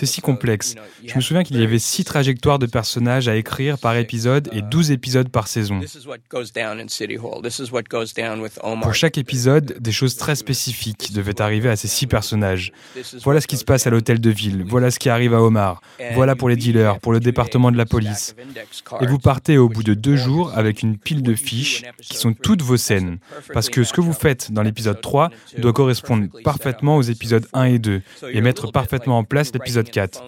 C'est 0.00 0.06
si 0.06 0.22
complexe. 0.22 0.76
Je 1.04 1.14
me 1.14 1.20
souviens 1.20 1.44
qu'il 1.44 1.60
y 1.60 1.62
avait 1.62 1.78
six 1.78 2.04
trajectoires 2.04 2.58
de 2.58 2.66
personnages 2.66 3.28
à 3.28 3.36
écrire 3.36 3.76
par 3.76 3.96
épisode 3.96 4.48
et 4.52 4.62
12 4.62 4.90
épisodes 4.90 5.28
par 5.28 5.46
saison. 5.46 5.80
This 5.80 5.94
is 5.96 6.06
what 6.06 6.18
goes 6.30 6.52
down 6.54 6.80
in 6.80 6.88
City 6.88 7.16
Hall. 7.16 7.42
This 7.42 7.58
is 7.58 7.70
what 7.70 7.82
goes 7.90 8.14
down 8.16 8.40
with 8.40 8.58
Omar. 8.62 8.82
Pour 8.82 8.94
chaque 8.94 9.18
épisode, 9.18 9.76
des 9.78 9.92
choses 9.92 10.16
très 10.16 10.36
spécifiques 10.36 11.12
devaient 11.12 11.42
arriver 11.42 11.68
à 11.68 11.76
ces 11.76 11.88
six 11.88 12.06
personnages. 12.06 12.72
Voilà 13.22 13.42
ce 13.42 13.46
qui 13.46 13.58
se 13.58 13.64
passe 13.64 13.86
à 13.86 13.90
l'hôtel 13.90 14.20
de 14.20 14.30
ville, 14.30 14.64
voilà 14.66 14.90
ce 14.90 14.98
qui 14.98 15.10
arrive 15.10 15.34
à 15.34 15.42
Omar, 15.42 15.82
voilà 16.14 16.34
pour 16.34 16.48
les 16.48 16.56
dealers, 16.56 16.93
pour 17.00 17.12
le 17.12 17.20
département 17.20 17.70
de 17.70 17.76
la 17.76 17.86
police. 17.86 18.34
Et 19.00 19.06
vous 19.06 19.18
partez 19.18 19.58
au 19.58 19.68
bout 19.68 19.82
de 19.82 19.94
deux 19.94 20.16
jours 20.16 20.52
avec 20.54 20.82
une 20.82 20.98
pile 20.98 21.22
de 21.22 21.34
fiches 21.34 21.82
qui 22.00 22.16
sont 22.16 22.32
toutes 22.32 22.62
vos 22.62 22.76
scènes. 22.76 23.18
Parce 23.52 23.68
que 23.68 23.84
ce 23.84 23.92
que 23.92 24.00
vous 24.00 24.12
faites 24.12 24.52
dans 24.52 24.62
l'épisode 24.62 25.00
3 25.00 25.30
doit 25.58 25.72
correspondre 25.72 26.28
parfaitement 26.42 26.96
aux 26.96 27.02
épisodes 27.02 27.46
1 27.52 27.64
et 27.64 27.78
2 27.78 28.02
et 28.30 28.40
mettre 28.40 28.70
parfaitement 28.70 29.18
en 29.18 29.24
place 29.24 29.52
l'épisode 29.52 29.90
4. 29.90 30.22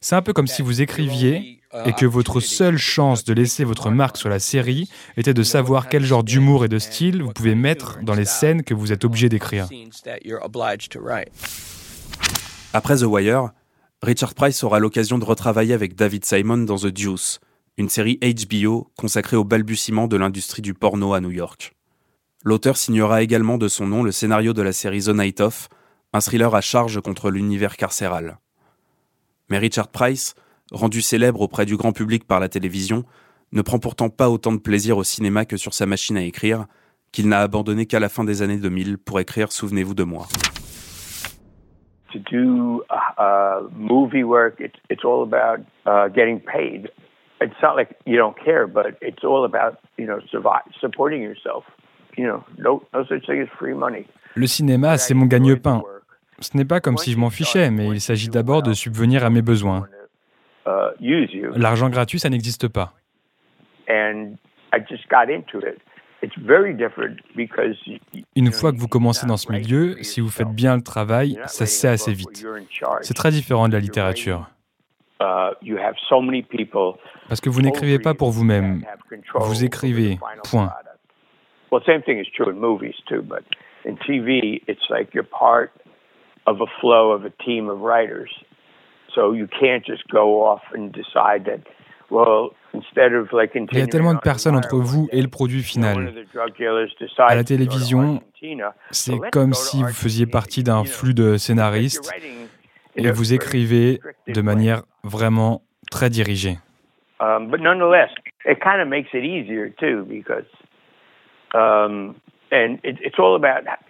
C'est 0.00 0.16
un 0.16 0.22
peu 0.22 0.32
comme 0.32 0.46
si 0.46 0.62
vous 0.62 0.82
écriviez 0.82 1.60
et 1.84 1.92
que 1.92 2.06
votre 2.06 2.40
seule 2.40 2.78
chance 2.78 3.24
de 3.24 3.34
laisser 3.34 3.64
votre 3.64 3.90
marque 3.90 4.16
sur 4.16 4.28
la 4.28 4.38
série 4.38 4.88
était 5.16 5.34
de 5.34 5.42
savoir 5.42 5.88
quel 5.88 6.04
genre 6.04 6.24
d'humour 6.24 6.64
et 6.64 6.68
de 6.68 6.78
style 6.78 7.22
vous 7.22 7.32
pouvez 7.32 7.54
mettre 7.54 7.98
dans 8.02 8.14
les 8.14 8.24
scènes 8.24 8.62
que 8.62 8.74
vous 8.74 8.92
êtes 8.92 9.04
obligé 9.04 9.28
d'écrire. 9.28 9.68
Après 12.72 12.96
The 12.96 13.02
Wire, 13.02 13.50
Richard 14.06 14.34
Price 14.34 14.62
aura 14.62 14.78
l'occasion 14.78 15.18
de 15.18 15.24
retravailler 15.24 15.74
avec 15.74 15.96
David 15.96 16.24
Simon 16.24 16.58
dans 16.58 16.76
The 16.76 16.86
Deuce, 16.86 17.40
une 17.76 17.88
série 17.88 18.20
HBO 18.22 18.92
consacrée 18.96 19.36
au 19.36 19.42
balbutiement 19.42 20.06
de 20.06 20.16
l'industrie 20.16 20.62
du 20.62 20.74
porno 20.74 21.12
à 21.12 21.20
New 21.20 21.32
York. 21.32 21.74
L'auteur 22.44 22.76
signera 22.76 23.24
également 23.24 23.58
de 23.58 23.66
son 23.66 23.88
nom 23.88 24.04
le 24.04 24.12
scénario 24.12 24.52
de 24.52 24.62
la 24.62 24.72
série 24.72 25.02
The 25.02 25.08
Night 25.08 25.40
Of, 25.40 25.68
un 26.12 26.20
thriller 26.20 26.54
à 26.54 26.60
charge 26.60 27.00
contre 27.00 27.32
l'univers 27.32 27.76
carcéral. 27.76 28.38
Mais 29.50 29.58
Richard 29.58 29.88
Price, 29.88 30.36
rendu 30.70 31.02
célèbre 31.02 31.40
auprès 31.40 31.66
du 31.66 31.76
grand 31.76 31.90
public 31.90 32.28
par 32.28 32.38
la 32.38 32.48
télévision, 32.48 33.04
ne 33.50 33.62
prend 33.62 33.80
pourtant 33.80 34.08
pas 34.08 34.30
autant 34.30 34.52
de 34.52 34.60
plaisir 34.60 34.98
au 34.98 35.02
cinéma 35.02 35.46
que 35.46 35.56
sur 35.56 35.74
sa 35.74 35.84
machine 35.84 36.16
à 36.16 36.22
écrire, 36.22 36.66
qu'il 37.10 37.26
n'a 37.28 37.40
abandonné 37.40 37.86
qu'à 37.86 37.98
la 37.98 38.08
fin 38.08 38.22
des 38.22 38.42
années 38.42 38.58
2000 38.58 38.98
pour 38.98 39.18
écrire 39.18 39.50
Souvenez-vous 39.50 39.94
de 39.94 40.04
moi. 40.04 40.28
To 42.16 42.36
do 42.36 42.82
uh, 42.90 43.22
uh, 43.22 43.60
movie 43.74 44.24
work, 44.24 44.54
it's 44.60 44.78
it's 44.88 45.04
all 45.04 45.22
about 45.22 45.60
uh, 45.86 46.08
getting 46.08 46.40
paid. 46.40 46.90
It's 47.40 47.60
not 47.62 47.76
like 47.76 47.90
you 48.06 48.16
don't 48.16 48.36
care, 48.42 48.66
but 48.66 48.96
it's 49.00 49.24
all 49.24 49.44
about 49.44 49.78
you 49.98 50.06
know 50.06 50.20
survive, 50.30 50.62
supporting 50.80 51.22
yourself. 51.22 51.64
You 52.16 52.26
know, 52.26 52.44
no 52.58 52.82
no 52.94 53.04
such 53.04 53.26
thing 53.26 53.40
as 53.42 53.48
free 53.58 53.74
money. 53.74 54.06
Le 54.34 54.46
cinéma, 54.46 54.98
c'est 54.98 55.14
mon 55.14 55.26
gagne-pain. 55.26 55.82
Ce 56.40 56.54
n'est 56.56 56.66
pas 56.66 56.80
comme 56.80 56.98
si 56.98 57.12
je 57.12 57.18
m'en 57.18 57.30
fichais, 57.30 57.70
mais 57.70 57.88
il 57.88 58.00
s'agit 58.00 58.28
d'abord 58.28 58.62
de 58.62 58.74
subvenir 58.74 59.24
à 59.24 59.30
mes 59.30 59.42
besoins. 59.42 59.88
Uh, 60.66 60.90
L'argent 61.56 61.88
gratuit, 61.88 62.18
ça 62.18 62.28
n'existe 62.28 62.68
pas. 62.68 62.92
and 63.88 64.38
I 64.72 64.78
just 64.78 65.08
got 65.08 65.30
into 65.30 65.58
it. 65.58 65.80
It's 66.26 66.36
very 66.38 66.74
different 66.74 67.20
because 67.36 67.76
you, 67.86 67.98
you 68.12 68.24
Une 68.34 68.50
fois 68.50 68.72
que 68.72 68.78
vous 68.78 68.88
commencez 68.88 69.28
dans 69.28 69.36
ce 69.36 69.52
milieu, 69.52 70.02
si 70.02 70.20
vous 70.20 70.28
faites 70.28 70.48
bien 70.48 70.74
le 70.74 70.82
travail, 70.82 71.38
ça 71.46 71.66
se 71.66 71.72
sait 71.72 71.88
assez 71.88 72.12
vite. 72.12 72.44
C'est 73.02 73.14
très 73.14 73.30
différent 73.30 73.68
de 73.68 73.74
la 73.74 73.78
littérature. 73.78 74.48
Uh. 75.20 75.54
Parce 77.28 77.40
que 77.40 77.48
vous 77.48 77.62
n'écrivez 77.62 78.00
pas 78.00 78.14
pour 78.14 78.32
vous-même. 78.32 78.82
Vous 79.34 79.64
écrivez, 79.64 80.18
point. 80.50 80.72
Il 92.10 93.78
y 93.78 93.80
a 93.80 93.86
tellement 93.86 94.12
de 94.12 94.18
on 94.18 94.20
personnes 94.20 94.56
entre 94.56 94.76
vous 94.76 95.08
et 95.10 95.22
le 95.22 95.28
produit 95.28 95.62
final. 95.62 96.12
À 97.18 97.34
la 97.34 97.44
télévision, 97.44 98.20
c'est 98.90 99.18
comme 99.32 99.54
si 99.54 99.82
vous 99.82 99.88
faisiez 99.88 100.26
partie 100.26 100.62
d'un 100.62 100.84
flux 100.84 101.14
de 101.14 101.36
scénaristes 101.36 102.12
et 102.96 103.10
vous 103.10 103.34
écrivez 103.34 104.00
de 104.28 104.40
manière 104.40 104.82
vraiment 105.02 105.62
très 105.90 106.10
dirigée. 106.10 106.58
Um, 107.18 107.50
um, 111.54 112.78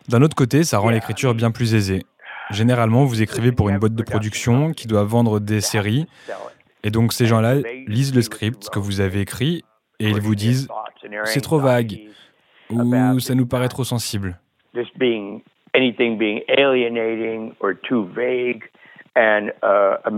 D'un 0.09 0.23
autre 0.23 0.37
côté, 0.37 0.63
ça 0.63 0.79
rend 0.79 0.91
l'écriture 0.91 1.35
bien 1.35 1.51
plus 1.51 1.75
aisée. 1.75 2.05
Généralement, 2.51 3.05
vous 3.05 3.23
écrivez 3.23 3.51
pour 3.51 3.69
une 3.69 3.79
boîte 3.79 3.95
de 3.95 4.03
production 4.05 4.73
qui 4.73 4.87
doit 4.87 5.03
vendre 5.03 5.41
des 5.41 5.61
séries, 5.61 6.07
et 6.87 6.91
donc 6.91 7.13
ces 7.13 7.27
gens-là 7.27 7.57
lisent 7.89 8.15
le 8.15 8.23
script 8.23 8.71
que 8.71 8.79
vous 8.79 9.01
avez 9.01 9.21
écrit 9.21 9.65
et 9.99 10.09
ils 10.09 10.21
vous 10.21 10.37
disent 10.37 10.69
c'est 11.25 11.41
trop 11.41 11.59
vague 11.59 11.99
ou 12.71 13.19
ça 13.19 13.35
nous 13.35 13.47
paraît 13.47 13.69
trop 13.69 13.83
sensible. 13.83 14.39
uh, 19.17 19.49
uh. 19.65 20.11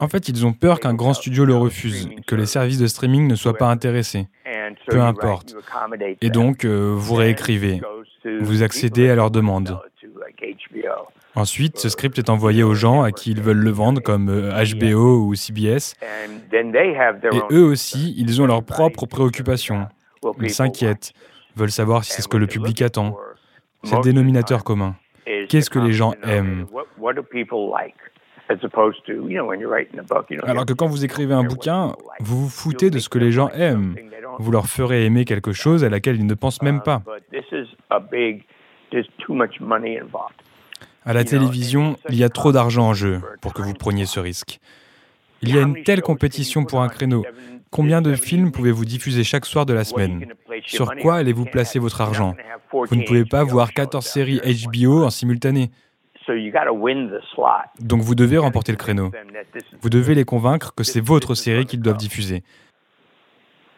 En 0.00 0.08
fait, 0.08 0.28
ils 0.28 0.46
ont 0.46 0.52
peur 0.52 0.78
qu'un 0.78 0.94
grand 0.94 1.14
studio 1.14 1.44
le 1.44 1.54
refuse, 1.54 2.08
que 2.26 2.36
les 2.36 2.46
services 2.46 2.78
de 2.78 2.86
streaming 2.86 3.26
ne 3.26 3.34
soient 3.34 3.56
pas 3.56 3.68
intéressés. 3.68 4.28
And 4.46 4.74
so 4.84 4.92
Peu 4.92 5.00
importe. 5.00 5.56
Et 6.20 6.30
donc, 6.30 6.64
euh, 6.64 6.92
vous 6.94 7.14
réécrivez. 7.14 7.80
Vous 8.40 8.62
accédez 8.62 9.08
à 9.10 9.14
leurs 9.16 9.30
demandes. 9.30 9.80
Ensuite, 11.36 11.78
ce 11.78 11.88
script 11.88 12.18
est 12.18 12.28
envoyé 12.28 12.62
aux 12.62 12.74
gens 12.74 13.02
à 13.02 13.12
qui 13.12 13.30
ils 13.30 13.40
veulent 13.40 13.62
le 13.62 13.70
vendre, 13.70 14.02
comme 14.02 14.28
euh, 14.28 14.64
HBO 14.64 15.24
ou 15.26 15.34
CBS. 15.34 15.94
Et 16.52 17.40
eux 17.52 17.64
aussi, 17.64 18.14
ils 18.18 18.42
ont 18.42 18.46
leurs 18.46 18.64
propres 18.64 19.06
préoccupations. 19.06 19.86
Ils 20.40 20.50
s'inquiètent, 20.50 21.12
veulent 21.56 21.70
savoir 21.70 22.04
si 22.04 22.12
c'est 22.12 22.22
ce 22.22 22.28
que 22.28 22.36
le 22.36 22.46
public 22.46 22.82
attend. 22.82 23.16
C'est 23.84 23.96
le 23.96 24.02
dénominateur 24.02 24.64
commun. 24.64 24.96
Qu'est-ce 25.48 25.70
que 25.70 25.78
les 25.78 25.92
gens 25.92 26.12
aiment? 26.24 26.66
Alors 30.42 30.66
que 30.66 30.72
quand 30.72 30.88
vous 30.88 31.04
écrivez 31.04 31.34
un 31.34 31.44
bouquin, 31.44 31.94
vous 32.18 32.42
vous 32.42 32.48
foutez 32.48 32.90
de 32.90 32.98
ce 32.98 33.08
que 33.08 33.18
les 33.18 33.30
gens 33.30 33.48
aiment. 33.50 33.94
Vous 34.38 34.50
leur 34.50 34.66
ferez 34.66 35.04
aimer 35.06 35.24
quelque 35.24 35.52
chose 35.52 35.84
à 35.84 35.88
laquelle 35.88 36.16
ils 36.16 36.26
ne 36.26 36.34
pensent 36.34 36.62
même 36.62 36.82
pas. 36.82 37.02
À 41.04 41.12
la 41.12 41.24
télévision, 41.24 41.96
il 42.10 42.16
y 42.16 42.24
a 42.24 42.28
trop 42.28 42.52
d'argent 42.52 42.88
en 42.88 42.94
jeu 42.94 43.20
pour 43.40 43.54
que 43.54 43.62
vous 43.62 43.74
preniez 43.74 44.06
ce 44.06 44.20
risque. 44.20 44.60
Il 45.42 45.54
y 45.54 45.58
a 45.58 45.62
une 45.62 45.82
telle 45.82 46.02
compétition 46.02 46.64
pour 46.64 46.82
un 46.82 46.88
créneau. 46.88 47.24
Combien 47.70 48.02
de 48.02 48.14
films 48.14 48.52
pouvez-vous 48.52 48.84
diffuser 48.84 49.24
chaque 49.24 49.46
soir 49.46 49.64
de 49.64 49.72
la 49.72 49.84
semaine? 49.84 50.26
Sur 50.66 50.94
quoi 50.96 51.16
allez-vous 51.16 51.46
placer 51.46 51.78
votre 51.78 52.00
argent? 52.00 52.34
Vous 52.72 52.96
ne 52.96 53.04
pouvez 53.04 53.24
pas 53.24 53.44
voir 53.44 53.72
14 53.72 54.04
séries 54.04 54.40
HBO 54.66 55.04
en 55.04 55.10
simultané. 55.10 55.70
Donc 57.80 58.02
vous 58.02 58.14
devez 58.14 58.38
remporter 58.38 58.72
le 58.72 58.78
créneau. 58.78 59.10
Vous 59.80 59.88
devez 59.88 60.14
les 60.14 60.24
convaincre 60.24 60.74
que 60.74 60.84
c'est 60.84 61.00
votre 61.00 61.34
série 61.34 61.64
qu'ils 61.64 61.80
doivent 61.80 61.96
diffuser. 61.96 62.42
Uh, 62.42 62.42
it, 62.42 62.42
it's 62.42 62.42
much 62.42 62.42
more 62.42 62.42
commercial. 62.42 62.44
It's 62.44 62.44
much. 62.44 63.69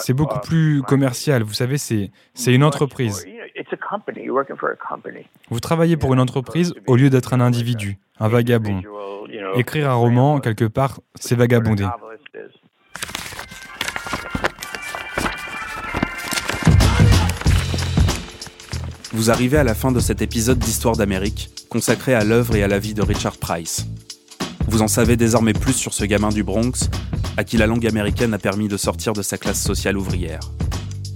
C'est 0.00 0.12
beaucoup 0.12 0.40
plus 0.40 0.82
commercial. 0.82 1.42
Vous 1.42 1.52
savez, 1.52 1.78
c'est 1.78 2.10
c'est 2.34 2.54
une 2.54 2.64
entreprise. 2.64 3.24
You 3.26 3.34
know, 3.34 3.44
it's 3.56 3.72
a 3.72 3.76
company. 3.76 4.24
You're 4.24 4.34
working 4.34 4.56
for 4.56 4.70
a 4.70 4.76
company. 4.76 5.26
Vous 5.50 5.60
travaillez 5.60 5.96
pour 5.96 6.12
une 6.12 6.20
entreprise 6.20 6.74
au 6.86 6.96
lieu 6.96 7.10
d'être 7.10 7.34
un 7.34 7.40
individu, 7.40 7.98
un 8.20 8.28
vagabond. 8.28 8.82
Écrire 9.54 9.90
un 9.90 9.94
roman, 9.94 10.40
quelque 10.40 10.64
part, 10.64 11.00
c'est 11.14 11.34
vagabonder. 11.34 11.86
Vous 19.14 19.30
arrivez 19.30 19.58
à 19.58 19.64
la 19.64 19.74
fin 19.74 19.92
de 19.92 20.00
cet 20.00 20.22
épisode 20.22 20.58
d'Histoire 20.58 20.96
d'Amérique, 20.96 21.50
consacré 21.68 22.14
à 22.14 22.24
l'œuvre 22.24 22.56
et 22.56 22.62
à 22.62 22.68
la 22.68 22.78
vie 22.78 22.94
de 22.94 23.02
Richard 23.02 23.36
Price. 23.36 23.86
Vous 24.72 24.80
en 24.80 24.88
savez 24.88 25.18
désormais 25.18 25.52
plus 25.52 25.74
sur 25.74 25.92
ce 25.92 26.02
gamin 26.06 26.30
du 26.30 26.42
Bronx, 26.44 26.88
à 27.36 27.44
qui 27.44 27.58
la 27.58 27.66
langue 27.66 27.86
américaine 27.86 28.32
a 28.32 28.38
permis 28.38 28.68
de 28.68 28.78
sortir 28.78 29.12
de 29.12 29.20
sa 29.20 29.36
classe 29.36 29.62
sociale 29.62 29.98
ouvrière. 29.98 30.40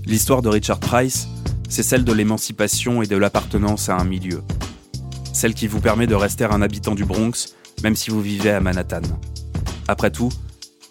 L'histoire 0.04 0.42
de 0.42 0.50
Richard 0.50 0.78
Price, 0.78 1.26
c'est 1.66 1.82
celle 1.82 2.04
de 2.04 2.12
l'émancipation 2.12 3.00
et 3.00 3.06
de 3.06 3.16
l'appartenance 3.16 3.88
à 3.88 3.96
un 3.96 4.04
milieu. 4.04 4.42
Celle 5.32 5.54
qui 5.54 5.68
vous 5.68 5.80
permet 5.80 6.06
de 6.06 6.14
rester 6.14 6.44
un 6.44 6.60
habitant 6.60 6.94
du 6.94 7.06
Bronx, 7.06 7.54
même 7.82 7.96
si 7.96 8.10
vous 8.10 8.20
vivez 8.20 8.50
à 8.50 8.60
Manhattan. 8.60 9.00
Après 9.88 10.10
tout, 10.10 10.30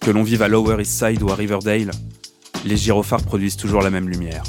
que 0.01 0.09
l'on 0.09 0.23
vive 0.23 0.41
à 0.41 0.47
Lower 0.47 0.81
East 0.81 1.05
Side 1.05 1.21
ou 1.21 1.29
à 1.29 1.35
Riverdale, 1.35 1.91
les 2.65 2.77
gyrophares 2.77 3.21
produisent 3.21 3.57
toujours 3.57 3.83
la 3.83 3.91
même 3.91 4.09
lumière. 4.09 4.43